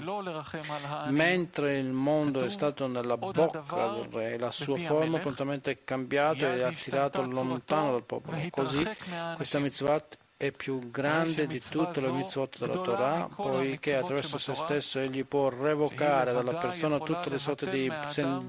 mentre 1.07 1.77
il 1.77 1.91
mondo 1.91 2.43
è 2.43 2.49
stato 2.49 2.87
nella 2.87 3.17
bocca 3.17 3.87
del 3.89 4.07
re, 4.11 4.37
la 4.37 4.51
sua 4.51 4.77
forma 4.77 5.19
prontamente 5.19 5.71
è 5.71 5.77
cambiata 5.83 6.53
e 6.53 6.63
ha 6.63 6.71
tirato 6.71 7.21
lontano 7.21 7.91
dal 7.91 8.03
popolo. 8.03 8.37
Così 8.49 8.87
questa 9.35 9.59
mitzvah 9.59 10.03
è 10.41 10.51
più 10.51 10.89
grande 10.89 11.45
di 11.45 11.59
tutte 11.59 12.01
le 12.01 12.09
mitzvot 12.09 12.57
della 12.57 12.81
Torah, 12.81 13.29
poiché 13.35 13.95
attraverso 13.95 14.39
se 14.39 14.55
stesso 14.55 14.97
egli 14.97 15.23
può 15.23 15.49
revocare 15.49 16.33
dalla 16.33 16.55
persona 16.55 16.97
tutte 16.97 17.29
le 17.29 17.37
sorte 17.37 17.69
di 17.69 17.91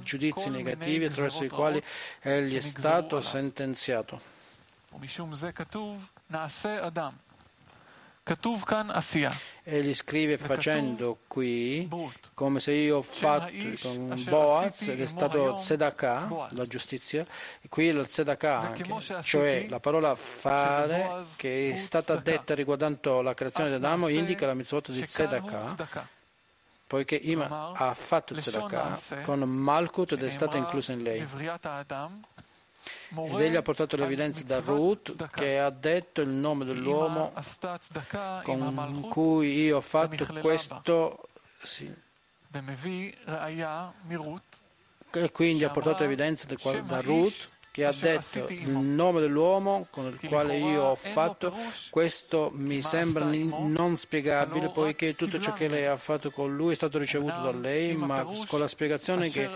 giudizi 0.02 0.48
negativi 0.48 1.04
attraverso 1.04 1.44
i 1.44 1.50
quali 1.50 1.82
egli 2.22 2.56
è 2.56 2.60
stato 2.60 3.20
sentenziato. 3.20 4.20
Egli 9.64 9.94
scrive 9.94 10.38
facendo 10.38 11.18
qui 11.26 11.88
come 12.34 12.60
se 12.60 12.72
io 12.72 12.98
ho 12.98 13.02
fatto 13.02 13.50
con 13.80 14.22
Boaz 14.28 14.88
ed 14.88 15.00
è 15.00 15.06
stato 15.06 15.56
Tzedakah, 15.58 16.48
la 16.50 16.66
giustizia, 16.66 17.26
e 17.60 17.68
qui 17.68 17.86
il 17.86 18.06
Tzedakah 18.06 18.58
anche, 18.58 18.84
cioè 19.22 19.66
la 19.68 19.80
parola 19.80 20.14
fare 20.14 21.24
che 21.34 21.72
è 21.72 21.76
stata 21.76 22.14
detta 22.16 22.54
riguardando 22.54 23.22
la 23.22 23.34
creazione 23.34 23.70
di 23.70 23.74
Adamo 23.74 24.06
indica 24.06 24.46
la 24.46 24.54
mitzvot 24.54 24.92
di 24.92 25.04
Tzedakah 25.04 26.08
poiché 26.86 27.16
Ima 27.16 27.72
ha 27.72 27.94
fatto 27.94 28.34
Tzedakah 28.34 29.00
con 29.22 29.40
Malkut 29.40 30.12
ed 30.12 30.22
è 30.22 30.30
stata 30.30 30.58
inclusa 30.58 30.92
in 30.92 31.02
lei. 31.02 31.26
Ed 33.14 33.40
egli 33.40 33.56
ha 33.56 33.62
portato 33.62 33.96
l'evidenza 33.96 34.42
da 34.44 34.60
Ruth 34.60 35.28
che 35.30 35.58
ha 35.58 35.70
detto 35.70 36.20
il 36.20 36.30
nome 36.30 36.64
dell'uomo 36.64 37.32
con 38.42 39.06
cui 39.08 39.62
io 39.62 39.76
ho 39.76 39.80
fatto 39.80 40.26
questo. 40.40 41.28
Sì. 41.62 41.92
E 45.14 45.30
quindi 45.30 45.64
ha 45.64 45.70
portato 45.70 46.04
evidenza 46.04 46.46
da 46.46 47.00
Ruth 47.00 47.48
che 47.72 47.86
ha 47.86 47.92
detto 47.98 48.48
il 48.48 48.68
nome 48.68 49.20
dell'uomo 49.22 49.86
con 49.88 50.04
il 50.04 50.28
quale 50.28 50.58
io 50.58 50.82
ho 50.82 50.94
fatto, 50.94 51.54
questo 51.88 52.50
mi 52.54 52.82
sembra 52.82 53.24
non 53.24 53.96
spiegabile 53.96 54.68
poiché 54.68 55.16
tutto 55.16 55.40
ciò 55.40 55.54
che 55.54 55.68
lei 55.68 55.86
ha 55.86 55.96
fatto 55.96 56.30
con 56.30 56.54
lui 56.54 56.72
è 56.72 56.76
stato 56.76 56.98
ricevuto 56.98 57.40
da 57.40 57.50
lei, 57.50 57.96
ma 57.96 58.24
con 58.46 58.60
la 58.60 58.68
spiegazione 58.68 59.30
che 59.30 59.48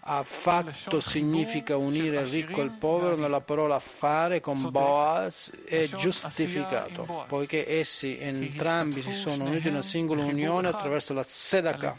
ha 0.00 0.22
fatto 0.22 1.00
significa 1.00 1.78
unire 1.78 2.20
il 2.20 2.26
ricco 2.26 2.60
e 2.60 2.64
il 2.64 2.72
povero 2.72 3.16
nella 3.16 3.40
parola 3.40 3.78
fare 3.78 4.40
con 4.40 4.70
Boaz 4.70 5.50
è 5.64 5.86
giustificato, 5.86 7.24
poiché 7.28 7.66
essi 7.66 8.18
entrambi 8.20 9.00
si 9.00 9.14
sono 9.14 9.44
uniti 9.44 9.68
in 9.68 9.72
una 9.72 9.82
singola 9.82 10.22
unione 10.22 10.68
attraverso 10.68 11.14
la 11.14 11.24
tzedakah. 11.24 11.94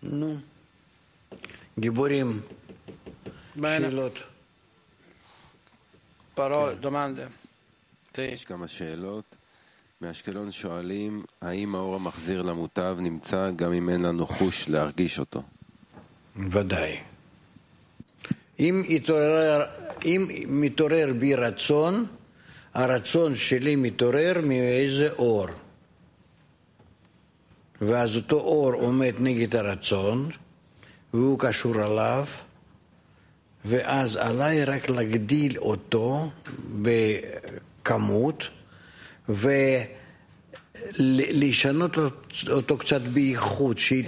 No. 0.00 0.54
Giborim, 1.78 2.40
Bene. 3.54 3.88
Parole, 6.34 6.76
domande? 6.80 7.28
יש 8.18 8.44
כמה 8.44 8.68
שאלות. 8.68 9.24
מאשקלון 10.00 10.50
שואלים, 10.50 11.24
האם 11.40 11.74
האור 11.74 11.94
המחזיר 11.94 12.42
למוטב 12.42 12.96
נמצא 13.00 13.50
גם 13.56 13.72
אם 13.72 13.88
אין 13.88 14.02
לנו 14.02 14.26
חוש 14.26 14.68
להרגיש 14.68 15.18
אותו? 15.18 15.42
ודאי. 16.50 16.96
אם, 18.60 18.82
התעורר, 18.88 19.62
אם 20.04 20.28
מתעורר 20.46 21.12
בי 21.18 21.34
רצון, 21.34 22.06
הרצון 22.74 23.34
שלי 23.34 23.76
מתעורר 23.76 24.32
מאיזה 24.44 25.12
אור. 25.12 25.46
ואז 27.80 28.16
אותו 28.16 28.36
אור 28.36 28.72
עומד 28.72 29.14
נגד 29.18 29.56
הרצון, 29.56 30.30
והוא 31.14 31.38
קשור 31.38 31.80
עליו, 31.80 32.24
ואז 33.64 34.16
עליי 34.16 34.64
רק 34.64 34.88
להגדיל 34.88 35.58
אותו 35.58 36.30
בכמות, 36.82 38.44
ו... 39.28 39.48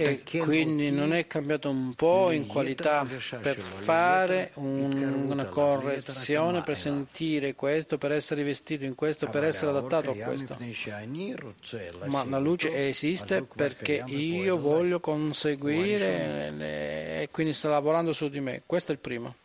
E 0.03 0.23
quindi 0.39 0.91
non 0.91 1.13
è 1.13 1.27
cambiato 1.27 1.69
un 1.69 1.93
po' 1.95 2.31
in 2.31 2.47
qualità 2.47 3.05
per 3.41 3.57
fare 3.57 4.51
una 4.55 5.45
correzione, 5.45 6.63
per 6.63 6.77
sentire 6.77 7.55
questo, 7.55 7.97
per 7.97 8.11
essere 8.11 8.43
vestito 8.43 8.85
in 8.85 8.95
questo, 8.95 9.27
per 9.27 9.43
essere 9.43 9.71
adattato 9.71 10.11
a 10.11 10.15
questo. 10.15 10.57
Ma 12.05 12.23
la 12.23 12.39
luce 12.39 12.87
esiste 12.87 13.45
perché 13.55 14.03
io 14.07 14.57
voglio 14.57 14.99
conseguire 14.99 16.53
e 17.21 17.29
quindi 17.31 17.53
sta 17.53 17.69
lavorando 17.69 18.13
su 18.13 18.29
di 18.29 18.39
me. 18.39 18.61
Questo 18.65 18.91
è 18.91 18.95
il 18.95 19.01
primo. 19.01 19.35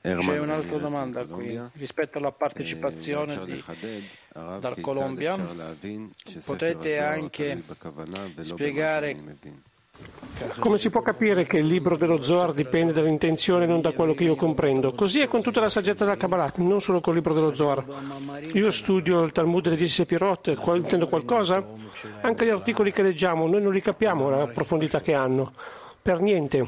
C'è 0.00 0.38
un'altra 0.38 0.78
domanda 0.78 1.24
qui 1.24 1.60
rispetto 1.72 2.18
alla 2.18 2.30
partecipazione 2.30 3.44
di, 3.44 3.60
dal 4.32 4.80
Colombia. 4.80 5.36
Potete 6.44 6.98
anche 7.00 7.60
spiegare 8.42 9.16
come 10.58 10.78
si 10.78 10.90
può 10.90 11.02
capire 11.02 11.44
che 11.44 11.58
il 11.58 11.66
libro 11.66 11.96
dello 11.96 12.22
Zohar 12.22 12.52
dipende 12.52 12.92
dall'intenzione 12.92 13.64
e 13.64 13.66
non 13.66 13.80
da 13.80 13.92
quello 13.92 14.14
che 14.14 14.24
io 14.24 14.34
comprendo? 14.34 14.92
Così 14.92 15.20
è 15.20 15.28
con 15.28 15.42
tutta 15.42 15.60
la 15.60 15.68
saggezza 15.68 16.04
della 16.04 16.16
Kabbalah, 16.16 16.52
non 16.56 16.80
solo 16.80 17.00
col 17.00 17.14
libro 17.14 17.34
dello 17.34 17.54
Zohar. 17.54 17.84
Io 18.52 18.70
studio 18.70 19.22
il 19.22 19.32
Talmud 19.32 19.62
delle 19.62 19.76
Dieci 19.76 19.92
Sepirot, 19.92 20.56
intendo 20.74 21.08
qualcosa? 21.08 21.64
Anche 22.22 22.46
gli 22.46 22.50
articoli 22.50 22.90
che 22.90 23.02
leggiamo, 23.02 23.46
noi 23.46 23.62
non 23.62 23.72
li 23.72 23.80
capiamo 23.80 24.30
la 24.30 24.46
profondità 24.46 25.00
che 25.00 25.14
hanno 25.14 25.52
per 26.02 26.20
niente. 26.20 26.66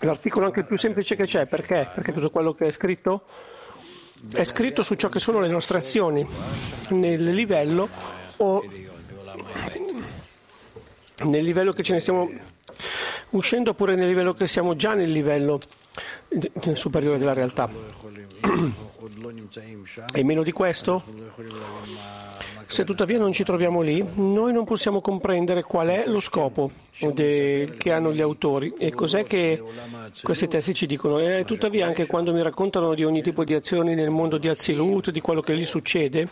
L'articolo 0.00 0.46
anche 0.46 0.60
il 0.60 0.66
più 0.66 0.76
semplice 0.76 1.14
che 1.14 1.26
c'è, 1.26 1.46
perché? 1.46 1.88
Perché 1.94 2.12
tutto 2.12 2.30
quello 2.30 2.52
che 2.52 2.66
è 2.66 2.72
scritto 2.72 3.24
è 4.34 4.44
scritto 4.44 4.82
su 4.82 4.94
ciò 4.96 5.08
che 5.08 5.18
sono 5.18 5.40
le 5.40 5.48
nostre 5.48 5.78
azioni, 5.78 6.26
nel 6.90 7.32
livello 7.32 7.88
o 8.38 8.64
nel 11.24 11.44
livello 11.44 11.72
che 11.72 11.82
ce 11.82 11.92
ne 11.92 12.00
stiamo 12.00 12.30
uscendo 13.30 13.70
oppure 13.70 13.94
nel 13.94 14.08
livello 14.08 14.34
che 14.34 14.46
siamo 14.46 14.74
già 14.74 14.94
nel 14.94 15.12
livello 15.12 15.60
superiore 16.74 17.18
della 17.18 17.32
realtà. 17.32 17.68
E 20.12 20.22
meno 20.22 20.42
di 20.42 20.52
questo? 20.52 21.02
Se 22.66 22.84
tuttavia 22.84 23.18
non 23.18 23.32
ci 23.32 23.42
troviamo 23.42 23.80
lì, 23.80 24.04
noi 24.14 24.52
non 24.52 24.64
possiamo 24.64 25.00
comprendere 25.00 25.62
qual 25.62 25.88
è 25.88 26.04
lo 26.06 26.20
scopo 26.20 26.70
de, 27.12 27.74
che 27.76 27.90
hanno 27.90 28.12
gli 28.12 28.20
autori 28.20 28.74
e 28.78 28.92
cos'è 28.92 29.24
che 29.24 29.60
questi 30.22 30.46
testi 30.46 30.74
ci 30.74 30.86
dicono. 30.86 31.18
E 31.18 31.44
tuttavia 31.44 31.86
anche 31.86 32.06
quando 32.06 32.32
mi 32.32 32.42
raccontano 32.42 32.94
di 32.94 33.04
ogni 33.04 33.22
tipo 33.22 33.44
di 33.44 33.54
azioni 33.54 33.94
nel 33.94 34.10
mondo 34.10 34.38
di 34.38 34.48
Azilut, 34.48 35.10
di 35.10 35.20
quello 35.20 35.40
che 35.40 35.54
lì 35.54 35.64
succede, 35.64 36.28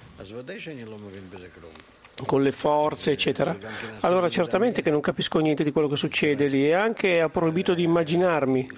con 2.27 2.43
le 2.43 2.53
forze, 2.53 3.12
eccetera. 3.12 3.57
Allora 4.01 4.28
certamente 4.28 4.82
che 4.82 4.90
non 4.90 5.01
capisco 5.01 5.39
niente 5.39 5.62
di 5.62 5.73
quello 5.73 5.89
che 5.89 5.97
succede 5.97 6.49
lì 6.49 6.66
e 6.66 6.74
anche 6.74 7.20
ha 7.20 7.28
proibito 7.28 7.74
di 7.74 7.82
immaginarmi. 7.82 8.70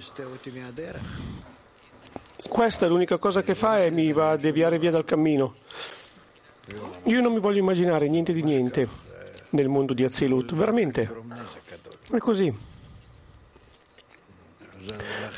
Questa 2.49 2.85
è 2.85 2.89
l'unica 2.89 3.17
cosa 3.17 3.43
che 3.43 3.55
fa 3.55 3.83
e 3.83 3.91
mi 3.91 4.11
va 4.11 4.31
a 4.31 4.37
deviare 4.37 4.77
via 4.77 4.91
dal 4.91 5.05
cammino. 5.05 5.55
Io 7.05 7.21
non 7.21 7.33
mi 7.33 7.39
voglio 7.39 7.59
immaginare 7.59 8.07
niente 8.07 8.33
di 8.33 8.43
niente 8.43 8.87
nel 9.49 9.67
mondo 9.67 9.93
di 9.93 10.03
Azilut, 10.03 10.53
veramente. 10.53 11.09
È 12.11 12.17
così. 12.17 12.69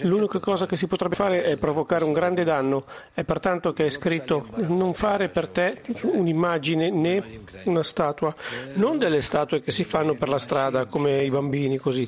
L'unica 0.01 0.39
cosa 0.39 0.65
che 0.65 0.75
si 0.75 0.87
potrebbe 0.87 1.15
fare 1.15 1.43
è 1.43 1.57
provocare 1.57 2.03
un 2.03 2.13
grande 2.13 2.43
danno. 2.43 2.85
È 3.13 3.23
pertanto 3.23 3.73
che 3.73 3.85
è 3.85 3.89
scritto 3.89 4.47
non 4.55 4.93
fare 4.93 5.29
per 5.29 5.47
te 5.47 5.81
un'immagine 6.03 6.89
né 6.89 7.41
una 7.65 7.83
statua, 7.83 8.33
non 8.73 8.97
delle 8.97 9.21
statue 9.21 9.61
che 9.61 9.71
si 9.71 9.83
fanno 9.83 10.15
per 10.15 10.29
la 10.29 10.39
strada 10.39 10.85
come 10.85 11.23
i 11.23 11.29
bambini 11.29 11.77
così, 11.77 12.07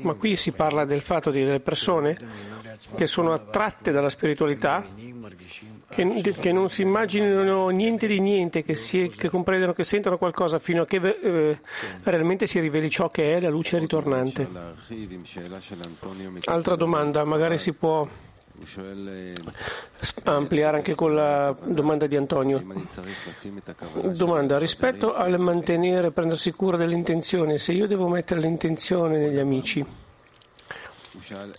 ma 0.00 0.14
qui 0.14 0.36
si 0.36 0.52
parla 0.52 0.84
del 0.84 1.00
fatto 1.00 1.30
di 1.30 1.44
delle 1.44 1.60
persone 1.60 2.16
che 2.94 3.06
sono 3.06 3.32
attratte 3.32 3.92
dalla 3.92 4.08
spiritualità 4.08 4.84
che, 5.92 6.34
che, 6.40 6.52
non 6.52 6.70
si 6.70 6.82
immaginino 6.82 7.68
niente 7.68 8.06
di 8.06 8.18
niente, 8.18 8.62
che, 8.62 8.74
si, 8.74 9.12
che 9.14 9.28
comprendano, 9.28 9.74
che 9.74 9.84
sentono 9.84 10.16
qualcosa 10.16 10.58
fino 10.58 10.82
a 10.82 10.86
che 10.86 10.96
eh, 10.96 11.58
realmente 12.04 12.46
si 12.46 12.58
riveli 12.60 12.88
ciò 12.88 13.10
che 13.10 13.36
è 13.36 13.40
la 13.40 13.50
luce 13.50 13.78
ritornante. 13.78 14.48
Altra 16.46 16.76
domanda, 16.76 17.24
magari 17.24 17.58
si 17.58 17.74
può 17.74 18.08
ampliare 20.24 20.76
anche 20.78 20.94
con 20.94 21.14
la 21.14 21.54
domanda 21.62 22.06
di 22.06 22.16
Antonio. 22.16 22.64
Domanda, 24.12 24.58
rispetto 24.58 25.14
al 25.14 25.38
mantenere, 25.38 26.10
prendersi 26.10 26.52
cura 26.52 26.78
dell'intenzione, 26.78 27.58
se 27.58 27.72
io 27.72 27.86
devo 27.86 28.08
mettere 28.08 28.40
l'intenzione 28.40 29.18
negli 29.18 29.38
amici, 29.38 29.84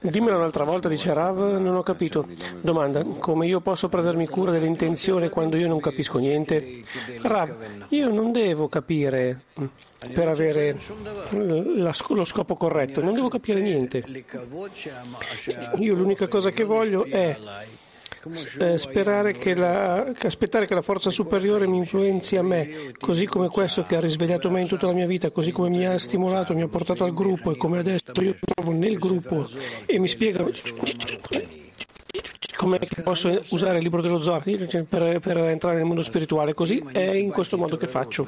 Dimmelo 0.02 0.38
un'altra 0.38 0.64
volta, 0.64 0.88
dice 0.90 1.14
Rav, 1.14 1.58
non 1.58 1.76
ho 1.76 1.84
capito. 1.84 2.28
Domanda, 2.62 3.02
come 3.20 3.46
io 3.46 3.60
posso 3.62 3.90
prendermi 3.90 4.28
cura 4.28 4.52
dell'intenzione 4.52 5.30
quando 5.30 5.58
io 5.58 5.68
non 5.68 5.80
capisco 5.80 6.18
niente? 6.18 6.80
Rav, 7.22 7.86
io 7.90 8.10
non 8.10 8.32
devo 8.32 8.68
capire 8.68 9.44
per 10.14 10.28
avere 10.28 10.78
lo 11.32 12.26
scopo 12.26 12.56
corretto, 12.56 13.02
non 13.02 13.14
devo 13.14 13.30
capire 13.30 13.62
niente. 13.62 14.04
Io 15.80 15.94
l'unica 15.94 16.28
cosa 16.28 16.52
che 16.52 16.64
voglio 16.64 17.06
è 17.06 17.38
sperare 18.76 19.34
che 19.34 19.54
la, 19.56 20.14
aspettare 20.22 20.66
che 20.66 20.74
la 20.74 20.82
forza 20.82 21.10
superiore 21.10 21.68
mi 21.68 21.78
influenzi 21.78 22.36
a 22.36 22.44
me, 22.44 22.94
così 23.00 23.26
come 23.26 23.50
questo 23.50 23.86
che 23.86 23.96
ha 23.96 24.00
risvegliato 24.00 24.50
me 24.50 24.62
in 24.62 24.68
tutta 24.68 24.88
la 24.88 24.94
mia 24.94 25.08
vita, 25.08 25.32
così 25.32 25.52
come 25.52 25.70
mi 25.70 25.86
ha 25.86 25.98
stimolato, 25.98 26.54
mi 26.54 26.62
ha 26.62 26.68
portato 26.68 27.04
al 27.04 27.14
gruppo 27.14 27.52
e 27.52 27.58
come 27.58 27.80
adesso 27.80 28.12
io 28.22 28.32
mi 28.32 28.40
trovo 28.54 28.72
nel 28.72 28.98
gruppo 28.98 29.48
e 29.86 30.00
mi 30.00 30.08
spiega 30.08 30.46
come 32.56 32.80
posso 33.04 33.42
usare 33.50 33.78
il 33.78 33.84
libro 33.84 34.02
dello 34.02 34.20
Zohar 34.20 34.44
per, 34.44 35.20
per, 35.20 35.38
entrare 35.38 35.78
nel 35.78 35.86
mondo 35.86 36.02
spirituale. 36.02 36.54
Così 36.54 36.84
è 36.92 37.12
in 37.12 37.32
questo 37.32 37.58
modo 37.58 37.76
che 37.76 37.88
faccio. 37.88 38.28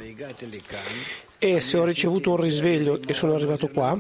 E 1.38 1.60
se 1.60 1.78
ho 1.78 1.84
ricevuto 1.84 2.32
un 2.32 2.38
risveglio 2.38 3.00
e 3.06 3.14
sono 3.14 3.36
arrivato 3.36 3.68
qua, 3.68 3.98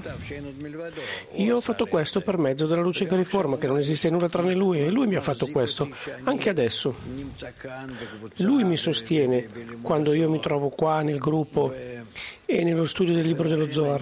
io 1.33 1.55
ho 1.55 1.61
fatto 1.61 1.85
questo 1.85 2.21
per 2.21 2.37
mezzo 2.37 2.65
della 2.65 2.81
luce 2.81 3.05
che 3.05 3.15
riforma, 3.15 3.57
che 3.57 3.67
non 3.67 3.77
esiste 3.77 4.09
nulla 4.09 4.29
tranne 4.29 4.55
lui, 4.55 4.81
e 4.81 4.89
lui 4.89 5.05
mi 5.05 5.15
ha 5.15 5.21
fatto 5.21 5.47
questo, 5.47 5.89
anche 6.23 6.49
adesso. 6.49 6.95
Lui 8.37 8.63
mi 8.63 8.77
sostiene 8.77 9.47
quando 9.81 10.13
io 10.13 10.29
mi 10.29 10.39
trovo 10.39 10.69
qua 10.69 11.01
nel 11.01 11.19
gruppo 11.19 11.71
e 11.71 12.63
nello 12.63 12.85
studio 12.85 13.13
del 13.13 13.25
libro 13.25 13.47
dello 13.47 13.71
Zohar. 13.71 14.01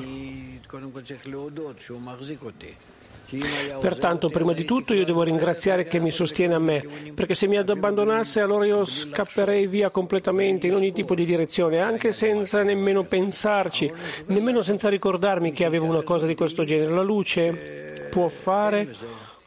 Pertanto, 3.80 4.30
prima 4.30 4.54
di 4.54 4.64
tutto, 4.64 4.94
io 4.94 5.06
devo 5.06 5.24
ringraziare 5.24 5.86
che 5.86 6.00
mi 6.00 6.12
sostiene 6.12 6.54
a 6.54 6.60
me, 6.60 7.12
perché 7.14 7.34
se 7.34 7.48
mi 7.48 7.58
abbandonasse 7.58 8.41
allora 8.41 8.66
io 8.66 8.86
scapperei 8.86 9.66
via 9.66 9.90
completamente 9.90 10.68
in 10.68 10.76
ogni 10.76 10.91
tipo 10.91 11.16
di 11.16 11.26
direzione, 11.26 11.80
anche 11.80 12.12
senza 12.12 12.62
nemmeno 12.62 13.04
pensarci, 13.04 13.91
nemmeno 14.28 14.62
senza 14.62 14.90
ricordarmi 14.90 15.52
che 15.52 15.66
avevo 15.66 15.86
una 15.86 16.04
cosa 16.04 16.28
di 16.28 16.36
questo 16.36 16.64
genere. 16.64 16.94
La 16.94 17.02
luce 17.02 18.08
può 18.12 18.28
fare 18.28 18.94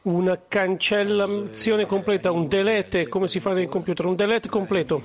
una 0.07 0.41
cancellazione 0.47 1.85
completa, 1.87 2.31
un 2.31 2.47
delete, 2.49 3.09
come 3.09 3.27
si 3.29 3.41
fa 3.41 3.53
nel 3.53 3.69
computer, 3.69 4.07
un 4.07 4.15
delete 4.15 4.49
completo. 4.49 5.03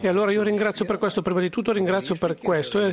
E 0.00 0.08
allora 0.08 0.32
io 0.32 0.42
ringrazio 0.42 0.84
per 0.84 0.98
questo, 0.98 1.22
prima 1.22 1.40
di 1.40 1.50
tutto 1.50 1.72
ringrazio 1.72 2.16
per 2.16 2.36
questo 2.36 2.80
e 2.80 2.92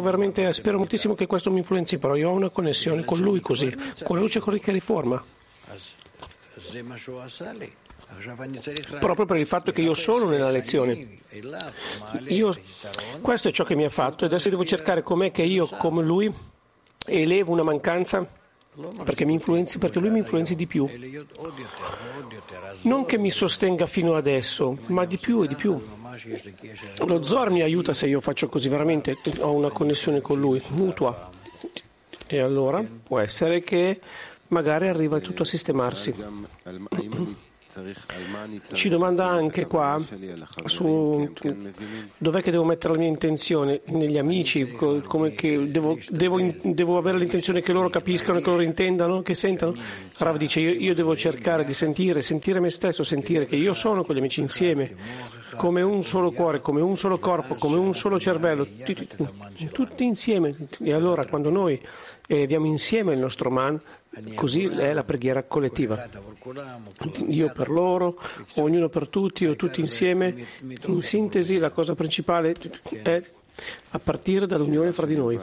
veramente, 0.00 0.52
spero 0.52 0.78
moltissimo 0.78 1.14
che 1.14 1.26
questo 1.26 1.50
mi 1.50 1.58
influenzi, 1.58 1.98
però 1.98 2.14
io 2.14 2.30
ho 2.30 2.32
una 2.32 2.50
connessione 2.50 3.04
con 3.04 3.18
lui 3.20 3.40
così, 3.40 3.74
con 4.02 4.16
la 4.16 4.22
luce 4.22 4.40
che 4.40 4.72
riforma. 4.72 5.22
Proprio 9.00 9.26
per 9.26 9.36
il 9.38 9.46
fatto 9.46 9.72
che 9.72 9.80
io 9.80 9.94
sono 9.94 10.28
nella 10.28 10.50
lezione. 10.50 11.18
Io, 12.26 12.54
questo 13.20 13.48
è 13.48 13.52
ciò 13.52 13.64
che 13.64 13.74
mi 13.74 13.84
ha 13.84 13.90
fatto 13.90 14.24
e 14.24 14.26
adesso 14.28 14.50
devo 14.50 14.64
cercare 14.64 15.02
com'è 15.02 15.32
che 15.32 15.42
io, 15.42 15.66
come 15.66 16.02
lui, 16.02 16.32
elevo 17.06 17.50
una 17.50 17.64
mancanza 17.64 18.40
perché, 19.04 19.26
perché, 19.78 20.00
lui 20.00 20.10
mi 20.10 20.18
influenzi 20.18 20.54
di 20.54 20.66
più. 20.66 20.88
Non 22.82 23.04
che 23.04 23.18
mi 23.18 23.30
sostenga 23.30 23.86
fino 23.86 24.14
adesso, 24.14 24.78
ma 24.86 25.04
di 25.04 25.18
più 25.18 25.42
e 25.42 25.48
di 25.48 25.54
più. 25.54 25.78
Lo 27.04 27.22
Zor 27.22 27.50
mi 27.50 27.60
aiuta 27.60 27.92
se 27.92 28.06
io 28.06 28.20
faccio 28.20 28.48
così, 28.48 28.68
veramente 28.70 29.18
ho 29.40 29.52
una 29.52 29.70
connessione 29.70 30.22
con 30.22 30.40
lui, 30.40 30.62
mutua. 30.68 31.30
E 32.26 32.40
allora 32.40 32.82
può 33.02 33.18
essere 33.18 33.62
che 33.62 34.00
magari 34.48 34.88
arriva 34.88 35.20
tutto 35.20 35.42
a 35.42 35.46
sistemarsi. 35.46 36.14
Ci 38.72 38.90
domanda 38.90 39.26
anche 39.26 39.66
qua 39.66 39.98
su 40.66 41.32
dov'è 42.18 42.42
che 42.42 42.50
devo 42.50 42.64
mettere 42.64 42.92
la 42.92 42.98
mia 42.98 43.08
intenzione 43.08 43.80
negli 43.86 44.18
amici, 44.18 44.70
come 44.72 45.30
che 45.32 45.70
devo, 45.70 45.96
devo, 46.10 46.38
devo 46.62 46.98
avere 46.98 47.16
l'intenzione 47.16 47.62
che 47.62 47.72
loro 47.72 47.88
capiscano, 47.88 48.40
che 48.40 48.50
loro 48.50 48.60
intendano, 48.60 49.22
che 49.22 49.32
sentano. 49.32 49.74
Rav 50.18 50.36
dice 50.36 50.60
io, 50.60 50.72
io 50.72 50.94
devo 50.94 51.16
cercare 51.16 51.64
di 51.64 51.72
sentire, 51.72 52.20
sentire 52.20 52.60
me 52.60 52.68
stesso, 52.68 53.04
sentire 53.04 53.46
che 53.46 53.56
io 53.56 53.72
sono 53.72 54.04
con 54.04 54.16
gli 54.16 54.18
amici 54.18 54.40
insieme, 54.40 54.94
come 55.56 55.80
un 55.80 56.04
solo 56.04 56.30
cuore, 56.30 56.60
come 56.60 56.82
un 56.82 56.96
solo 56.96 57.18
corpo, 57.18 57.54
come 57.54 57.78
un 57.78 57.94
solo 57.94 58.20
cervello, 58.20 58.66
tutti, 58.66 59.08
tutti 59.72 60.04
insieme. 60.04 60.54
E 60.78 60.92
allora 60.92 61.24
quando 61.24 61.48
noi 61.48 61.80
eleviamo 62.36 62.66
insieme 62.66 63.12
il 63.12 63.18
nostro 63.18 63.50
man, 63.50 63.80
Così 64.34 64.66
è 64.66 64.92
la 64.92 65.04
preghiera 65.04 65.42
collettiva. 65.44 66.06
Io 67.28 67.50
per 67.50 67.70
loro, 67.70 68.20
ognuno 68.56 68.90
per 68.90 69.08
tutti 69.08 69.46
o 69.46 69.56
tutti 69.56 69.80
insieme. 69.80 70.46
In 70.86 71.02
sintesi 71.02 71.56
la 71.56 71.70
cosa 71.70 71.94
principale 71.94 72.54
è 73.02 73.22
a 73.90 73.98
partire 73.98 74.46
dall'unione 74.46 74.92
fra 74.92 75.06
di 75.06 75.16
noi. 75.16 75.40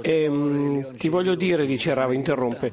E, 0.00 0.86
ti 0.96 1.08
voglio 1.08 1.34
dire, 1.36 1.66
dice 1.66 1.94
Rava, 1.94 2.14
interrompe, 2.14 2.72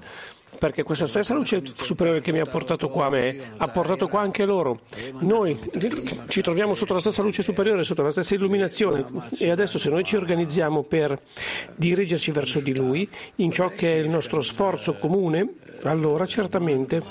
perché 0.58 0.84
questa 0.84 1.08
stessa 1.08 1.34
luce 1.34 1.62
superiore 1.74 2.22
che 2.22 2.32
mi 2.32 2.40
ha 2.40 2.46
portato 2.46 2.90
qua 2.90 3.06
a 3.06 3.10
me, 3.10 3.54
ha 3.58 3.68
portato 3.68 4.08
qua 4.08 4.22
anche 4.22 4.46
loro. 4.46 4.82
Noi 5.20 5.58
ci 6.28 6.42
troviamo 6.42 6.74
sotto 6.74 6.94
la 6.94 7.00
stessa 7.00 7.22
luce 7.22 7.42
superiore, 7.42 7.84
sotto 7.84 8.02
la 8.02 8.12
stessa 8.12 8.36
illuminazione 8.36 9.06
e 9.38 9.50
adesso 9.50 9.78
se 9.78 9.90
noi 9.90 10.04
ci 10.04 10.16
organizziamo 10.16 10.84
per 10.84 11.18
dirigerci 11.76 12.32
verso 12.32 12.60
di 12.60 12.74
Lui, 12.74 13.08
in 13.36 13.52
ciò 13.52 13.70
che 13.70 13.96
è 13.96 13.98
il 13.98 14.10
nostro 14.10 14.42
sforzo 14.42 14.96
comune, 14.96 15.56
allora 15.84 16.26
certamente 16.26 17.02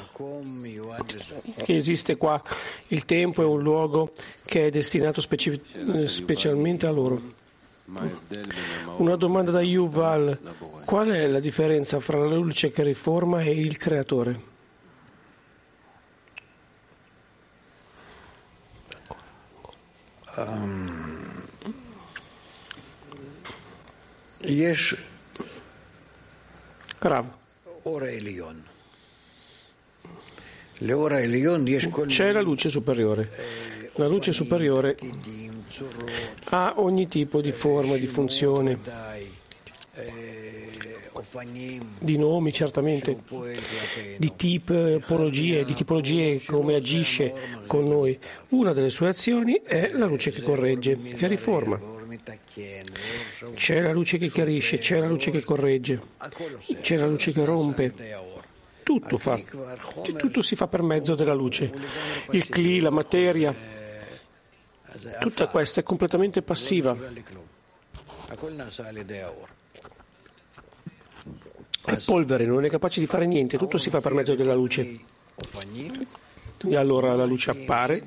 che 1.57 1.75
esiste 1.75 2.17
qua 2.17 2.43
il 2.89 3.05
tempo 3.05 3.43
e 3.43 3.45
un 3.45 3.63
luogo 3.63 4.13
che 4.45 4.67
è 4.67 4.71
destinato 4.71 5.21
specialmente 5.21 6.87
a 6.87 6.91
loro. 6.91 7.38
Una 8.97 9.17
domanda 9.17 9.51
da 9.51 9.63
Yuval. 9.63 10.39
Qual 10.85 11.09
è 11.09 11.27
la 11.27 11.41
differenza 11.41 12.01
fra 12.01 12.19
la 12.19 12.35
luce 12.35 12.71
che 12.71 12.83
riforma 12.83 13.41
e 13.41 13.51
il 13.51 13.77
creatore? 13.79 14.57
Um, 20.37 21.43
Rav. 26.99 27.27
C'è 32.07 32.33
la 32.33 32.41
luce 32.41 32.69
superiore. 32.69 33.31
La 33.95 34.07
luce 34.07 34.33
superiore 34.33 34.97
ha 36.51 36.75
ogni 36.77 37.09
tipo 37.09 37.41
di 37.41 37.53
forma, 37.53 37.97
di 37.97 38.07
funzione, 38.07 38.79
di 41.99 42.17
nomi 42.17 42.53
certamente, 42.53 43.19
di 44.17 44.33
tipologie, 44.37 45.65
di 45.65 45.75
tipologie 45.75 46.41
come 46.47 46.75
agisce 46.75 47.35
con 47.67 47.89
noi. 47.89 48.19
Una 48.49 48.73
delle 48.73 48.91
sue 48.91 49.09
azioni 49.09 49.61
è 49.65 49.91
la 49.93 50.07
luce 50.07 50.31
che 50.31 50.43
corregge, 50.43 51.01
che 51.01 51.27
riforma. 51.27 51.97
C'è 53.55 53.81
la 53.81 53.93
luce 53.93 54.19
che 54.19 54.29
chiarisce, 54.29 54.79
c'è 54.79 54.99
la 54.99 55.07
luce 55.09 55.31
che 55.31 55.43
corregge, 55.45 56.01
c'è 56.81 56.97
la 56.97 57.07
luce 57.07 57.33
che 57.33 57.45
rompe. 57.45 57.95
Tutto, 58.83 59.19
fa. 59.19 59.39
Tutto 60.17 60.41
si 60.41 60.57
fa 60.57 60.67
per 60.67 60.83
mezzo 60.83 61.15
della 61.15 61.35
luce. 61.35 61.71
Il 62.31 62.49
cli, 62.49 62.81
la 62.81 62.91
materia, 62.91 63.55
Tutta 65.21 65.47
questa 65.49 65.81
è 65.81 65.83
completamente 65.83 66.43
passiva. 66.43 66.97
È 71.85 71.97
polvere, 72.05 72.45
non 72.45 72.65
è 72.65 72.69
capace 72.69 73.01
di 73.01 73.07
fare 73.07 73.27
niente, 73.27 73.57
tutto 73.57 73.79
si 73.79 73.89
fa 73.91 74.01
per 74.01 74.13
mezzo 74.13 74.35
della 74.35 74.55
luce. 74.55 75.01
E 76.61 76.77
allora 76.77 77.15
la 77.15 77.25
luce 77.25 77.51
appare 77.51 78.05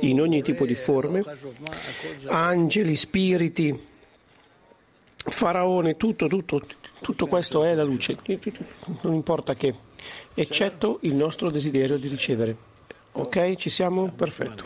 in 0.00 0.20
ogni 0.20 0.42
tipo 0.42 0.64
di 0.64 0.74
forme, 0.74 1.22
angeli, 2.26 2.94
spiriti, 2.94 3.86
faraone, 5.16 5.96
tutto, 5.96 6.28
tutto, 6.28 6.62
tutto 7.00 7.26
questo 7.26 7.64
è 7.64 7.74
la 7.74 7.82
luce, 7.82 8.16
non 9.02 9.12
importa 9.12 9.54
che, 9.54 9.74
eccetto 10.34 10.98
il 11.02 11.14
nostro 11.14 11.50
desiderio 11.50 11.98
di 11.98 12.08
ricevere. 12.08 12.72
Ok, 13.16 13.54
ci 13.54 13.70
siamo? 13.70 14.10
Perfetto. 14.10 14.64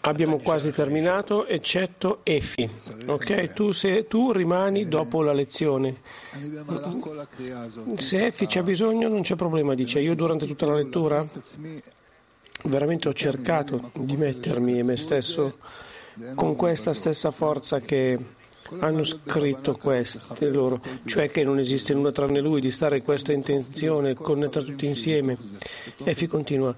Abbiamo 0.00 0.38
quasi 0.38 0.72
terminato, 0.72 1.46
eccetto 1.46 2.20
Efi. 2.22 2.68
Ok, 3.06 3.52
tu, 3.52 3.72
se, 3.72 4.06
tu 4.06 4.32
rimani 4.32 4.86
dopo 4.86 5.22
la 5.22 5.32
lezione. 5.32 6.00
Se 7.94 8.26
Efi 8.26 8.46
c'è 8.46 8.62
bisogno 8.62 9.08
non 9.08 9.22
c'è 9.22 9.36
problema, 9.36 9.74
dice. 9.74 10.00
Io 10.00 10.14
durante 10.14 10.46
tutta 10.46 10.66
la 10.66 10.74
lettura 10.74 11.26
veramente 12.64 13.08
ho 13.08 13.12
cercato 13.12 13.90
di 13.94 14.16
mettermi 14.16 14.78
e 14.78 14.82
me 14.82 14.96
stesso 14.96 15.58
con 16.34 16.56
questa 16.56 16.92
stessa 16.92 17.30
forza 17.30 17.80
che 17.80 18.18
hanno 18.78 19.04
scritto 19.04 19.76
queste 19.76 20.48
loro, 20.48 20.80
cioè 21.04 21.30
che 21.30 21.44
non 21.44 21.58
esiste 21.58 21.94
nulla 21.94 22.12
tranne 22.12 22.40
lui, 22.40 22.60
di 22.60 22.70
stare 22.70 22.98
in 22.98 23.04
questa 23.04 23.32
intenzione, 23.32 24.14
connettere 24.14 24.64
tutti 24.64 24.86
insieme. 24.86 25.36
Effi 26.04 26.26
continua. 26.26 26.74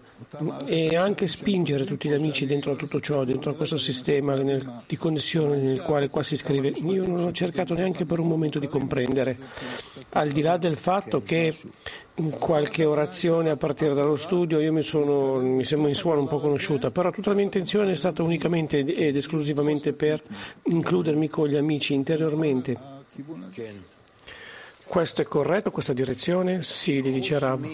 E 0.66 0.97
anche 0.97 1.27
spingere 1.27 1.85
tutti 1.85 2.09
gli 2.09 2.12
amici 2.15 2.47
dentro 2.47 2.73
a 2.73 2.77
tutto 2.77 3.01
ciò, 3.01 3.24
dentro 3.24 3.52
a 3.52 3.55
questo 3.55 3.77
sistema 3.77 4.35
nel, 4.35 4.82
di 4.86 4.97
connessione 4.97 5.56
nel 5.56 5.81
quale 5.81 6.11
qua 6.11 6.23
si 6.23 6.36
scrive. 6.36 6.69
Io 6.69 7.06
non 7.06 7.24
ho 7.24 7.32
cercato 7.32 7.74
neanche 7.74 8.05
per 8.05 8.19
un 8.19 8.28
momento 8.28 8.59
di 8.59 8.69
comprendere, 8.69 9.39
al 10.11 10.31
di 10.31 10.43
là 10.43 10.56
del 10.56 10.77
fatto 10.77 11.23
che 11.23 11.55
qualche 12.30 12.84
orazione 12.84 13.50
a 13.50 13.56
partire 13.56 13.92
dallo 13.92 14.16
studio, 14.16 14.60
io 14.60 14.72
mi, 14.72 14.82
sono, 14.82 15.40
mi 15.40 15.64
sembra 15.64 15.88
in 15.88 15.96
suono 15.96 16.20
un 16.20 16.28
po' 16.28 16.38
conosciuta, 16.38 16.90
però 16.90 17.10
tutta 17.10 17.30
la 17.30 17.36
mia 17.36 17.44
intenzione 17.44 17.92
è 17.92 17.96
stata 17.96 18.22
unicamente 18.22 18.78
ed 18.78 19.16
esclusivamente 19.16 19.92
per 19.92 20.22
includermi 20.64 21.28
con 21.28 21.48
gli 21.48 21.56
amici 21.56 21.94
interiormente. 21.94 22.76
Questo 24.84 25.22
è 25.22 25.24
corretto, 25.24 25.70
questa 25.70 25.92
direzione? 25.92 26.62
Sì, 26.62 27.02
gli 27.02 27.12
dice 27.12 27.38
Rab. 27.38 27.66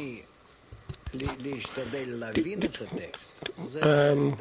Um, 3.83 4.37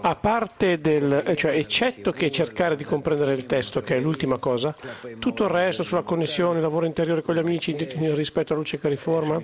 a 0.00 0.14
parte 0.14 0.78
del, 0.78 1.34
cioè 1.36 1.52
eccetto 1.52 2.10
che 2.10 2.30
cercare 2.30 2.74
di 2.74 2.84
comprendere 2.84 3.34
il 3.34 3.44
testo, 3.44 3.82
che 3.82 3.96
è 3.96 4.00
l'ultima 4.00 4.38
cosa, 4.38 4.74
tutto 5.18 5.44
il 5.44 5.50
resto 5.50 5.82
sulla 5.82 6.02
connessione, 6.02 6.56
il 6.56 6.62
lavoro 6.62 6.86
interiore 6.86 7.20
con 7.20 7.34
gli 7.34 7.38
amici, 7.38 7.76
rispetto 8.14 8.52
alla 8.52 8.62
luce 8.62 8.78
che 8.78 8.88
riforma, 8.88 9.42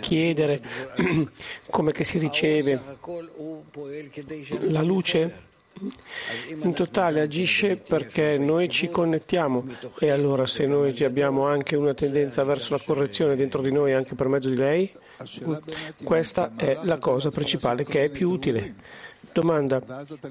chiedere 0.00 0.60
come 1.70 1.92
che 1.92 2.02
si 2.02 2.18
riceve. 2.18 2.80
La 4.62 4.82
luce? 4.82 5.44
In 6.62 6.72
totale 6.72 7.20
agisce 7.20 7.76
perché 7.76 8.38
noi 8.38 8.68
ci 8.68 8.88
connettiamo. 8.88 9.64
e 10.00 10.10
allora 10.10 10.46
se 10.46 10.66
noi 10.66 10.96
abbiamo 11.04 11.46
anche 11.46 11.76
una 11.76 11.94
tendenza 11.94 12.42
verso 12.44 12.74
la 12.74 12.82
correzione 12.84 13.36
dentro 13.36 13.60
di 13.60 13.70
noi 13.70 13.92
anche 13.92 14.14
per 14.14 14.26
mezzo 14.26 14.48
di 14.48 14.56
lei, 14.56 14.90
questa 16.02 16.52
è 16.56 16.78
la 16.82 16.98
cosa 16.98 17.30
principale 17.30 17.84
che 17.84 18.04
è 18.04 18.08
più 18.08 18.30
utile. 18.30 18.74
Domanda, 19.32 19.82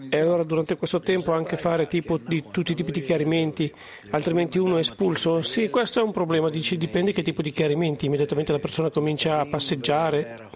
e 0.10 0.20
allora 0.20 0.44
durante 0.44 0.78
questo 0.78 1.00
tempo 1.00 1.32
anche 1.32 1.58
fare 1.58 1.88
tipo 1.88 2.18
di, 2.18 2.44
tutti 2.50 2.72
i 2.72 2.76
tipi 2.76 2.92
di 2.92 3.02
chiarimenti, 3.02 3.72
altrimenti 4.10 4.58
uno 4.58 4.78
è 4.78 4.80
espulso? 4.80 5.44
Sì, 5.44 5.70
questo 5.70 6.00
è 6.00 6.04
un 6.04 6.12
problema, 6.12 6.50
dici, 6.50 6.76
dipende 6.76 7.12
che 7.12 7.22
tipo 7.22 7.44
di 7.44 7.52
chiarimenti, 7.52 8.08
immediatamente 8.08 8.52
la 8.52 8.58
persona 8.58 8.90
comincia 8.90 9.40
a 9.40 9.46
passeggiare 9.46 10.50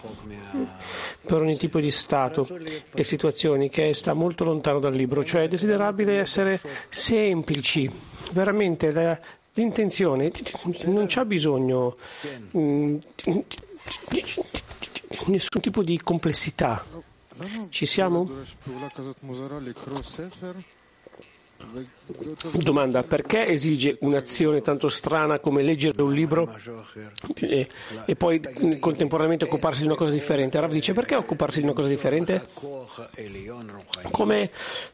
per 1.23 1.41
ogni 1.41 1.57
tipo 1.57 1.80
di 1.80 1.91
stato 1.91 2.47
e 2.91 3.03
situazioni 3.03 3.69
che 3.69 3.93
sta 3.93 4.14
molto 4.14 4.43
lontano 4.45 4.80
dal 4.80 4.93
libro, 4.93 5.23
cioè 5.23 5.43
è 5.43 5.47
desiderabile 5.47 6.18
essere 6.18 6.60
semplici, 6.89 7.88
veramente 8.31 8.91
l'intenzione 9.53 10.31
non 10.85 11.06
c'ha 11.07 11.26
bisogno 11.26 11.97
mm, 12.57 12.97
nessun 15.27 15.61
tipo 15.61 15.83
di 15.83 15.99
complessità. 16.01 16.83
Ci 17.69 17.85
siamo? 17.85 18.29
Domanda, 22.53 23.03
perché 23.03 23.47
esige 23.47 23.97
un'azione 23.99 24.61
tanto 24.61 24.87
strana 24.87 25.39
come 25.39 25.61
leggere 25.61 26.01
un 26.01 26.13
libro 26.13 26.55
e, 27.35 27.67
e, 28.05 28.15
poi 28.15 28.39
contemporaneamente 28.79 29.43
occuparsi 29.45 29.81
di 29.81 29.87
una 29.87 29.97
cosa 29.97 30.11
differente? 30.11 30.59
Rav 30.59 30.71
dice, 30.71 30.93
perché 30.93 31.15
occuparsi 31.15 31.59
di 31.59 31.65
una 31.65 31.73
cosa 31.73 31.89
differente? 31.89 32.47
Come 34.09 34.51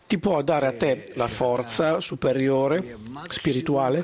ti 0.08 0.18
può 0.18 0.42
dare 0.42 0.68
a 0.68 0.74
te 0.74 1.12
la 1.16 1.28
forza 1.28 2.02
superiore, 2.02 2.98
spirituale, 3.28 4.04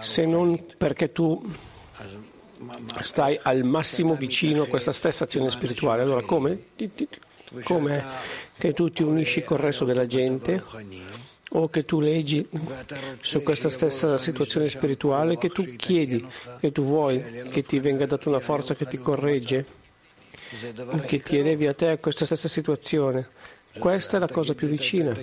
se 0.00 0.26
non 0.26 0.66
perché 0.76 1.12
tu 1.12 1.42
stai 3.00 3.38
al 3.42 3.64
massimo 3.64 4.14
vicino 4.14 4.62
a 4.62 4.66
questa 4.66 4.92
stessa 4.92 5.24
azione 5.24 5.50
spirituale? 5.50 6.02
Allora 6.02 6.22
come? 6.22 6.68
Come 7.62 8.04
che 8.58 8.72
tu 8.72 8.90
ti 8.90 9.02
unisci 9.02 9.42
col 9.42 9.58
resto 9.58 9.84
della 9.84 10.06
gente 10.06 10.62
o 11.50 11.68
che 11.68 11.84
tu 11.84 12.00
leggi 12.00 12.46
su 13.20 13.42
questa 13.42 13.70
stessa 13.70 14.18
situazione 14.18 14.68
spirituale, 14.68 15.38
che 15.38 15.48
tu 15.48 15.64
chiedi, 15.76 16.26
che 16.60 16.72
tu 16.72 16.82
vuoi 16.82 17.22
che 17.50 17.62
ti 17.62 17.78
venga 17.78 18.06
data 18.06 18.28
una 18.28 18.40
forza 18.40 18.74
che 18.74 18.86
ti 18.86 18.98
corregge, 18.98 19.64
che 21.06 21.20
ti 21.20 21.38
elevi 21.38 21.66
a 21.66 21.74
te 21.74 21.88
a 21.90 21.98
questa 21.98 22.24
stessa 22.24 22.48
situazione. 22.48 23.28
Questa 23.78 24.16
è 24.16 24.20
la 24.20 24.28
cosa 24.28 24.54
più 24.54 24.68
vicina. 24.68 25.14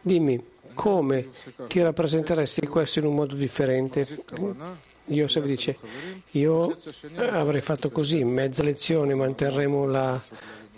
Dimmi, 0.00 0.42
come 0.74 1.28
ti 1.66 1.80
rappresenteresti 1.82 2.66
questo 2.66 2.98
in 2.98 3.06
un 3.06 3.14
modo 3.14 3.34
differente? 3.34 4.24
Yosef 5.06 5.44
dice, 5.44 5.76
io 6.32 6.76
avrei 7.16 7.60
fatto 7.60 7.90
così, 7.90 8.24
mezza 8.24 8.62
lezione 8.62 9.14
manterremo 9.14 9.86
la, 9.86 10.20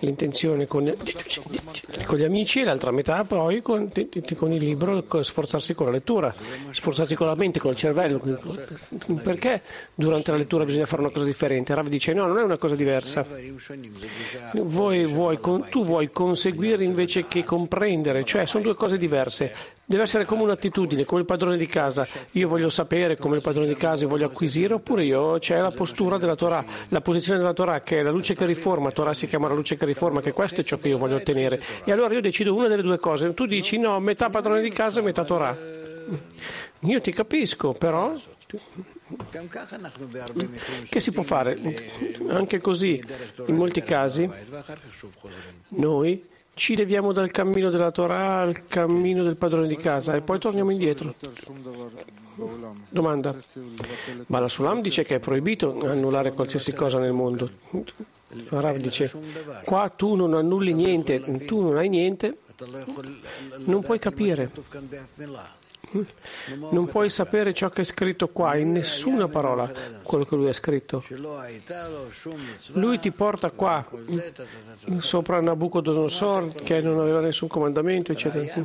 l'intenzione 0.01 0.67
con, 0.67 0.95
con, 2.07 2.17
gli 2.17 2.25
amici 2.25 2.61
e 2.61 2.65
l'altra 2.65 2.91
metà 2.91 3.25
poi 3.25 3.63
con, 3.63 3.91
con, 4.37 4.53
il 4.53 4.63
libro, 4.63 5.05
sforzarsi 5.23 5.75
con 5.75 5.87
la 5.87 5.93
lettura, 5.93 6.35
sforzarsi 6.71 7.15
con 7.15 7.27
la 7.27 7.35
mente, 7.35 7.61
con 7.61 7.73
il 7.73 7.77
cervello. 7.77 8.21
Perché 9.23 9.63
durante 9.95 10.31
la 10.31 10.37
lettura 10.37 10.65
bisogna 10.65 10.87
fare 10.87 11.03
una 11.03 11.11
cosa 11.11 11.25
differente? 11.25 11.75
Rav 11.75 11.89
dice 11.89 12.13
no, 12.13 12.27
non 12.27 12.39
è 12.39 12.43
una 12.43 12.59
cosa 12.59 12.75
diversa. 12.75 13.27
Vuoi, 14.55 15.39
tu 15.71 15.85
vuoi 15.85 16.11
conseguire 16.11 16.85
invece 16.85 17.27
che 17.27 17.45
comprendere, 17.45 18.25
cioè 18.25 18.47
sono 18.47 18.65
due 18.65 18.75
cose 18.75 18.99
diverse. 18.99 19.53
Deve 19.85 20.05
essere 20.05 20.25
come 20.25 20.43
un'attitudine, 20.43 21.05
come 21.05 21.21
il 21.21 21.27
padrone 21.27 21.57
di 21.57 21.67
casa. 21.67 22.07
Io 22.33 22.49
voglio 22.49 22.69
sapere 22.69 23.17
come 23.17 23.37
il 23.37 23.43
padrone 23.43 23.67
di 23.67 23.77
casa, 23.77 24.05
io 24.05 24.09
voglio 24.09 24.27
acquisire, 24.27 24.75
oppure 24.75 25.05
io 25.05 25.39
c'è 25.39 25.59
la 25.61 25.71
postura 25.71 26.17
della 26.17 26.37
Torah, 26.37 26.65
la 26.89 27.01
posizione 27.01 27.39
della 27.39 27.53
Torah 27.53 27.81
che 27.81 27.99
è 27.99 28.03
la 28.03 28.11
luce 28.11 28.35
che 28.35 28.47
riforma, 28.47 28.91
Torah 28.91 29.13
si 29.13 29.27
chiama 29.27 29.49
la 29.49 29.55
luce 29.55 29.77
che 29.77 29.85
riforma, 29.85 29.90
che 29.95 30.33
questo 30.33 30.61
è 30.61 30.65
ciò 30.65 30.79
che 30.79 30.89
io 30.89 30.99
voglio 30.99 31.17
ottenere. 31.17 31.63
E 31.85 31.93
allora 31.93 32.15
io 32.15 32.21
decido 32.21 32.55
una 32.55 32.69
delle 32.69 32.83
due 32.83 32.99
cose. 32.99 33.35
Tu 33.35 33.47
dici 33.47 33.79
no, 33.79 33.99
metà 34.01 34.31
padrone 34.31 34.61
di 34.61 34.71
casa 34.71 35.03
metà 35.03 35.25
Torah. 35.25 35.57
Io 36.81 37.01
ti 37.01 37.13
capisco, 37.13 37.73
però 37.73 38.15
che 40.89 41.01
si 41.01 41.13
può 41.13 41.23
fare? 41.23 41.59
Anche 42.29 42.61
così, 42.61 43.03
in 43.47 43.55
molti 43.57 43.83
casi, 43.83 44.29
noi 45.69 46.29
ci 46.55 46.77
leviamo 46.77 47.13
dal 47.13 47.31
cammino 47.31 47.71
della 47.71 47.91
Torah 47.91 48.41
al 48.41 48.67
cammino 48.67 49.23
del 49.23 49.37
padrone 49.37 49.67
di 49.67 49.77
casa 49.77 50.15
e 50.15 50.21
poi 50.21 50.39
torniamo 50.39 50.71
indietro. 50.71 51.15
Domanda. 52.89 53.37
Ma 54.27 54.41
la 54.41 54.49
Sulam 54.49 54.81
dice 54.81 55.03
che 55.03 55.17
è 55.17 55.19
proibito 55.19 55.79
annullare 55.85 56.33
qualsiasi 56.33 56.73
cosa 56.73 56.99
nel 56.99 57.13
mondo. 57.13 57.51
Rav 58.49 58.77
dice, 58.77 59.13
qua 59.65 59.89
tu 59.89 60.15
non 60.15 60.35
annulli 60.35 60.73
niente, 60.73 61.21
tu 61.47 61.61
non 61.61 61.77
hai 61.77 61.89
niente, 61.89 62.39
non 63.65 63.81
puoi 63.81 63.99
capire. 63.99 64.51
Non 66.71 66.87
puoi 66.87 67.09
sapere 67.09 67.53
ciò 67.53 67.69
che 67.71 67.81
è 67.81 67.85
scritto 67.85 68.29
qua, 68.29 68.55
in 68.55 68.71
nessuna 68.71 69.27
parola, 69.27 69.69
quello 70.03 70.25
che 70.25 70.37
lui 70.37 70.49
ha 70.49 70.53
scritto. 70.53 71.03
Lui 72.75 73.01
ti 73.01 73.11
porta 73.11 73.51
qua, 73.51 73.85
sopra 74.99 75.41
Nabucodonosor, 75.41 76.55
che 76.63 76.81
non 76.81 77.01
aveva 77.01 77.19
nessun 77.21 77.49
comandamento, 77.49 78.13
eccetera. 78.13 78.63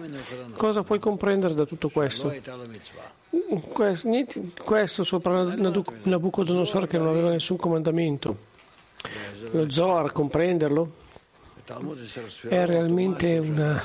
Cosa 0.55 0.83
puoi 0.83 0.99
comprendere 0.99 1.55
da 1.55 1.65
tutto 1.65 1.89
questo? 1.89 2.31
Questo 4.63 5.03
sopra 5.03 5.55
Nabucodonosor 6.03 6.85
che 6.85 6.99
non 6.99 7.07
aveva 7.07 7.31
nessun 7.31 7.57
comandamento. 7.57 8.35
Lo 9.51 9.69
Zohar, 9.69 10.11
comprenderlo? 10.11 11.03
è 12.47 12.65
realmente 12.67 13.39
una, 13.39 13.83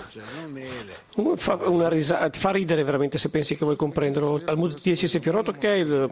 fa, 1.36 1.54
una 1.54 1.88
risa, 1.88 2.28
fa 2.30 2.50
ridere 2.50 2.84
veramente 2.84 3.16
se 3.16 3.30
pensi 3.30 3.56
che 3.56 3.64
vuoi 3.64 3.76
comprenderlo. 3.76 4.42
Talmud 4.42 4.78
10 4.78 5.08
Sefirot, 5.08 5.48
ok, 5.48 6.08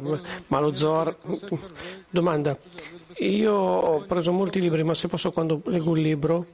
ma 0.46 0.60
lo 0.60 0.74
Zohar. 0.74 1.14
Domanda. 2.08 2.56
Io 3.20 3.52
ho 3.52 4.04
preso 4.06 4.32
molti 4.32 4.60
libri, 4.60 4.84
ma 4.84 4.94
se 4.94 5.08
posso 5.08 5.32
quando 5.32 5.60
leggo 5.66 5.90
un 5.90 5.98
libro 5.98 6.46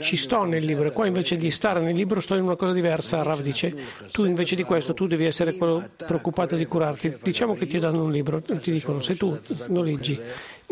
ci 0.00 0.16
sto 0.16 0.42
nel 0.42 0.64
libro 0.64 0.88
e 0.88 0.92
qua 0.92 1.06
invece 1.06 1.36
di 1.36 1.50
stare 1.50 1.80
nel 1.80 1.94
libro 1.94 2.20
sto 2.20 2.34
in 2.34 2.42
una 2.42 2.56
cosa 2.56 2.72
diversa. 2.72 3.22
Rav 3.22 3.40
dice, 3.40 3.74
tu 4.10 4.24
invece 4.24 4.56
di 4.56 4.64
questo 4.64 4.92
tu 4.92 5.06
devi 5.06 5.24
essere 5.24 5.52
preoccupato 5.52 6.56
di 6.56 6.66
curarti. 6.66 7.16
Diciamo 7.22 7.54
che 7.54 7.66
ti 7.66 7.78
danno 7.78 8.02
un 8.02 8.10
libro 8.10 8.42
ti 8.42 8.72
dicono 8.72 9.00
se 9.00 9.16
tu 9.16 9.38
lo 9.68 9.82
leggi 9.82 10.18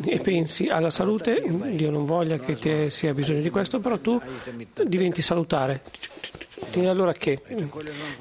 e 0.04 0.18
pensi 0.18 0.66
alla 0.66 0.90
salute, 0.90 1.42
Dio 1.72 1.90
non 1.90 2.04
voglia 2.04 2.38
che 2.38 2.54
ti 2.54 2.90
sia 2.90 3.12
bisogno 3.12 3.40
di 3.40 3.50
questo, 3.50 3.78
però 3.78 3.98
tu 3.98 4.20
diventi 4.84 5.22
salutare. 5.22 5.82
E 6.72 6.86
allora 6.86 7.12
che? 7.12 7.40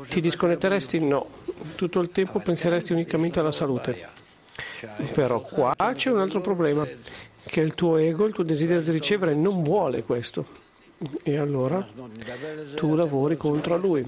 Ti 0.08 0.22
disconnetteresti? 0.22 1.00
No. 1.00 1.46
Tutto 1.76 2.00
il 2.00 2.12
tempo 2.12 2.40
penseresti 2.40 2.94
unicamente 2.94 3.40
alla 3.40 3.52
salute. 3.52 4.17
Però 5.14 5.42
qua 5.42 5.76
c'è 5.96 6.12
un 6.12 6.20
altro 6.20 6.42
problema, 6.42 6.88
che 7.44 7.62
il 7.62 7.74
tuo 7.76 7.98
ego, 7.98 8.26
il 8.26 8.34
tuo 8.34 8.44
desiderio 8.44 8.84
di 8.84 8.92
ricevere 8.92 9.34
non 9.36 9.64
vuole 9.64 10.04
questo. 10.04 10.66
E 11.22 11.38
allora 11.38 11.88
tu 12.76 12.96
lavori 12.96 13.38
contro 13.38 13.78
lui. 13.78 14.04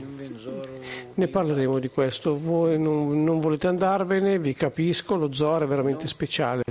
Ne 1.14 1.28
parleremo 1.28 1.78
di 1.78 1.88
questo. 1.90 2.38
Voi 2.38 2.80
non, 2.80 3.24
non 3.24 3.40
volete 3.40 3.68
andarvene, 3.68 4.40
vi 4.40 4.56
capisco, 4.56 5.16
lo 5.16 5.32
Zohar 5.32 5.64
è 5.64 5.68
veramente 5.68 6.08
speciale. 6.08 6.64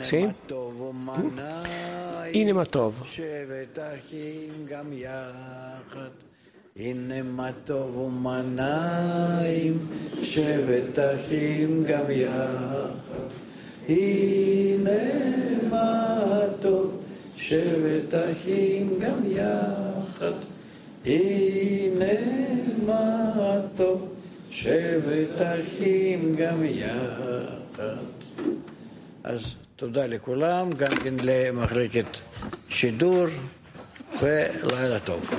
Sì? 0.00 0.28
Inematov. 2.32 2.94
הנה 6.76 7.22
מה 7.22 7.50
טוב 7.64 7.96
ומנעים, 7.96 9.78
שבת 10.22 10.98
אחים 10.98 11.84
גם 11.86 12.04
יחד. 12.10 12.90
הנה 13.88 14.90
מה 15.70 16.40
טוב, 16.60 17.02
שבת 17.36 18.14
אחים 18.14 18.98
גם 19.00 19.18
יחד. 19.26 20.32
הנה 21.06 22.12
מה 22.86 23.60
טוב, 23.76 24.08
שבת 24.50 25.38
אחים 25.38 26.36
גם 26.36 26.64
יחד. 26.64 27.94
אז 29.24 29.54
תודה 29.76 30.06
לכולם, 30.06 30.72
גם 30.72 30.96
כן 31.04 31.14
למחלקת 31.22 32.16
שידור, 32.68 33.26
ולילה 34.22 35.00
טוב. 35.04 35.30